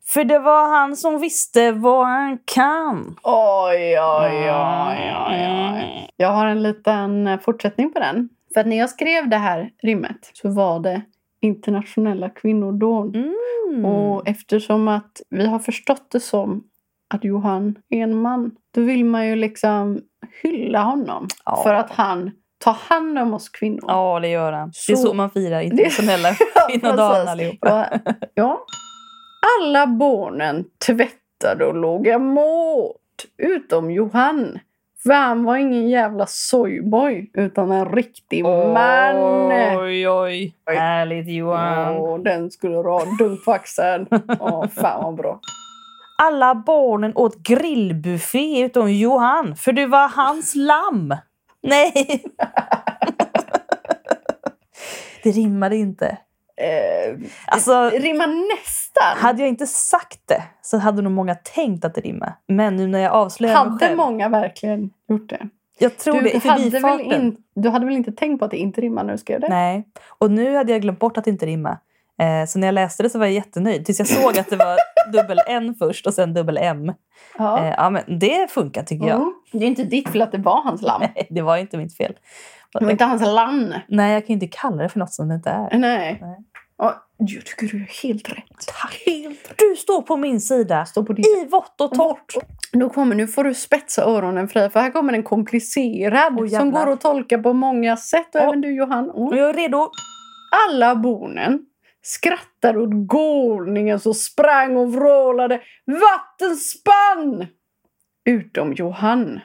För 0.09 0.25
det 0.25 0.39
var 0.39 0.69
han 0.69 0.97
som 0.97 1.21
visste 1.21 1.73
vad 1.73 2.07
han 2.07 2.39
kan. 2.45 3.17
Oj, 3.23 3.99
oj, 4.01 4.51
oj, 4.51 5.15
oj, 5.29 5.73
oj. 5.75 6.11
Jag 6.17 6.29
har 6.29 6.47
en 6.47 6.63
liten 6.63 7.39
fortsättning 7.43 7.93
på 7.93 7.99
den. 7.99 8.29
För 8.57 8.61
att 8.61 8.67
när 8.67 8.77
jag 8.79 8.91
skrev 8.91 9.29
det 9.29 9.37
här 9.37 9.71
rimmet 9.83 10.31
så 10.33 10.49
var 10.49 10.81
det 10.81 11.03
internationella 11.41 12.29
kvinnodagen. 12.31 13.35
Mm. 13.69 13.85
Och 13.85 14.29
eftersom 14.29 14.89
att 14.89 15.23
vi 15.31 15.47
har 15.47 15.59
förstått 15.59 16.11
det 16.11 16.21
som 16.21 16.65
att 17.15 17.25
Johan 17.25 17.75
är 17.91 17.99
en 18.03 18.17
man, 18.23 18.51
då 18.75 18.81
vill 18.81 19.05
man 19.05 19.27
ju 19.27 19.37
liksom 19.37 20.01
hylla 20.43 20.83
honom. 20.83 21.29
Ja. 21.45 21.63
För 21.63 21.75
att 21.75 21.91
han 21.91 22.31
tar 22.59 22.73
hand 22.73 23.19
om 23.19 23.35
oss 23.35 23.49
kvinnor. 23.49 23.85
Ja, 23.87 24.21
det 24.21 24.29
gör 24.29 24.53
han. 24.53 24.73
Det 24.87 24.93
är 24.93 24.97
Så- 24.97 25.03
så 25.09 25.15
man 25.15 25.31
firar 25.31 25.61
internationella 25.61 26.29
Ja, 26.55 26.69
kvinnodagen 26.69 27.15
precis. 27.15 27.29
allihopa. 27.31 27.89
Ja, 28.05 28.13
ja. 28.35 28.65
Alla 29.61 29.87
barnen 29.87 30.65
tvättade 30.87 31.65
och 31.67 31.75
lågade 31.75 32.19
mat. 32.25 32.97
Utom 33.39 33.91
Johan. 33.91 34.59
För 35.07 35.13
han 35.13 35.45
var 35.45 35.57
ingen 35.57 35.89
jävla 35.89 36.27
soyboy. 36.27 37.31
Utan 37.35 37.73
en 37.73 37.93
riktig 37.93 38.45
man. 38.45 39.17
Oj, 39.79 40.09
oj. 40.09 40.55
Härligt 40.67 41.29
Johan. 41.29 41.97
Åh, 41.97 42.19
den 42.19 42.51
skulle 42.51 42.75
du 42.75 42.89
ha 42.89 43.05
dunk 43.19 43.45
på 43.45 43.53
axeln. 43.53 44.07
Åh, 44.41 44.67
fan 44.69 45.05
vad 45.05 45.15
bra. 45.15 45.41
Alla 46.23 46.55
barnen 46.55 47.13
åt 47.15 47.37
grillbuffé 47.37 48.65
utom 48.65 48.93
Johan, 48.93 49.57
för 49.57 49.73
det 49.73 49.87
var 49.87 50.09
hans 50.09 50.55
lamm. 50.55 51.17
Nej! 51.63 51.93
det 55.23 55.31
rimmade 55.31 55.77
inte. 55.77 56.19
Eh, 56.61 57.19
Alltså, 57.47 57.91
rimmar 57.91 58.57
nästan. 58.57 59.17
hade 59.17 59.41
jag 59.43 59.49
inte 59.49 59.67
sagt 59.67 60.21
det 60.27 60.43
så 60.63 60.79
hade 60.79 61.03
nog 61.03 61.13
många 61.13 61.35
tänkt 61.35 61.85
att 61.85 61.95
det 61.95 62.01
rimmade. 62.01 62.35
Men 62.49 62.77
nu 62.77 62.87
när 62.87 62.99
jag 62.99 63.13
avslöjar 63.13 63.55
mig 63.55 63.65
Hade 63.65 63.79
själv. 63.87 63.97
många 63.97 64.29
verkligen 64.29 64.91
gjort 65.09 65.29
det? 65.31 65.49
Jag 65.79 65.99
tror 65.99 66.21
det 66.21 66.31
i 66.35 66.49
hade 66.49 66.79
väl 66.81 67.01
in, 67.01 67.37
du 67.55 67.69
hade 67.69 67.87
väl 67.87 67.97
inte 67.97 68.13
tänkt 68.13 68.39
på 68.39 68.45
att 68.45 68.51
det 68.51 68.57
inte 68.57 68.81
rimmar 68.81 69.05
när 69.05 69.13
du 69.13 69.19
skrev 69.19 69.41
det? 69.41 69.49
Nej. 69.49 69.89
Och 70.19 70.31
nu 70.31 70.57
hade 70.57 70.73
jag 70.73 70.83
glömt 70.83 70.99
bort 70.99 71.17
att 71.19 71.25
det 71.25 71.31
inte 71.31 71.47
rimmade. 71.47 71.79
Eh, 72.23 72.47
så 72.47 72.59
när 72.59 72.67
jag 72.69 72.73
läste 72.75 73.03
det 73.03 73.11
så 73.11 73.19
var 73.19 73.27
jag 73.27 73.33
jättenöjd. 73.35 73.87
Tills 73.87 73.99
jag 73.99 74.09
såg 74.09 74.39
att 74.39 74.51
det 74.51 74.57
var 74.57 74.77
dubbel 75.13 75.41
N 75.47 75.75
först 75.79 76.07
och 76.07 76.15
sen 76.15 76.35
dubbel 76.35 76.59
M. 76.63 76.93
Ja. 77.39 77.65
Eh, 77.65 77.75
ja, 77.77 77.91
men 77.91 78.19
det 78.19 78.51
funkar 78.51 78.83
tycker 78.83 79.07
jag. 79.07 79.17
Mm. 79.17 79.33
Det 79.53 79.59
är 79.65 79.69
inte 79.69 79.85
ditt 79.85 80.09
fel 80.09 80.23
att 80.23 80.33
det 80.33 80.39
var 80.39 80.63
hans 80.63 80.83
lamm. 80.83 81.03
Det 81.31 81.43
var 81.43 81.57
inte 81.57 81.77
mitt 81.77 81.97
fel. 81.97 82.15
Var 82.85 82.91
inte 82.91 83.05
hans 83.05 83.23
lamm. 83.23 83.75
Nej, 83.89 84.13
jag 84.15 84.27
kan 84.27 84.35
inte 84.35 84.47
kalla 84.47 84.83
det 84.83 84.89
för 84.89 84.99
något 84.99 85.13
som 85.15 85.29
det 85.29 85.35
inte 85.35 85.51
är. 85.51 85.79
Nej. 85.79 86.19
Nej. 86.21 86.39
Ja, 86.79 87.07
jag 87.17 87.45
tycker 87.45 87.67
du 87.67 87.83
är 87.83 88.03
helt 88.03 88.29
rätt. 88.29 88.67
Tack. 88.83 89.03
Du 89.57 89.77
står 89.77 90.03
på 90.03 90.17
min 90.17 90.41
sida. 90.41 90.85
Stå 90.87 91.05
på 91.05 91.13
din 91.13 91.25
I 91.25 91.49
vått 91.51 91.81
och 91.81 91.95
torrt. 91.95 92.35
Nu 92.73 92.89
kommer, 92.89 93.15
nu 93.17 93.27
får 93.27 93.45
du 93.45 93.55
spetsa 93.55 94.03
öronen 94.05 94.49
Freja, 94.49 94.71
för 94.71 94.81
här 94.81 94.91
kommer 94.91 95.13
en 95.13 95.23
komplicerad 95.23 96.41
Åh, 96.41 96.47
som 96.49 96.71
går 96.71 96.93
att 96.93 97.01
tolka 97.01 97.39
på 97.39 97.53
många 97.53 97.97
sätt. 97.97 98.35
Och 98.35 98.41
Ja. 98.41 98.49
även 98.49 98.61
du 98.61 98.75
Johan. 98.77 99.11
Och 99.11 99.27
Mm. 99.27 99.39
jag 99.39 99.49
är 99.49 99.55
redo. 99.55 99.91
Alla 100.69 100.97
barnen 100.97 101.61
skrattade 102.03 102.79
åt 102.81 102.91
galningen 103.09 104.01
som 104.01 104.15
sprang 104.15 104.77
och 104.77 104.93
vrålade 104.93 105.61
vattenspann! 105.87 107.47
Utom 108.25 108.73
Johan, 108.73 109.41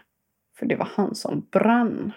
för 0.60 0.66
det 0.66 0.76
var 0.76 0.88
han 0.96 1.16
som 1.16 1.48
brann. 1.52 2.12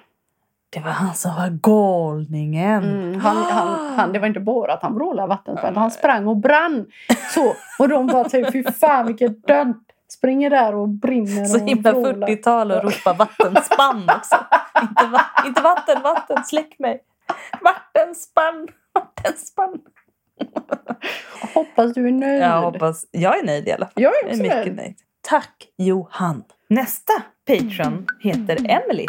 Det 0.74 0.80
var 0.80 0.90
han 0.90 1.14
som 1.14 1.34
var 1.34 1.48
galningen. 1.62 2.84
Mm, 2.84 3.20
han, 3.20 3.36
han, 3.36 3.94
han, 3.98 4.12
det 4.12 4.18
var 4.18 4.26
inte 4.26 4.40
bara 4.40 4.72
att 4.74 4.82
han 4.82 4.94
vrålade 4.94 5.28
vattenspann, 5.28 5.76
han 5.76 5.90
sprang 5.90 6.26
och 6.26 6.36
brann. 6.36 6.86
Så, 7.34 7.54
och 7.78 7.88
de 7.88 8.06
bara 8.06 8.24
tänkte, 8.28 8.52
fy 8.52 8.64
fan 8.64 9.06
vilket 9.06 9.46
död. 9.46 9.74
Springer 10.08 10.50
där 10.50 10.74
och 10.74 10.88
brinner 10.88 11.44
Så 11.44 11.62
och 11.62 11.68
himla 11.68 11.92
vrålar. 11.92 12.26
40-tal 12.28 12.70
och 12.72 12.82
ropa 12.84 13.12
vattenspann 13.12 14.10
också. 14.16 14.36
inte, 14.82 15.06
va 15.06 15.20
inte 15.46 15.60
vatten, 15.62 16.02
vatten, 16.02 16.44
släck 16.44 16.78
mig. 16.78 17.00
Vattenspann, 17.60 18.68
vattenspann. 18.94 19.78
Hoppas 21.54 21.92
du 21.94 22.08
är 22.08 22.12
nöjd. 22.12 22.42
Jag 22.42 22.60
hoppas, 22.62 23.06
jag 23.10 23.38
är 23.38 23.44
nöjd 23.46 23.68
i 23.68 23.72
alla 23.72 23.86
fall. 23.86 23.92
Jag 24.02 24.12
är 24.12 24.28
Jag 24.28 24.34
är 24.38 24.42
mycket 24.42 24.56
nöjd. 24.56 24.76
nöjd. 24.76 24.96
Tack 25.20 25.66
Johan. 25.78 26.44
Nästa 26.68 27.12
patron 27.46 28.06
heter 28.20 28.56
Emily. 28.70 29.06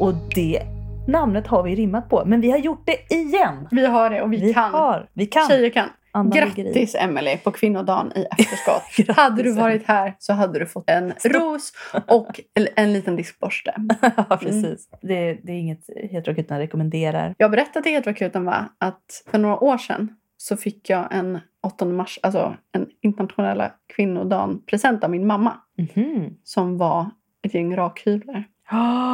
Och 0.00 0.14
det 0.34 0.62
namnet 1.06 1.46
har 1.46 1.62
vi 1.62 1.74
rimmat 1.74 2.08
på. 2.08 2.22
Men 2.26 2.40
vi 2.40 2.50
har 2.50 2.58
gjort 2.58 2.86
det 2.86 3.14
igen. 3.14 3.68
Vi 3.70 3.86
har 3.86 4.10
det 4.10 4.22
och 4.22 4.32
vi, 4.32 4.36
Vi 4.36 4.54
kan. 4.54 4.70
har. 4.70 5.08
Vi 5.12 5.26
kan. 5.26 5.48
Tjejer 5.48 5.70
kan. 5.70 5.88
I. 6.26 6.38
Grattis 6.38 6.94
Emelie 6.94 7.36
på 7.36 7.50
kvinnodagen 7.50 8.12
i 8.14 8.26
efterskott. 8.30 9.16
Hade 9.16 9.42
du 9.42 9.52
varit 9.52 9.86
här 9.86 10.14
så 10.18 10.32
hade 10.32 10.58
du 10.58 10.66
fått 10.66 10.90
en 10.90 11.12
ros 11.24 11.72
och 12.06 12.40
en, 12.54 12.68
en 12.76 12.92
liten 12.92 13.16
diskborste. 13.16 13.74
ja, 14.16 14.38
precis. 14.40 14.88
Det, 15.02 15.38
det 15.42 15.52
är 15.52 15.56
inget 15.56 15.90
heterokuten 16.10 16.58
rekommenderar. 16.58 17.34
Jag 17.38 17.50
berättade 17.50 17.82
till 17.82 17.92
Heterokuten 17.92 18.44
va, 18.44 18.68
att 18.78 19.24
för 19.30 19.38
några 19.38 19.60
år 19.60 19.78
sedan 19.78 20.16
så 20.36 20.56
fick 20.56 20.90
jag 20.90 21.14
en 21.14 21.38
8 21.62 21.84
mars, 21.84 22.18
alltså 22.22 22.56
en 22.72 22.86
internationella 23.02 23.72
kvinnodagen 23.96 24.62
present 24.66 25.04
av 25.04 25.10
min 25.10 25.26
mamma. 25.26 25.56
Mhm. 25.78 26.34
Som 26.44 26.78
var 26.78 27.10
ett 27.42 27.54
gäng 27.54 27.76
rakhyvlar. 27.76 28.44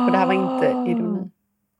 Och 0.07 0.13
det 0.13 0.19
här 0.19 0.27
var 0.27 0.33
inte 0.35 0.91
ironi. 0.91 1.31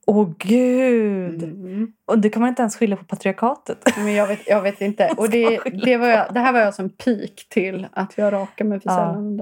Åh 0.07 0.31
gud! 0.39 1.43
Mm. 1.43 1.93
Och 2.07 2.19
det 2.19 2.29
kan 2.29 2.41
man 2.41 2.49
inte 2.49 2.63
ens 2.63 2.77
skylla 2.77 2.97
på 2.97 3.05
patriarkatet. 3.05 3.79
Men 3.97 4.15
jag 4.15 4.27
vet, 4.27 4.49
jag 4.49 4.63
vet 4.63 4.81
inte. 4.81 5.15
Och 5.17 5.31
det, 5.31 5.61
det, 5.85 5.97
var 5.97 6.09
jag, 6.09 6.35
det 6.35 6.41
här 6.41 6.53
var 6.53 6.61
jag 6.61 6.75
som 6.75 6.91
peak 6.91 7.47
till 7.49 7.87
att 7.93 8.19
jag 8.19 8.33
rakar 8.33 8.65
mig 8.65 8.81
för 8.81 8.91
sällan. 8.91 9.39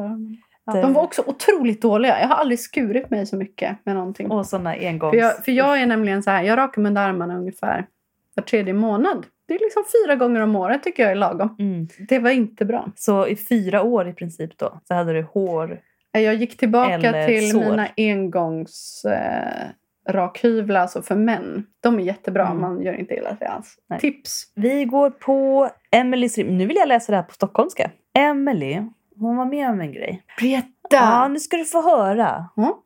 Ja, 0.65 0.73
de 0.73 0.93
var 0.93 1.03
också 1.03 1.23
otroligt 1.27 1.83
dåliga. 1.83 2.21
Jag 2.21 2.29
har 2.29 2.37
aldrig 2.37 2.61
skurit 2.61 3.11
mig 3.11 3.27
så 3.27 3.37
mycket 3.37 3.79
med 3.85 3.95
någonting. 3.95 4.31
Och 4.31 4.47
såna 4.47 4.71
engångs... 4.71 5.11
För 5.11 5.19
jag, 5.19 5.45
för 5.45 5.53
jag 5.53 5.83
är 5.83 5.87
nämligen 5.87 6.23
så 6.23 6.31
här, 6.31 6.43
jag 6.43 6.57
rakar 6.57 6.83
mig 6.83 6.91
under 6.91 7.09
armarna 7.09 7.37
ungefär 7.37 7.87
var 8.35 8.43
tredje 8.43 8.75
månad. 8.75 9.27
Det 9.49 9.55
är 9.55 9.59
liksom 9.59 9.85
fyra 10.03 10.17
gånger 10.17 10.41
om 10.41 10.57
året 10.57 10.83
tycker 10.83 11.03
jag 11.03 11.13
är 11.13 11.17
lagom. 11.17 11.57
Mm. 11.59 11.89
Det 12.09 12.19
var 12.19 12.31
inte 12.31 12.65
bra. 12.65 12.93
Så 12.97 13.27
i 13.27 13.37
fyra 13.37 13.83
år 13.83 14.09
i 14.09 14.13
princip 14.13 14.59
då 14.59 14.81
så 14.89 14.95
hade 14.95 15.13
du 15.13 15.23
hår. 15.23 15.81
Jag 16.13 16.35
gick 16.35 16.57
tillbaka 16.57 16.93
Eller 16.95 17.27
till 17.27 17.51
sår. 17.51 17.61
mina 17.61 17.89
engångs 17.97 19.05
eh, 19.05 19.69
rakhyvlar, 20.13 20.81
alltså 20.81 21.03
för 21.03 21.15
män. 21.15 21.67
De 21.81 21.99
är 21.99 22.03
jättebra, 22.03 22.47
Mm. 22.47 22.61
man 22.61 22.83
gör 22.83 22.93
inte 23.01 23.15
illa 23.15 23.37
sig 23.37 23.47
alls. 23.47 23.75
Nej. 23.89 24.01
Tips! 24.01 24.53
Vi 24.55 24.85
går 24.85 25.11
på 25.11 25.69
Emelies 25.91 26.39
rim. 26.39 26.59
Nu 26.59 26.67
vill 26.67 26.77
jag 26.77 26.89
läsa 26.89 27.13
det 27.13 27.17
här 27.17 27.23
på 27.25 27.35
stockholmska. 27.35 27.91
Emily, 28.19 28.81
hon 29.17 29.37
var 29.37 29.45
med 29.45 29.71
om 29.71 29.81
en 29.81 29.93
grej. 29.93 30.23
Berätta! 30.41 30.69
Ja, 30.91 31.29
nu 31.29 31.39
ska 31.41 31.57
du 31.57 31.65
få 31.65 31.83
höra. 31.83 32.49
Ja. 32.57 32.79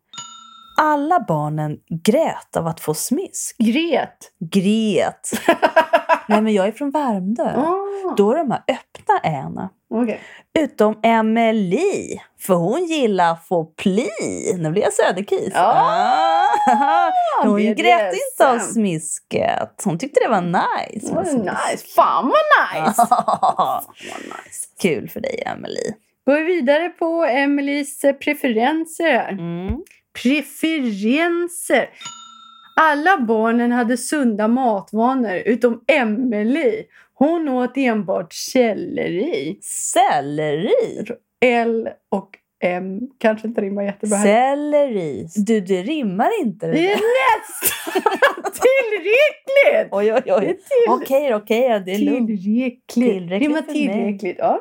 Alla 0.81 1.21
barnen 1.29 1.79
grät 2.05 2.57
av 2.57 2.67
att 2.67 2.81
få 2.81 2.95
smisk. 2.95 3.57
Gret! 3.59 4.17
Gret. 4.53 5.31
Nej, 6.29 6.43
men 6.43 6.53
jag 6.55 6.67
är 6.67 6.73
från 6.73 6.91
Värmdö. 6.91 7.53
Ah, 7.57 8.15
Då 8.17 8.33
är 8.33 8.37
de 8.37 8.51
här 8.51 8.62
öppna 8.69 9.19
äna. 9.31 9.71
Okej. 9.90 10.20
Utom 10.59 11.01
Emily, 11.03 12.18
för 12.40 12.55
hon 12.55 12.85
gillar 12.85 13.33
att 13.33 13.46
få 13.46 13.64
pli. 13.64 14.09
Nu 14.59 14.70
blir 14.70 14.83
jag 14.83 14.92
söderkis. 14.92 15.51
Ja. 15.55 15.72
Ah, 16.69 17.13
hon 17.42 17.56
BDSM. 17.56 17.75
grät 17.83 18.15
inte 18.15 18.48
av 18.50 18.58
smisket. 18.58 19.83
Hon 19.85 19.98
tyckte 19.98 20.21
det 20.21 20.29
var 20.29 20.40
nice. 20.40 21.08
Det 21.08 21.15
var 21.15 21.25
nice. 21.25 21.87
Fan 21.96 22.25
vad 22.33 22.85
nice! 22.85 23.06
Fan 23.08 23.25
vad 23.29 23.85
nice. 24.23 24.67
Kul 24.83 25.08
för 25.08 25.21
dig, 25.21 25.42
Emily. 25.46 25.92
Går 26.27 26.35
vi 26.35 26.42
vidare 26.42 26.88
på 26.88 27.25
Emelies 27.25 28.04
eh, 28.04 28.13
preferenser 28.13 29.04
här. 29.04 29.33
Mm. 29.33 29.77
Preferenser. 30.23 31.88
Alla 32.81 33.19
barnen 33.21 33.73
hade 33.73 33.96
sunda 33.96 34.48
matvanor 34.48 35.35
utom 35.35 35.85
Emily. 35.88 36.85
Hon 37.19 37.48
åt 37.48 37.77
enbart 37.77 38.33
selleri. 38.33 39.58
Selleri? 39.62 41.04
L 41.44 41.88
och 42.10 42.31
M 42.64 43.00
kanske 43.19 43.48
inte 43.48 43.60
rimmar 43.60 43.83
jättebra. 43.83 44.19
Selleri. 44.19 45.29
Du, 45.37 45.60
det 45.60 45.83
rimmar 45.83 46.40
inte. 46.40 46.67
Det 46.67 46.92
är 46.92 47.00
nästan 47.00 48.02
tillräckligt! 48.52 49.88
Oj, 49.90 50.12
oj, 50.12 50.23
oj. 50.27 50.58
Okej, 50.88 51.35
okej. 51.35 51.83
det 51.87 51.92
är 51.92 51.98
lugnt. 51.98 52.27
Tillräckligt. 52.29 52.87
Tillräckligt 52.94 53.48
Rimmar 53.48 53.62
tillräckligt. 53.62 54.37
Ja. 54.38 54.60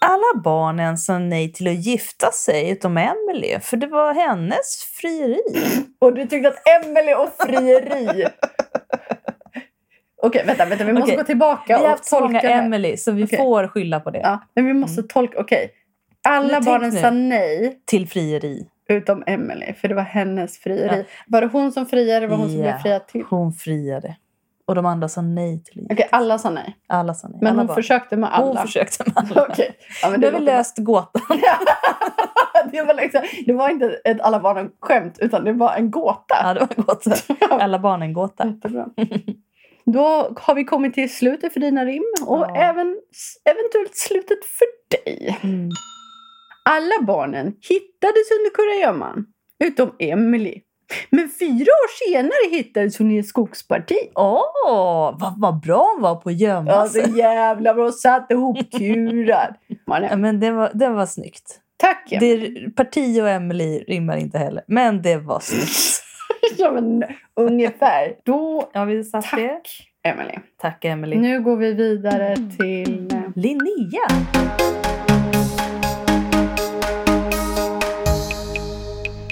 Alla 0.00 0.42
barnen 0.44 0.98
sa 0.98 1.18
nej 1.18 1.52
till 1.52 1.68
att 1.68 1.86
gifta 1.86 2.30
sig 2.30 2.70
utom 2.70 2.96
Emily, 2.96 3.60
för 3.60 3.76
det 3.76 3.86
var 3.86 4.14
hennes 4.14 4.84
frieri. 5.00 5.84
Och 5.98 6.14
du 6.14 6.26
tyckte 6.26 6.48
att 6.48 6.84
Emily 6.84 7.14
och 7.14 7.46
frieri... 7.46 8.26
Okej, 10.26 10.42
vänta, 10.46 10.64
vänta. 10.64 10.84
Vi 10.84 10.92
måste 10.92 11.04
Okej. 11.04 11.16
gå 11.16 11.22
tillbaka 11.24 11.62
Vi 11.66 11.72
har 11.72 11.82
och 11.82 11.88
haft 11.88 12.04
så 12.04 12.20
många 12.20 12.32
tolka 12.40 12.48
det 12.48 12.54
här. 12.54 12.62
Emily, 12.66 12.96
så 12.96 13.12
vi 13.12 13.24
Okej. 13.24 13.38
får 13.38 13.68
skylla 13.68 14.00
på 14.00 14.10
det. 14.10 14.18
Ja, 14.18 14.40
men 14.54 14.66
vi 14.66 14.72
måste 14.74 15.02
tolka. 15.02 15.40
Okej. 15.40 15.70
Alla 16.28 16.48
tänk 16.48 16.64
barnen 16.66 16.90
nu. 16.94 17.00
sa 17.00 17.10
nej 17.10 17.80
Till 17.86 18.08
frieri. 18.08 18.66
utom 18.88 19.22
Emily, 19.26 19.72
för 19.72 19.88
det 19.88 19.94
var 19.94 20.02
hennes 20.02 20.58
frieri. 20.58 21.04
Var 21.26 21.40
det 21.40 21.46
hon 21.46 21.72
som 21.72 21.86
friade? 21.86 22.26
Var 22.26 22.36
hon 22.36 22.48
som 22.48 22.58
Ja. 22.58 22.62
blev 22.62 22.78
friad 22.78 23.06
till? 23.06 23.24
Hon 23.30 23.52
friade. 23.52 24.16
Och 24.68 24.74
de 24.74 24.86
andra 24.86 25.08
sa 25.08 25.20
nej 25.22 25.62
till 25.64 25.84
det. 25.88 25.94
Okej, 25.94 26.08
alla 26.12 26.38
sa 26.38 26.50
nej. 26.50 26.76
Alla 26.86 27.14
sa 27.14 27.28
nej. 27.28 27.38
Men 27.42 27.48
alla 27.52 27.60
hon 27.60 27.66
barn. 27.66 27.74
försökte 27.76 28.16
med 28.16 28.34
alla. 28.34 28.46
Hon 28.46 28.56
försökte 28.66 29.04
med 29.06 29.12
alla. 29.30 29.46
Okej. 29.50 29.76
Ja, 30.02 30.10
men 30.10 30.20
Nu 30.20 30.26
det, 30.26 30.32
har 30.32 30.40
vi 30.40 30.46
låter 30.46 30.56
löst 30.56 30.78
gåtan. 30.78 31.22
det, 32.72 32.82
var 32.82 32.94
liksom, 32.94 33.22
det 33.46 33.52
var 33.52 33.68
inte 33.70 34.00
ett 34.04 34.20
alla 34.20 34.40
barnen-skämt, 34.40 35.18
utan 35.20 35.44
det 35.44 35.52
var 35.52 35.74
en 35.74 35.90
gåta. 35.90 36.34
Ja, 36.42 36.54
det 36.54 36.60
var 36.60 36.68
en 36.76 36.84
gåta. 36.84 37.10
Alla 37.64 37.78
barnen 37.78 38.12
gåta. 38.12 38.46
Jättebra. 38.46 38.86
Då 39.92 40.32
har 40.36 40.54
vi 40.54 40.64
kommit 40.64 40.94
till 40.94 41.14
slutet 41.14 41.52
för 41.52 41.60
dina 41.60 41.84
rim 41.84 42.04
och 42.26 42.38
Ja. 42.38 42.56
även 42.56 42.96
eventuellt 43.44 43.96
slutet 43.96 44.44
för 44.44 44.66
dig. 44.90 45.38
Mm. 45.42 45.70
Alla 46.68 47.02
barnen 47.06 47.46
hittades 47.46 48.30
under 48.38 48.50
kurragömman, 48.54 49.26
utom 49.64 49.92
Emily. 49.98 50.54
Men 51.10 51.28
fyra 51.38 51.70
år 51.70 52.12
senare 52.12 52.56
hittades 52.56 52.98
hon 52.98 53.10
i 53.10 53.18
ett 53.18 53.26
skogsparti. 53.26 53.96
Åh, 54.14 55.16
vad, 55.20 55.34
vad 55.40 55.60
bra 55.60 55.92
hon 55.94 56.02
var 56.02 56.16
på 56.16 56.28
att 56.28 56.40
gömma 56.40 56.70
Ja, 56.70 56.88
sig. 56.88 57.04
så 57.12 57.18
jävla 57.18 57.74
bra. 57.74 57.92
Satt 57.92 58.30
ihopkurad. 58.30 59.54
Ja, 59.86 60.16
men 60.16 60.40
det 60.40 60.50
var, 60.50 60.70
det 60.74 60.88
var 60.88 61.06
snyggt. 61.06 61.60
Tack! 61.76 62.08
Det, 62.20 62.48
Parti 62.76 63.20
och 63.22 63.28
Emily 63.28 63.78
rimmar 63.88 64.16
inte 64.16 64.38
heller, 64.38 64.64
men 64.66 65.02
det 65.02 65.16
var 65.16 65.40
snyggt. 65.40 66.02
Ja, 66.58 66.70
men, 66.72 67.04
ungefär. 67.36 68.12
Då, 68.24 68.70
Ja, 68.72 68.84
vi 68.84 69.04
satt 69.04 69.22
det. 69.22 69.48
tack 69.48 69.88
Emily. 70.02 70.34
Tack 70.56 70.84
Emily. 70.84 71.16
Nu 71.16 71.40
går 71.40 71.56
vi 71.56 71.72
vidare 71.74 72.36
till... 72.36 73.08
eh, 73.12 73.20
Linnea. 73.36 74.06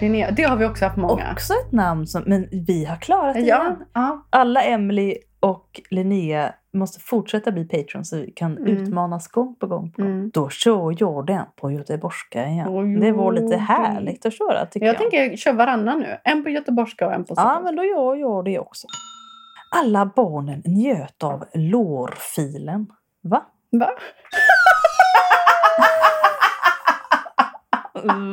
Linnea. 0.00 0.30
Det 0.30 0.42
har 0.42 0.56
vi 0.56 0.64
också 0.64 0.84
haft 0.84 0.96
många. 0.96 1.32
Också 1.32 1.52
ett 1.52 1.72
namn 1.72 2.06
som, 2.06 2.22
men 2.26 2.48
vi 2.66 2.84
har 2.84 2.96
klarat 2.96 3.34
det 3.34 3.40
Ja, 3.40 3.62
igen. 3.62 3.76
ja. 3.92 4.26
Alla 4.30 4.62
Emily 4.62 5.14
och 5.44 5.80
Linnea 5.90 6.54
måste 6.72 7.00
fortsätta 7.00 7.52
bli 7.52 7.64
patrons 7.64 8.08
så 8.10 8.16
vi 8.16 8.30
kan 8.32 8.58
Mm. 8.58 8.66
utmanas 8.76 9.28
gång 9.28 9.54
på 9.54 9.66
gång. 9.66 9.90
På 9.92 10.02
gång. 10.02 10.10
Mm. 10.10 10.30
Då 10.34 10.48
kör 10.48 10.96
jag 10.98 11.26
den 11.26 11.44
på 11.56 11.70
göteborgska 11.70 12.46
igen. 12.46 12.68
Oj, 12.70 12.96
det 13.00 13.12
var 13.12 13.32
lite 13.32 13.56
härligt 13.56 14.26
att 14.26 14.34
köra 14.38 14.66
tycker 14.66 14.86
jag. 14.86 14.94
Jag 14.94 15.00
tänker 15.00 15.36
köra 15.36 15.54
varannan 15.54 15.98
nu. 16.00 16.18
En 16.24 16.44
på 16.44 16.50
göteborgska 16.50 17.06
och 17.06 17.12
en 17.12 17.24
på 17.24 17.30
Ja, 17.30 17.34
stockholmska. 17.34 17.62
men 17.64 17.76
då 17.76 17.84
gör 17.84 18.14
jag 18.14 18.44
det 18.44 18.58
också. 18.58 18.86
Alla 19.76 20.06
barnen 20.16 20.62
njöt 20.64 21.22
av 21.22 21.44
lårfilen. 21.54 22.86
Va? 23.22 23.42
Va? 23.72 23.90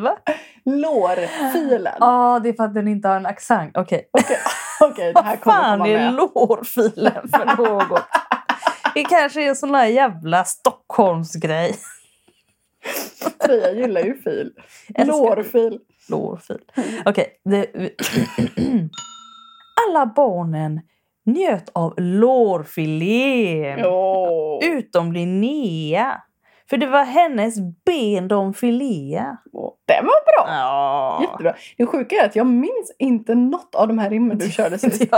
Va? 0.04 0.18
Lårfilen. 0.66 1.94
Ja, 2.00 2.40
det 2.44 2.50
är 2.50 2.54
för 2.54 2.64
att 2.64 2.74
den 2.74 2.88
inte 2.88 3.08
har 3.08 3.16
en 3.16 3.26
accent. 3.26 3.78
Okej. 3.78 4.10
Okej, 4.12 4.38
okej, 4.92 5.14
det 5.14 5.22
här 5.22 5.38
kommer 5.38 5.58
fan 5.58 5.82
är 5.86 6.12
lårfilen 6.12 7.30
för 7.30 7.46
något? 7.58 8.02
Det 8.96 9.04
kanske 9.04 9.44
är 9.44 9.50
en 9.50 9.56
sån 9.56 9.72
där 9.72 9.86
jävla 9.86 10.44
Stockholmsgrej. 10.46 11.76
Freja 13.46 13.72
gillar 13.72 14.02
ju 14.02 14.22
fil. 14.22 14.52
Lårfil. 15.08 15.80
Lårfil. 16.10 16.60
Okej. 17.06 17.28
det- 17.46 17.72
Alla 19.90 20.06
barnen 20.06 20.82
njöt 21.26 21.70
av 21.74 21.94
lårfilén. 21.98 23.86
Åh. 23.86 24.60
Utom 24.66 25.12
Linnea. 25.14 26.22
För 26.72 26.78
det 26.78 26.88
var 26.88 27.04
hennes 27.04 27.56
ben 27.86 28.28
de 28.28 28.54
filéa. 28.54 29.38
Den 29.88 30.06
var 30.06 30.46
bra. 30.46 30.54
Ja. 30.56 31.20
Jättebra. 31.22 31.56
Det 31.78 31.86
sjuka 31.86 32.16
är 32.16 32.26
att 32.26 32.36
jag 32.36 32.48
minns 32.48 32.96
inte 33.00 33.36
något 33.36 33.76
av 33.76 33.88
de 33.88 33.98
här 34.00 34.10
rimmen 34.10 34.38
du 34.38 34.50
körde 34.52 34.78
sist. 34.80 35.02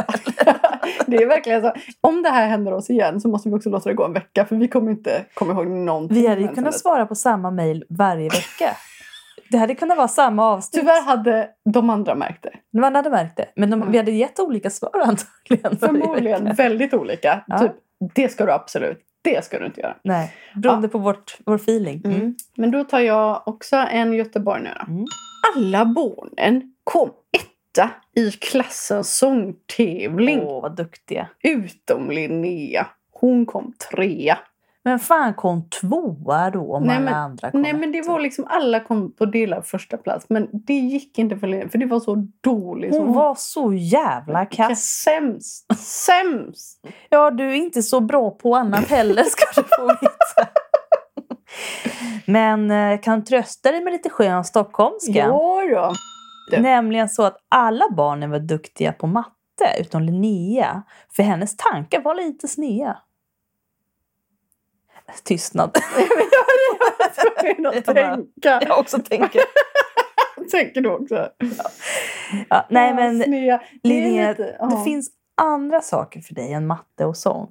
Det 1.08 1.16
är 1.18 1.26
verkligen 1.28 1.62
så. 1.62 1.72
Om 2.01 2.24
det 2.24 2.30
här 2.30 2.47
händer 2.47 2.74
oss 2.74 2.89
igen 2.89 3.22
så 3.22 3.28
måste 3.28 3.49
vi 3.49 3.56
också 3.56 3.70
låta 3.70 3.89
det 3.89 3.95
gå 3.95 4.06
en 4.06 4.14
vecka 4.14 4.45
för 4.45 4.56
vi 4.56 4.68
kommer 4.68 4.91
inte 4.91 5.26
komma 5.34 5.54
ihåg 5.54 5.68
någonting. 5.68 6.18
Vi 6.18 6.28
hade 6.28 6.41
ju 6.41 6.47
kunnat 6.47 6.80
svara 6.80 7.06
på 7.06 7.16
samma 7.16 7.51
mejl 7.51 7.84
varje 7.89 8.30
vecka. 8.30 8.76
Det 9.51 9.58
hade 9.58 9.76
kunnat 9.76 9.97
vara 9.97 10.08
samma 10.08 10.45
avsnitt. 10.45 10.82
Tyvärr 10.82 11.01
hade 11.04 11.49
de 11.74 11.89
andra 11.89 12.16
märkt 12.16 12.43
det. 12.43 12.80
Man 12.80 12.95
hade 12.95 13.10
märkt 13.10 13.38
det. 13.38 13.45
Men 13.56 13.70
de, 13.70 13.82
Mm. 13.82 13.91
vi 13.91 13.97
hade 13.97 14.12
gett 14.12 14.39
olika 14.39 14.70
svar 14.70 14.91
antagligen. 15.06 15.78
Förmodligen 15.78 16.56
väldigt 16.56 16.93
olika. 16.93 17.43
Ja. 17.47 17.58
Typ, 17.60 17.72
det 18.16 18.30
ska 18.30 18.45
du 18.45 18.51
absolut. 18.51 18.99
Det 19.24 19.46
ska 19.46 19.60
du 19.60 19.66
inte 19.66 19.82
göra. 19.82 19.98
Nej, 20.04 20.34
beroende 20.56 20.88
på 20.88 20.98
vårt, 20.98 21.38
vår 21.46 21.56
feeling. 21.56 22.02
Mm. 22.06 22.36
Men 22.58 22.72
då 22.72 22.84
tar 22.84 23.00
jag 23.00 23.48
också 23.48 23.76
en 23.76 24.14
Göteborg 24.14 24.64
nu 24.64 24.70
då. 24.80 24.92
Mm. 24.92 25.06
Alla 25.56 25.86
barnen 25.86 26.74
kom 26.84 27.10
etta 27.32 27.90
i 28.16 28.32
klassens 28.32 29.18
sångtävling. 29.18 30.40
Åh, 30.40 30.62
vad 30.62 30.76
duktiga. 30.76 31.28
Utom 31.44 32.12
Linnea. 32.12 32.88
Hon 33.12 33.46
kom 33.46 33.74
trea. 33.92 34.40
Men 34.86 35.00
fan 35.00 35.34
kom 35.34 35.70
tvåa 35.70 36.50
då 36.50 36.76
om 36.76 36.84
Nej, 36.84 36.96
alla 36.96 37.06
men- 37.06 37.14
andra 37.14 37.52
kom 37.52 37.62
Nej 37.62 37.74
men 37.74 37.92
det 37.92 38.02
var 38.02 38.20
liksom 38.20 38.46
alla 38.50 38.80
kom 38.80 39.16
på 39.16 39.26
delad 39.26 39.66
första 39.66 39.98
plats 39.98 40.26
Men 40.30 40.50
det 40.52 40.74
gick 40.74 41.18
inte 41.18 41.38
för 41.38 41.48
Linnea 41.48 41.70
för 41.70 41.78
det 41.78 41.86
var 41.86 42.00
så 42.00 42.28
dåligt. 42.42 42.96
Hon 42.96 43.14
var 43.14 43.36
så 43.36 43.74
jävla 43.74 44.46
kass. 44.46 44.82
sämst. 44.82 45.74
Sämst. 45.78 46.80
Ja, 47.10 47.32
du 47.32 47.50
är 47.50 47.54
inte 47.54 47.84
så 47.84 48.00
bra 48.00 48.32
på 48.32 48.56
annat 48.56 48.88
heller 48.90 49.24
ska 49.24 49.62
du 49.62 49.68
få 49.78 49.88
veta. 49.88 50.50
Men 52.26 52.72
eh, 52.72 53.00
kan 53.02 53.24
trösta 53.24 53.72
dig 53.72 53.84
med 53.84 53.94
lite 53.94 54.10
skön 54.10 54.44
stockholmska. 54.44 55.12
Ja 55.20 55.62
då. 55.72 55.94
det. 56.52 56.62
Nämligen 56.62 57.10
så 57.10 57.24
att 57.24 57.38
alla 57.50 57.86
barnen 57.98 58.30
var 58.30 58.40
duktiga 58.40 58.92
på 58.94 59.08
matte 59.08 59.34
utom 59.80 60.02
Linnea. 60.02 60.84
För 61.16 61.24
hennes 61.24 61.58
tankar 61.58 62.02
var 62.02 62.16
lite 62.16 62.48
snea. 62.48 62.98
Tystnad. 65.24 65.78
Jag 67.58 67.76
att 67.78 67.86
tänka. 67.86 68.62
Jag 68.68 68.80
också 68.80 68.99
tänker. 68.99 69.41
Tänker 70.51 70.82
du 70.82 70.89
också? 70.89 71.30
Ja, 72.49 72.66
nej 72.70 72.89
Ja, 72.89 72.95
men 72.95 73.24
Snea. 73.24 73.62
Det 73.84 73.89
Linnea, 73.89 74.30
lite- 74.30 74.56
ja. 74.60 74.66
det 74.66 74.84
finns 74.84 75.12
andra 75.41 75.82
saker 75.82 76.22
för 76.22 76.36
dig 76.36 76.54
än 76.54 76.68
matte 76.68 77.06
och 77.06 77.18
sång. 77.18 77.49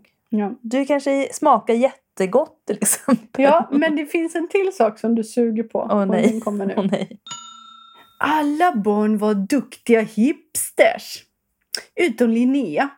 Du 0.61 0.84
kanske 0.84 1.28
smakar 1.32 1.74
jättegott 1.74 2.62
till 2.66 2.76
exempel. 2.80 3.44
ja, 3.44 3.68
men 3.70 3.96
det 3.96 4.07
finns 4.07 4.34
en 4.34 4.48
till 4.48 4.72
sak 4.72 4.98
som 4.98 5.14
du 5.14 5.24
suger 5.24 5.62
på. 5.62 5.88
Åh 5.90 6.00
och 6.00 6.09
nej. 6.09 6.30
den 6.30 6.40
kommer 6.40 6.66
nu. 6.66 6.74
Åh, 6.76 6.86
nej. 6.90 7.20
Alla 8.18 8.72
barn 8.76 9.18
var 9.18 9.34
duktiga 9.34 10.00
hipsters. 10.00 11.22
Utom 11.94 12.30
Linnea. 12.30 12.88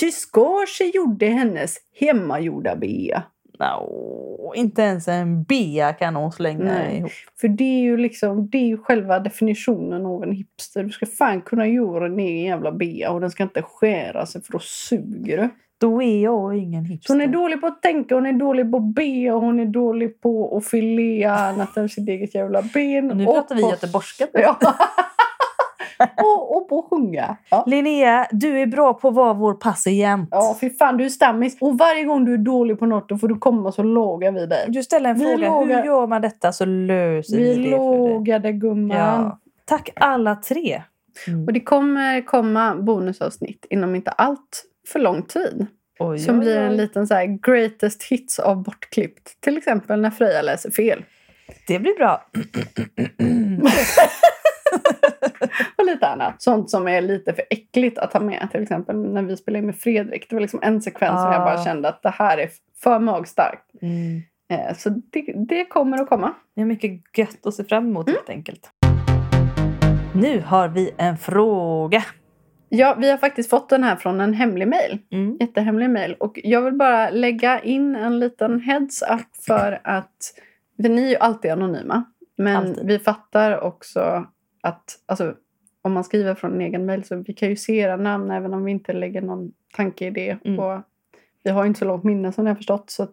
Ty 0.00 0.10
skar 0.10 0.66
sig 0.66 0.90
gjorde 0.96 1.26
hennes 1.26 1.76
hemmagjorda 2.00 2.76
bea. 2.76 3.22
No, 3.58 4.52
inte 4.56 4.82
ens 4.82 5.08
en 5.08 5.42
bea 5.42 5.92
kan 5.92 6.16
hon 6.16 6.32
slänga 6.32 6.64
Nej. 6.64 6.96
ihop. 6.98 7.10
För 7.40 7.48
det 7.48 7.64
är 7.64 7.80
ju 7.80 7.96
liksom, 7.96 8.48
det 8.50 8.58
är 8.58 8.66
ju 8.66 8.78
själva 8.78 9.18
definitionen 9.18 10.06
av 10.06 10.22
en 10.22 10.32
hipster. 10.32 10.82
Du 10.84 10.90
ska 10.90 11.06
fan 11.06 11.40
kunna 11.42 11.66
göra 11.66 12.06
en 12.06 12.18
egen 12.18 12.42
jävla 12.44 12.72
bea 12.72 13.10
och 13.10 13.20
den 13.20 13.30
ska 13.30 13.42
inte 13.42 13.62
skära 13.62 14.26
sig 14.26 14.42
för 14.42 14.52
då 14.52 14.58
suger 14.58 15.36
du. 15.38 15.48
Då 15.78 16.02
är 16.02 16.22
jag 16.22 16.56
ingen 16.58 16.84
Så 16.86 16.92
hipster. 16.92 17.14
hon 17.14 17.20
är 17.20 17.26
dålig 17.26 17.60
på 17.60 17.66
att 17.66 17.82
tänka, 17.82 18.14
hon 18.14 18.26
är 18.26 18.32
dålig 18.32 18.70
på 18.70 18.76
att 18.76 18.94
be 18.94 19.30
och 19.30 19.40
hon 19.40 19.60
är 19.60 19.66
dålig 19.66 20.20
på 20.20 20.56
att 20.56 20.66
filea 20.66 21.34
annat 21.34 21.76
än 21.76 21.88
sitt 21.88 22.08
eget 22.08 22.34
jävla 22.34 22.62
ben. 22.62 23.06
Nu 23.06 23.26
och 23.26 23.34
pratar 23.34 23.54
vi 23.56 23.62
på- 23.62 23.70
göteborgska. 23.70 24.26
Ja. 24.32 24.58
och, 26.22 26.56
och 26.56 26.68
på 26.68 26.78
att 26.78 26.84
sjunga. 26.90 27.36
Ja. 27.50 27.64
Linnea, 27.66 28.26
du 28.30 28.58
är 28.60 28.66
bra 28.66 28.94
på 28.94 29.08
att 29.08 29.14
vara 29.14 29.32
vår 29.34 29.54
patient. 29.54 30.28
Ja, 30.30 30.56
fy 30.60 30.70
fan 30.70 30.96
du 30.96 31.04
är 31.04 31.08
stammis. 31.08 31.56
Och 31.60 31.78
varje 31.78 32.04
gång 32.04 32.24
du 32.24 32.34
är 32.34 32.38
dålig 32.38 32.78
på 32.78 32.86
något 32.86 33.08
då 33.08 33.18
får 33.18 33.28
du 33.28 33.38
komma 33.38 33.72
så 33.72 33.82
lågar 33.82 34.32
vi 34.32 34.46
dig. 34.46 34.64
Du 34.68 34.82
ställer 34.82 35.10
en 35.10 35.18
Vi 35.18 35.24
fråga, 35.24 35.48
lågar- 35.50 35.76
hur 35.76 35.84
gör 35.84 36.06
man 36.06 36.22
detta 36.22 36.52
så 36.52 36.64
löser 36.64 37.36
vi, 37.36 37.42
Vi 37.42 37.48
det 37.48 37.54
för 37.54 37.60
dig. 37.70 37.70
lågade 37.70 38.52
gumman. 38.52 38.96
Ja. 38.98 39.38
Tack 39.64 39.90
alla 39.96 40.36
tre. 40.36 40.82
Mm. 41.28 41.46
Och 41.46 41.52
det 41.52 41.60
kommer 41.60 42.26
komma 42.26 42.74
bonusavsnitt 42.76 43.66
inom 43.70 43.94
inte 43.94 44.10
allt 44.10 44.64
för 44.88 44.98
lång 44.98 45.22
tid. 45.22 45.66
Oj, 45.98 46.18
Som 46.18 46.34
oj, 46.38 46.40
blir 46.40 46.60
en 46.60 46.76
liten 46.76 47.06
så 47.06 47.14
här 47.14 47.26
greatest 47.26 48.02
hits 48.02 48.38
av 48.38 48.62
bortklippt. 48.62 49.40
Till 49.40 49.58
exempel 49.58 50.00
när 50.00 50.10
Freja 50.10 50.42
läser 50.42 50.70
fel. 50.70 51.04
Det 51.68 51.78
blir 51.78 51.96
bra. 51.96 52.22
Och 55.78 55.84
lite 55.84 56.06
annat. 56.08 56.42
Sånt 56.42 56.70
som 56.70 56.88
är 56.88 57.00
lite 57.00 57.32
för 57.34 57.44
äckligt 57.50 57.98
att 57.98 58.12
ha 58.12 58.20
med. 58.20 58.48
Till 58.52 58.62
exempel 58.62 58.96
när 58.96 59.22
vi 59.22 59.36
spelade 59.36 59.58
in 59.58 59.66
med 59.66 59.76
Fredrik. 59.76 60.26
Det 60.30 60.36
var 60.36 60.40
liksom 60.40 60.60
en 60.62 60.82
sekvens 60.82 61.22
som 61.22 61.32
jag 61.32 61.42
bara 61.44 61.60
Ah. 61.60 61.64
kände 61.64 61.88
att 61.88 62.02
det 62.02 62.10
här 62.10 62.38
är 62.38 62.48
för 62.82 62.98
magstarkt. 62.98 63.70
Mm. 63.82 64.22
Eh, 64.50 64.74
Så 64.76 64.88
det, 64.90 65.32
det 65.48 65.64
kommer 65.64 65.98
att 66.02 66.08
komma. 66.08 66.34
Det 66.54 66.60
är 66.60 66.64
mycket 66.64 66.90
gött 67.18 67.46
att 67.46 67.54
se 67.54 67.64
fram 67.64 67.84
emot 67.88 68.08
Mm. 68.08 68.16
helt 68.16 68.30
enkelt. 68.30 68.70
Nu 70.14 70.40
har 70.46 70.68
vi 70.68 70.90
en 70.98 71.16
fråga. 71.18 72.04
Ja, 72.68 72.96
vi 72.98 73.10
har 73.10 73.18
faktiskt 73.18 73.50
fått 73.50 73.68
den 73.68 73.84
här 73.84 73.96
från 73.96 74.20
en 74.20 74.34
hemlig 74.34 74.68
mail. 74.68 74.98
Mm. 75.12 75.36
Jättehemlig 75.40 75.90
mail. 75.90 76.14
Och 76.20 76.40
jag 76.44 76.62
vill 76.62 76.74
bara 76.74 77.10
lägga 77.10 77.60
in 77.60 77.96
en 77.96 78.18
liten 78.18 78.60
heads 78.60 79.02
up 79.02 79.36
för 79.46 79.80
att 79.84 80.16
för 80.82 80.88
ni 80.88 81.04
är 81.04 81.10
ju 81.10 81.16
alltid 81.16 81.50
anonyma. 81.50 82.04
Men 82.38 82.56
Alltid. 82.56 82.86
vi 82.86 82.98
fattar 82.98 83.60
också 83.60 84.26
att 84.62 84.84
alltså, 85.06 85.34
om 85.84 85.92
man 85.92 86.04
skriver 86.04 86.34
från 86.34 86.52
en 86.52 86.60
egen 86.60 86.86
mail 86.86 87.04
så 87.04 87.16
vi 87.16 87.32
kan 87.32 87.48
ju 87.48 87.56
se 87.56 87.76
era 87.76 87.96
namn 87.96 88.30
även 88.30 88.54
om 88.54 88.64
vi 88.64 88.70
inte 88.70 88.92
lägger 88.92 89.22
någon 89.22 89.52
tanke 89.76 90.06
i 90.06 90.10
det. 90.10 90.38
Mm. 90.44 90.58
Och 90.58 90.80
vi 91.42 91.50
har 91.50 91.64
ju 91.64 91.68
inte 91.68 91.78
så 91.78 91.84
långt 91.84 92.04
minne 92.04 92.32
som 92.32 92.44
ni 92.44 92.50
har 92.50 92.56
förstått 92.56 92.90
så 92.90 93.08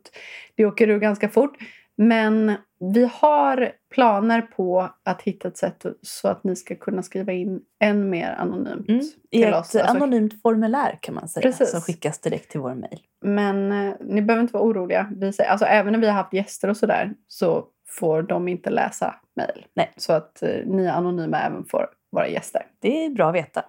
det 0.55 0.65
åker 0.65 0.89
ur 0.89 0.99
ganska 0.99 1.29
fort. 1.29 1.57
Men 1.95 2.55
vi 2.93 3.09
har 3.13 3.71
planer 3.93 4.41
på 4.41 4.89
att 5.03 5.21
hitta 5.21 5.47
ett 5.47 5.57
sätt 5.57 5.85
så 6.01 6.27
att 6.27 6.43
ni 6.43 6.55
ska 6.55 6.75
kunna 6.75 7.03
skriva 7.03 7.33
in 7.33 7.61
än 7.79 8.09
mer 8.09 8.31
anonymt 8.31 8.89
Mm. 8.89 9.01
I 9.31 9.43
ett. 9.43 9.53
Alltså, 9.53 9.79
anonymt 9.79 10.41
formulär 10.41 10.99
kan 11.01 11.15
man 11.15 11.27
säga. 11.27 11.41
Precis. 11.41 11.71
Som 11.71 11.81
skickas 11.81 12.19
direkt 12.19 12.51
till 12.51 12.59
vår 12.59 12.75
mejl. 12.75 12.99
Men 13.21 13.71
eh, 13.71 13.93
ni 13.99 14.21
behöver 14.21 14.41
inte 14.41 14.53
vara 14.53 14.63
oroliga. 14.63 15.11
Vi 15.15 15.33
säger, 15.33 15.49
alltså, 15.49 15.65
även 15.65 15.93
när 15.93 15.99
vi 15.99 16.07
har 16.07 16.13
haft 16.13 16.33
gäster 16.33 16.69
och 16.69 16.77
sådär 16.77 17.13
så 17.27 17.65
får 17.87 18.21
de 18.21 18.47
inte 18.47 18.69
läsa 18.69 19.15
mejl. 19.35 19.65
Så 19.97 20.13
att 20.13 20.43
eh, 20.43 20.65
ni 20.65 20.87
anonyma 20.87 21.39
även 21.39 21.65
får 21.65 21.87
vara 22.11 22.27
gäster. 22.27 22.65
Det 22.79 23.05
är 23.05 23.09
bra 23.09 23.29
att 23.29 23.35
veta. 23.35 23.65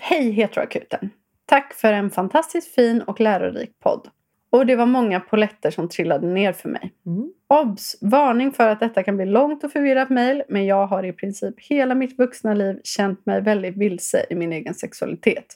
Hej 0.00 0.30
Heteroakuten! 0.30 1.10
Tack 1.46 1.74
för 1.74 1.92
en 1.92 2.10
fantastiskt 2.10 2.74
fin 2.74 3.02
och 3.02 3.20
lärorik 3.20 3.78
podd. 3.80 4.08
Och 4.50 4.66
det 4.66 4.76
var 4.76 4.86
många 4.86 5.20
poletter 5.20 5.70
som 5.70 5.88
trillade 5.88 6.26
ner 6.26 6.52
för 6.52 6.68
mig. 6.68 6.92
Mm. 7.06 7.32
Obs! 7.48 7.96
Varning 8.00 8.52
för 8.52 8.68
att 8.68 8.80
detta 8.80 9.02
kan 9.02 9.16
bli 9.16 9.26
långt 9.26 9.64
och 9.64 9.72
förvirrat 9.72 10.10
mejl, 10.10 10.42
men 10.48 10.66
jag 10.66 10.86
har 10.86 11.04
i 11.04 11.12
princip 11.12 11.54
hela 11.60 11.94
mitt 11.94 12.18
vuxna 12.18 12.54
liv 12.54 12.80
känt 12.84 13.26
mig 13.26 13.40
väldigt 13.40 13.76
vilse 13.76 14.26
i 14.30 14.34
min 14.34 14.52
egen 14.52 14.74
sexualitet. 14.74 15.46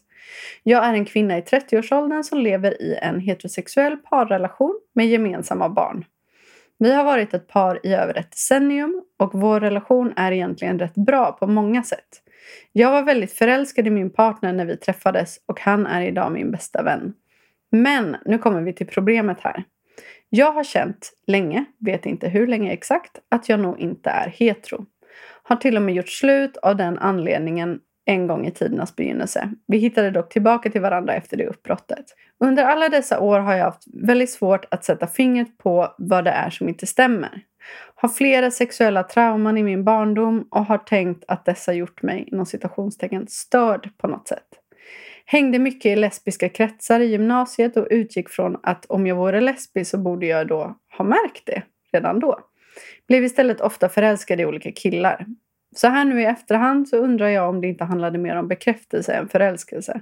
Jag 0.63 0.85
är 0.85 0.95
en 0.95 1.05
kvinna 1.05 1.39
i 1.39 1.41
30-årsåldern 1.41 2.25
som 2.25 2.39
lever 2.39 2.83
i 2.83 2.99
en 3.03 3.21
heterosexuell 3.21 3.97
parrelation 3.97 4.81
med 4.95 5.07
gemensamma 5.07 5.69
barn. 5.69 6.05
Vi 6.79 6.93
har 6.93 7.05
varit 7.05 7.35
ett 7.35 7.49
par 7.49 7.87
i 7.87 7.95
över 7.95 8.19
ett 8.19 8.31
decennium 8.31 9.03
och 9.19 9.31
vår 9.35 9.61
relation 9.61 10.13
är 10.17 10.33
egentligen 10.33 10.79
rätt 10.79 10.95
bra 10.95 11.33
på 11.33 11.47
många 11.47 11.83
sätt. 11.83 12.23
Jag 12.73 12.91
var 12.91 13.03
väldigt 13.03 13.33
förälskad 13.33 13.87
i 13.87 13.91
min 13.91 14.11
partner 14.11 14.53
när 14.53 14.65
vi 14.65 14.77
träffades 14.77 15.37
och 15.47 15.61
han 15.61 15.87
är 15.87 16.03
idag 16.03 16.33
min 16.33 16.51
bästa 16.51 16.83
vän. 16.83 17.13
Men 17.71 18.17
nu 18.25 18.39
kommer 18.39 18.63
vi 18.63 18.73
till 18.73 18.87
problemet 18.87 19.41
här. 19.41 19.65
Jag 20.29 20.53
har 20.53 20.65
känt 20.65 21.13
länge, 21.27 21.65
vet 21.79 22.07
inte 22.07 22.29
hur 22.29 22.47
länge 22.47 22.73
exakt, 22.73 23.21
att 23.29 23.49
jag 23.49 23.61
nog 23.61 23.81
inte 23.81 24.11
är 24.11 24.29
hetero. 24.29 24.87
Har 25.43 25.57
till 25.57 25.77
och 25.77 25.83
med 25.83 25.95
gjort 25.95 26.09
slut 26.09 26.57
av 26.57 26.77
den 26.77 26.99
anledningen 26.99 27.81
en 28.07 28.27
gång 28.27 28.47
i 28.47 28.51
tidernas 28.51 28.97
begynnelse. 28.97 29.51
Vi 29.67 29.79
hittade 29.79 30.11
dock 30.11 30.33
tillbaka 30.33 30.71
till 30.71 30.81
varandra 30.81 31.15
efter 31.15 31.37
det 31.37 31.47
uppbrottet. 31.47 32.05
Under 32.45 32.65
alla 32.65 32.89
dessa 32.89 33.21
år 33.21 33.39
har 33.39 33.55
jag 33.55 33.65
haft 33.65 33.85
väldigt 33.95 34.31
svårt 34.31 34.65
att 34.71 34.85
sätta 34.85 35.07
fingret 35.07 35.59
på 35.59 35.95
vad 35.99 36.25
det 36.25 36.31
är 36.31 36.51
som 36.51 36.69
inte 36.69 36.87
stämmer. 36.87 37.43
Har 37.95 38.09
flera 38.09 38.51
sexuella 38.51 39.03
trauman 39.03 39.59
i 39.59 39.63
min 39.63 39.85
barndom 39.85 40.49
och 40.51 40.65
har 40.65 40.79
tänkt 40.79 41.25
att 41.29 41.45
dessa 41.45 41.73
gjort 41.73 42.03
mig 42.03 42.29
inom 42.33 42.47
citationstecken 42.47 43.27
störd 43.29 43.91
på 43.99 44.07
något 44.09 44.29
sätt. 44.29 44.49
Hängde 45.25 45.59
mycket 45.59 45.93
i 45.93 45.97
lesbiska 45.97 46.49
kretsar 46.49 47.01
i 47.01 47.07
gymnasiet 47.07 47.77
och 47.77 47.87
utgick 47.91 48.29
från 48.29 48.57
att 48.63 48.87
om 48.87 49.07
jag 49.07 49.17
vore 49.17 49.41
lesbisk 49.41 49.91
så 49.91 49.99
borde 49.99 50.27
jag 50.27 50.49
då 50.49 50.77
ha 50.99 51.05
märkt 51.05 51.47
det 51.47 51.63
redan 51.93 52.21
då. 52.21 52.39
Blev 53.09 53.25
istället 53.25 53.61
ofta 53.61 53.89
förälskad 53.89 54.41
i 54.41 54.47
olika 54.47 54.73
killar. 54.73 55.27
Så 55.77 55.89
här 55.89 56.05
nu 56.05 56.21
i 56.21 56.25
efterhand 56.25 56.89
så 56.89 56.97
undrar 56.97 57.29
jag 57.29 57.49
om 57.49 57.61
det 57.61 57.67
inte 57.67 57.85
handlade 57.85 58.19
mer 58.19 58.37
om 58.37 58.49
bekräftelse 58.49 59.13
än 59.13 59.29
förälskelse. 59.29 60.01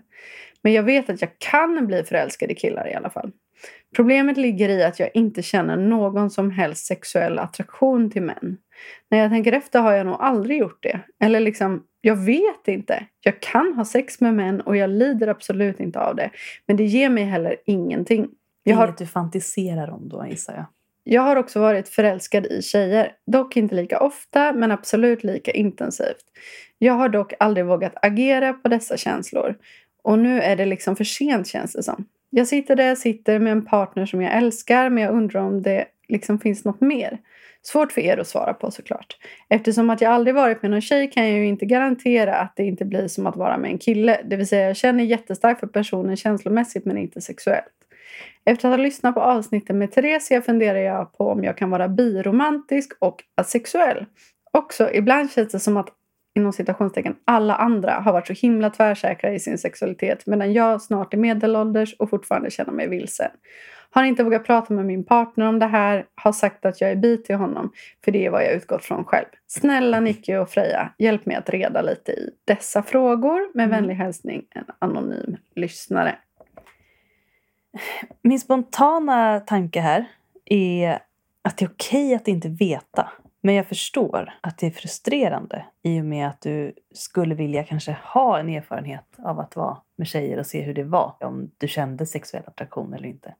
Men 0.62 0.72
jag 0.72 0.82
vet 0.82 1.10
att 1.10 1.20
jag 1.20 1.30
kan 1.38 1.86
bli 1.86 2.04
förälskad 2.04 2.50
i 2.50 2.54
killar 2.54 2.88
i 2.88 2.94
alla 2.94 3.10
fall. 3.10 3.32
Problemet 3.96 4.36
ligger 4.36 4.68
i 4.68 4.84
att 4.84 5.00
jag 5.00 5.10
inte 5.14 5.42
känner 5.42 5.76
någon 5.76 6.30
som 6.30 6.50
helst 6.50 6.86
sexuell 6.86 7.38
attraktion 7.38 8.10
till 8.10 8.22
män. 8.22 8.56
När 9.10 9.18
jag 9.18 9.30
tänker 9.30 9.52
efter 9.52 9.80
har 9.80 9.92
jag 9.92 10.06
nog 10.06 10.16
aldrig 10.20 10.58
gjort 10.58 10.82
det. 10.82 11.00
Eller 11.20 11.40
liksom, 11.40 11.82
jag 12.00 12.16
vet 12.16 12.68
inte. 12.68 13.06
Jag 13.20 13.40
kan 13.40 13.74
ha 13.74 13.84
sex 13.84 14.20
med 14.20 14.34
män 14.34 14.60
och 14.60 14.76
jag 14.76 14.90
lider 14.90 15.28
absolut 15.28 15.80
inte 15.80 16.00
av 16.00 16.16
det. 16.16 16.30
Men 16.66 16.76
det 16.76 16.84
ger 16.84 17.08
mig 17.08 17.24
heller 17.24 17.56
ingenting. 17.66 18.28
Jag 18.62 18.76
har, 18.76 18.86
inget 18.86 18.98
du 18.98 19.06
fantiserar 19.06 19.90
om 19.90 20.08
då 20.08 20.26
gissar 20.26 20.54
jag 20.54 20.66
jag 21.04 21.22
har 21.22 21.36
också 21.36 21.60
varit 21.60 21.88
förälskad 21.88 22.46
i 22.46 22.62
tjejer. 22.62 23.12
Dock 23.26 23.56
inte 23.56 23.74
lika 23.74 24.00
ofta, 24.00 24.52
men 24.52 24.70
absolut 24.70 25.24
lika 25.24 25.50
intensivt. 25.50 26.24
Jag 26.78 26.94
har 26.94 27.08
dock 27.08 27.32
aldrig 27.38 27.66
vågat 27.66 27.94
agera 28.02 28.52
på 28.52 28.68
dessa 28.68 28.96
känslor. 28.96 29.56
Och 30.02 30.18
nu 30.18 30.40
är 30.40 30.56
det 30.56 30.66
liksom 30.66 30.96
för 30.96 31.04
sent 31.04 31.46
känns 31.46 31.72
det 31.72 31.82
som. 31.82 32.04
Jag 32.30 32.46
sitter 32.46 32.76
där 32.76 32.88
jag 32.88 32.98
sitter 32.98 33.38
med 33.38 33.52
en 33.52 33.64
partner 33.64 34.06
som 34.06 34.22
jag 34.22 34.36
älskar, 34.36 34.90
men 34.90 35.02
jag 35.02 35.14
undrar 35.14 35.40
om 35.40 35.62
det 35.62 35.84
liksom 36.08 36.38
finns 36.38 36.64
något 36.64 36.80
mer. 36.80 37.18
Svårt 37.62 37.92
för 37.92 38.00
er 38.00 38.18
att 38.18 38.28
svara 38.28 38.54
på 38.54 38.70
såklart. 38.70 39.16
Eftersom 39.48 39.90
att 39.90 40.00
jag 40.00 40.12
aldrig 40.12 40.34
varit 40.34 40.62
med 40.62 40.70
någon 40.70 40.80
tjej 40.80 41.10
kan 41.10 41.28
jag 41.28 41.38
ju 41.38 41.46
inte 41.46 41.66
garantera 41.66 42.36
att 42.36 42.56
det 42.56 42.64
inte 42.64 42.84
blir 42.84 43.08
som 43.08 43.26
att 43.26 43.36
vara 43.36 43.58
med 43.58 43.70
en 43.70 43.78
kille. 43.78 44.20
Det 44.24 44.36
vill 44.36 44.48
säga 44.48 44.66
jag 44.66 44.76
känner 44.76 45.04
jättestarkt 45.04 45.60
för 45.60 45.66
personen 45.66 46.16
känslomässigt 46.16 46.84
men 46.84 46.98
inte 46.98 47.20
sexuellt. 47.20 47.83
Efter 48.44 48.68
att 48.68 48.72
ha 48.72 48.82
lyssnat 48.82 49.14
på 49.14 49.20
avsnittet 49.20 49.76
med 49.76 49.92
Theresia 49.92 50.42
funderar 50.42 50.78
jag 50.78 51.12
på 51.12 51.28
om 51.28 51.44
jag 51.44 51.56
kan 51.58 51.70
vara 51.70 51.88
biromantisk 51.88 52.92
och 52.98 53.22
asexuell. 53.34 54.06
Också, 54.52 54.90
ibland 54.92 55.32
känns 55.32 55.52
det 55.52 55.60
som 55.60 55.76
att 55.76 55.88
inom 56.36 56.52
citationstecken 56.52 57.16
alla 57.24 57.54
andra 57.54 57.92
har 57.92 58.12
varit 58.12 58.26
så 58.26 58.32
himla 58.32 58.70
tvärsäkra 58.70 59.32
i 59.34 59.40
sin 59.40 59.58
sexualitet 59.58 60.26
medan 60.26 60.52
jag 60.52 60.82
snart 60.82 61.14
är 61.14 61.18
medelålders 61.18 61.94
och 61.98 62.10
fortfarande 62.10 62.50
känner 62.50 62.72
mig 62.72 62.88
vilsen. 62.88 63.30
Har 63.90 64.04
inte 64.04 64.24
vågat 64.24 64.44
prata 64.44 64.74
med 64.74 64.86
min 64.86 65.04
partner 65.04 65.48
om 65.48 65.58
det 65.58 65.66
här, 65.66 66.06
har 66.14 66.32
sagt 66.32 66.64
att 66.64 66.80
jag 66.80 66.90
är 66.90 66.96
bi 66.96 67.22
till 67.22 67.36
honom, 67.36 67.72
för 68.04 68.12
det 68.12 68.26
är 68.26 68.30
vad 68.30 68.44
jag 68.44 68.52
utgått 68.52 68.84
från 68.84 69.04
själv. 69.04 69.26
Snälla 69.46 70.00
Nicky 70.00 70.34
och 70.36 70.50
Freja, 70.50 70.90
hjälp 70.98 71.26
mig 71.26 71.36
att 71.36 71.50
reda 71.50 71.82
lite 71.82 72.12
i 72.12 72.30
dessa 72.44 72.82
frågor. 72.82 73.40
Med 73.54 73.64
Mm. 73.64 73.70
vänlig 73.70 73.94
hälsning, 73.94 74.42
en 74.50 74.64
anonym 74.78 75.36
lyssnare. 75.54 76.16
Min 78.22 78.40
spontana 78.40 79.40
tanke 79.40 79.80
här 79.80 80.04
är 80.44 80.98
att 81.42 81.58
det 81.58 81.64
är 81.64 81.68
okej 81.68 82.14
att 82.14 82.28
inte 82.28 82.48
veta. 82.48 83.12
Men 83.40 83.54
jag 83.54 83.66
förstår 83.66 84.34
att 84.40 84.58
det 84.58 84.66
är 84.66 84.70
frustrerande 84.70 85.64
i 85.82 86.00
och 86.00 86.04
med 86.04 86.28
att 86.28 86.40
du 86.40 86.74
skulle 86.94 87.34
vilja 87.34 87.64
kanske 87.64 87.96
ha 88.02 88.38
en 88.38 88.48
erfarenhet 88.48 89.04
av 89.18 89.40
att 89.40 89.56
vara 89.56 89.76
med 89.96 90.06
tjejer 90.06 90.38
och 90.38 90.46
se 90.46 90.62
hur 90.62 90.74
det 90.74 90.84
var. 90.84 91.14
Om 91.20 91.50
du 91.58 91.68
kände 91.68 92.06
sexuell 92.06 92.42
attraktion 92.46 92.94
eller 92.94 93.08
inte. 93.08 93.34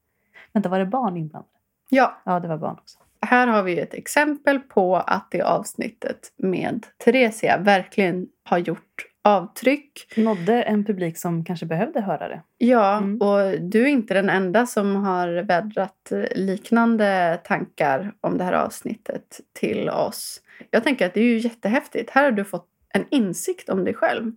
Vänta, 0.52 0.68
var 0.68 0.78
det 0.78 0.86
barn 0.86 1.16
inblandade? 1.16 1.50
Ja, 1.88 2.20
Ja, 2.24 2.40
det 2.40 2.48
var 2.48 2.56
barn 2.58 2.76
också. 2.80 2.98
här 3.26 3.46
har 3.46 3.62
vi 3.62 3.78
ett 3.80 3.94
exempel 3.94 4.58
på 4.58 4.96
att 4.96 5.28
det 5.30 5.42
avsnittet 5.42 6.32
med 6.36 6.86
Theresia 7.04 7.58
verkligen 7.58 8.28
har 8.44 8.58
gjort 8.58 9.06
avtryck. 9.24 10.12
Nådde 10.16 10.62
en 10.62 10.84
publik 10.84 11.18
som 11.18 11.44
kanske 11.44 11.66
behövde 11.66 12.00
höra 12.00 12.28
det. 12.28 12.42
Ja, 12.58 12.96
Mm. 12.96 13.20
och 13.20 13.60
du 13.60 13.82
är 13.82 13.86
inte 13.86 14.14
den 14.14 14.30
enda 14.30 14.66
som 14.66 14.96
har 14.96 15.28
vädrat 15.42 16.12
liknande 16.34 17.40
tankar 17.44 18.12
om 18.20 18.38
det 18.38 18.44
här 18.44 18.52
avsnittet 18.52 19.40
till 19.52 19.88
oss. 19.90 20.40
Jag 20.70 20.84
tänker 20.84 21.06
att 21.06 21.14
det 21.14 21.20
är 21.20 21.24
ju 21.24 21.38
jättehäftigt. 21.38 22.10
Här 22.10 22.24
har 22.24 22.30
du 22.32 22.44
fått 22.44 22.68
en 22.88 23.04
insikt 23.10 23.68
om 23.68 23.84
dig 23.84 23.94
själv. 23.94 24.32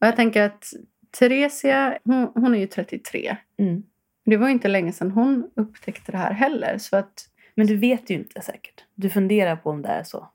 Och 0.00 0.06
jag 0.06 0.16
tänker 0.16 0.42
att 0.42 0.64
Theresia, 1.18 1.98
hon, 2.04 2.30
hon 2.34 2.54
är 2.54 2.58
ju 2.58 2.66
33. 2.66 3.36
Mm. 3.58 3.82
Det 4.24 4.36
var 4.36 4.48
inte 4.48 4.68
länge 4.68 4.92
sedan 4.92 5.10
hon 5.10 5.50
upptäckte 5.56 6.12
det 6.12 6.18
här 6.18 6.32
heller. 6.32 6.78
Så 6.78 6.96
att, 6.96 7.28
Men 7.54 7.66
du 7.66 7.76
vet 7.76 8.10
ju 8.10 8.14
inte 8.14 8.40
säkert. 8.40 8.84
Du 8.94 9.10
funderar 9.10 9.56
på 9.56 9.70
om 9.70 9.82
det 9.82 9.88
är 9.88 10.02
så. 10.02 10.28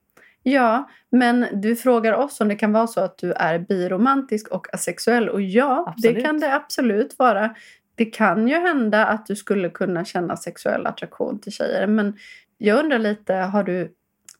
Ja, 0.43 0.89
men 1.11 1.45
du 1.53 1.75
frågar 1.75 2.13
oss 2.13 2.41
om 2.41 2.47
det 2.47 2.55
kan 2.55 2.71
vara 2.71 2.87
så 2.87 3.01
att 3.01 3.17
du 3.17 3.31
är 3.33 3.59
biromantisk 3.59 4.47
och 4.47 4.73
asexuell. 4.73 5.29
Och 5.29 5.41
ja, 5.41 5.85
Absolut. 5.87 6.15
det 6.15 6.21
kan 6.21 6.39
det 6.39 6.55
absolut 6.55 7.19
vara. 7.19 7.55
Det 7.95 8.05
kan 8.05 8.47
ju 8.47 8.55
hända 8.55 9.05
att 9.05 9.25
du 9.25 9.35
skulle 9.35 9.69
kunna 9.69 10.05
känna 10.05 10.37
sexuell 10.37 10.85
attraktion 10.87 11.39
till 11.39 11.51
tjejer. 11.51 11.87
Men 11.87 12.17
jag 12.57 12.79
undrar 12.79 12.99
lite, 12.99 13.33
har 13.33 13.63
du 13.63 13.91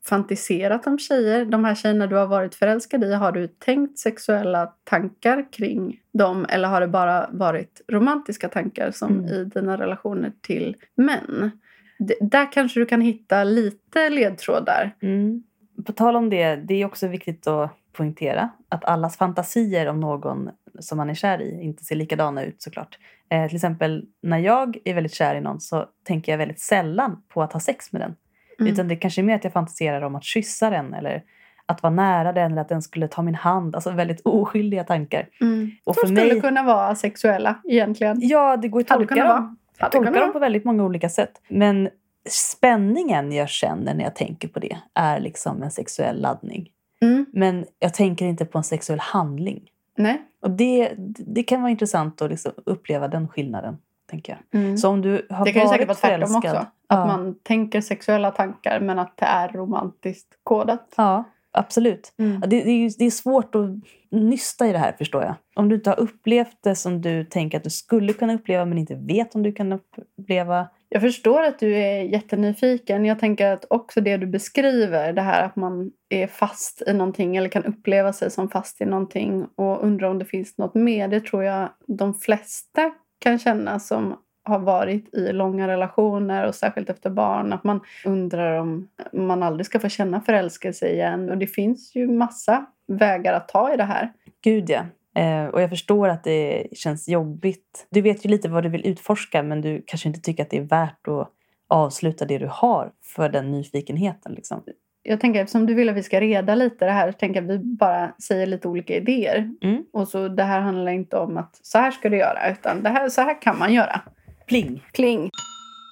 fantiserat 0.06 0.88
om 0.88 0.99
tjejer? 0.99 1.45
De 1.45 1.66
här 1.66 1.76
tjejerna 1.76 2.08
du 2.08 2.16
har 2.16 2.28
varit 2.28 2.56
förälskad 2.56 3.04
i, 3.04 3.14
har 3.14 3.32
du 3.32 3.47
tänkt 3.47 3.99
sexuella 3.99 4.66
tankar 4.84 5.51
kring 5.51 5.99
dem? 6.14 6.45
Eller 6.49 6.68
har 6.68 6.82
det 6.82 6.88
bara 6.88 7.30
varit 7.32 7.82
romantiska 7.88 8.49
tankar 8.49 8.91
som 8.91 9.12
Mm. 9.12 9.26
i 9.26 9.43
dina 9.45 9.78
relationer 9.78 10.32
till 10.41 10.76
män? 10.95 11.51
D- 11.99 12.16
där 12.22 12.51
kanske 12.51 12.80
du 12.80 12.86
kan 12.86 13.01
hitta 13.01 13.43
lite 13.43 14.10
ledtrådar. 14.10 14.95
Mm. 15.01 15.43
På 15.86 15.92
tal 15.92 16.16
om 16.16 16.30
det, 16.30 16.56
det 16.56 16.82
är 16.82 16.86
också 16.86 17.08
viktigt 17.08 17.48
att 17.48 17.72
poängtera 17.94 18.50
att 18.70 18.86
allas 18.86 19.18
fantasier 19.18 19.88
om 19.88 20.00
någon 20.00 20.50
som 20.80 20.98
man 20.98 21.10
är 21.10 21.14
kär 21.14 21.42
i 21.42 21.62
inte 21.62 21.84
ser 21.84 21.96
likadana 21.96 22.44
ut 22.44 22.62
såklart. 22.62 22.98
Eh, 23.30 23.48
till 23.48 23.56
exempel 23.56 24.06
när 24.22 24.38
jag 24.38 24.78
är 24.86 24.94
väldigt 24.94 25.14
kär 25.14 25.36
i 25.36 25.42
någon 25.42 25.60
så 25.60 25.86
tänker 26.04 26.32
jag 26.32 26.38
väldigt 26.38 26.60
sällan 26.60 27.24
på 27.28 27.44
att 27.44 27.54
ha 27.54 27.60
sex 27.60 27.92
med 27.92 28.02
den. 28.02 28.16
Mm. 28.60 28.74
Utan 28.74 28.88
det 28.88 28.96
kanske 28.96 29.22
är 29.22 29.24
mer 29.24 29.36
att 29.36 29.44
jag 29.44 29.54
fantiserar 29.54 30.02
om 30.02 30.16
att 30.16 30.24
kyssa 30.24 30.70
den 30.70 30.94
eller 30.94 31.24
att 31.66 31.84
vara 31.84 31.94
nära 31.94 32.34
den 32.34 32.52
eller 32.52 32.62
att 32.62 32.70
den 32.70 32.82
skulle 32.82 33.08
ta 33.08 33.22
min 33.22 33.36
hand. 33.36 33.76
Alltså 33.76 33.92
väldigt 33.92 34.22
oskyldiga 34.26 34.84
tankar. 34.84 35.28
Mm. 35.42 35.72
Och 35.84 35.96
Som 35.96 36.08
skulle 36.08 36.34
mig, 36.34 36.42
kunna 36.42 36.64
vara 36.64 36.96
sexuella 36.96 37.56
egentligen. 37.70 38.18
ja 38.22 38.58
det 38.58 38.68
går 38.68 38.80
att 38.80 38.88
tolka 38.88 39.16
dem. 39.16 39.58
tolka 39.92 40.20
dem 40.20 40.34
på 40.34 40.40
väldigt 40.40 40.66
många 40.66 40.84
olika 40.84 41.10
sätt. 41.10 41.42
Men 41.48 41.90
spänningen 42.30 43.32
jag 43.32 43.50
känner 43.50 43.94
när 43.94 44.04
jag 44.04 44.16
tänker 44.16 44.48
på 44.48 44.60
det 44.60 44.78
är 44.94 45.20
liksom 45.20 45.64
en 45.64 45.72
sexuell 45.72 46.22
laddning. 46.22 46.70
Mm. 47.02 47.26
Men 47.34 47.66
jag 47.80 47.94
tänker 47.94 48.26
inte 48.26 48.46
på 48.46 48.58
en 48.58 48.64
sexuell 48.64 49.00
handling. 49.00 49.70
Nej. 49.98 50.22
Och 50.42 50.52
det, 50.52 50.94
det 51.18 51.44
kan 51.44 51.62
vara 51.62 51.72
intressant 51.72 52.22
att 52.22 52.30
liksom 52.30 52.52
uppleva 52.66 53.08
den 53.08 53.28
skillnaden. 53.28 53.78
tänker 54.10 54.38
jag. 54.52 54.62
Mm. 54.62 54.78
Så 54.78 54.90
om 54.90 55.02
du 55.02 55.28
har 55.30 55.46
Det 55.46 55.54
kan 55.54 55.62
ju 55.64 55.68
säkert 55.70 55.88
vara 55.88 55.98
tvärtom 55.98 56.20
förälskad. 56.28 56.52
också. 56.52 56.58
Att 56.88 57.00
ja. 57.00 57.06
man 57.06 57.36
tänker 57.44 57.82
sexuella 57.82 58.32
tankar 58.32 58.80
men 58.80 59.00
att 59.00 59.18
det 59.18 59.26
är 59.26 59.50
romantiskt 59.50 60.28
kodat. 60.44 60.94
ja, 60.98 61.24
absolut. 61.54 62.14
Mm. 62.20 62.41
Det, 62.41 62.47
det, 62.47 62.70
är, 62.70 62.78
ju- 62.78 62.89
det 62.97 63.06
är 63.06 63.12
svårt 63.12 63.56
att 63.56 63.70
nysta 64.12 64.68
i 64.68 64.72
det 64.72 64.78
här 64.78 64.91
förstår 64.97 65.24
jag. 65.24 65.36
Om 65.56 65.70
du 65.70 65.76
inte 65.76 65.89
har 65.89 65.99
upplevt 65.99 66.58
det 66.64 66.76
som 66.76 67.01
du 67.01 67.24
tänker 67.26 67.58
att 67.58 67.64
du 67.64 67.70
skulle 67.70 68.14
kunna 68.14 68.34
uppleva 68.36 68.66
men 68.66 68.78
inte 68.78 68.95
vet 68.95 69.36
om 69.36 69.43
du 69.43 69.51
kan 69.51 69.80
uppleva. 70.18 70.68
Jag 70.89 71.01
förstår 71.01 71.43
att 71.43 71.60
du 71.60 71.76
är 71.78 72.01
jättenyfiken. 72.04 73.06
Jag 73.06 73.20
tänker 73.20 73.51
att 73.51 73.66
också 73.70 74.01
det 74.01 74.18
du 74.18 74.28
beskriver, 74.28 75.14
det 75.14 75.22
här 75.22 75.45
att 75.45 75.56
man 75.56 75.91
är 76.10 76.28
fast 76.28 76.82
i 76.88 76.93
någonting 76.93 77.36
eller 77.36 77.49
kan 77.49 77.64
uppleva 77.66 78.14
sig 78.14 78.32
som 78.32 78.49
fast 78.49 78.82
i 78.82 78.86
någonting 78.86 79.47
och 79.56 79.84
undrar 79.84 80.10
om 80.10 80.20
det 80.20 80.26
finns 80.26 80.58
något 80.58 80.76
mer. 80.76 81.08
Det 81.08 81.20
tror 81.20 81.43
jag 81.43 81.70
de 81.88 82.14
flesta 82.14 82.91
kan 83.20 83.39
känna 83.39 83.80
som 83.80 84.16
har 84.44 84.60
varit 84.60 85.14
i 85.14 85.32
långa 85.32 85.68
relationer 85.68 86.48
och 86.48 86.56
särskilt 86.56 86.89
efter 86.89 87.10
barn. 87.10 87.54
Att 87.54 87.64
man 87.64 87.80
undrar 88.06 88.60
om 88.60 88.88
man 89.14 89.44
aldrig 89.44 89.66
ska 89.66 89.80
få 89.80 89.89
känna 89.89 90.22
förälskelse 90.22 90.89
igen. 90.89 91.30
Och 91.30 91.38
det 91.38 91.48
finns 91.48 91.96
ju 91.96 92.08
massa 92.08 92.66
vägar 92.88 93.34
att 93.34 93.48
ta 93.48 93.74
i 93.74 93.78
det 93.78 93.84
här. 93.84 94.14
Gud 94.44 94.70
ja. 94.70 94.82
Eh, 95.22 95.46
och 95.46 95.62
jag 95.62 95.70
förstår 95.70 96.10
att 96.10 96.24
det 96.24 96.68
känns 96.72 97.10
jobbigt. 97.10 97.88
Du 97.89 98.02
vet 98.02 98.26
ju 98.26 98.30
lite 98.30 98.50
vad 98.50 98.64
du 98.64 98.70
vill 98.70 98.88
utforska 98.88 99.44
men 99.44 99.62
du 99.62 99.84
kanske 99.88 100.08
inte 100.08 100.22
tycker 100.22 100.44
att 100.44 100.50
det 100.50 100.58
är 100.58 100.62
värt 100.62 101.08
att 101.08 101.30
avsluta 101.68 102.26
det 102.26 102.38
du 102.38 102.48
har 102.52 102.91
för 103.16 103.30
den 103.30 103.52
nyfikenheten. 103.52 104.34
Liksom. 104.34 104.64
Jag 105.04 105.20
tänker 105.20 105.41
eftersom 105.41 105.66
du 105.66 105.74
vill 105.74 105.89
att 105.89 105.96
vi 105.96 106.04
ska 106.04 106.22
reda 106.22 106.56
lite 106.56 106.86
det 106.86 106.91
här 106.91 107.12
så 107.12 107.18
tänker 107.18 107.41
jag 107.41 107.52
att 107.52 107.60
vi 107.60 107.64
bara 107.64 108.12
säger 108.28 108.46
lite 108.46 108.68
olika 108.68 108.96
idéer. 108.96 109.52
Mm. 109.62 109.86
Och 109.94 110.08
så 110.08 110.28
det 110.28 110.44
här 110.44 110.60
handlar 110.60 110.91
inte 110.91 111.18
om 111.18 111.38
att 111.38 111.60
så 111.62 111.78
här 111.78 111.91
ska 111.91 112.10
du 112.10 112.18
göra 112.18 112.52
utan 112.52 112.84
det 112.84 112.89
här, 112.89 113.10
så 113.10 113.22
här 113.22 113.41
kan 113.41 113.60
man 113.60 113.74
göra. 113.74 114.02
Pling! 114.48 114.86
Pling. 114.94 115.30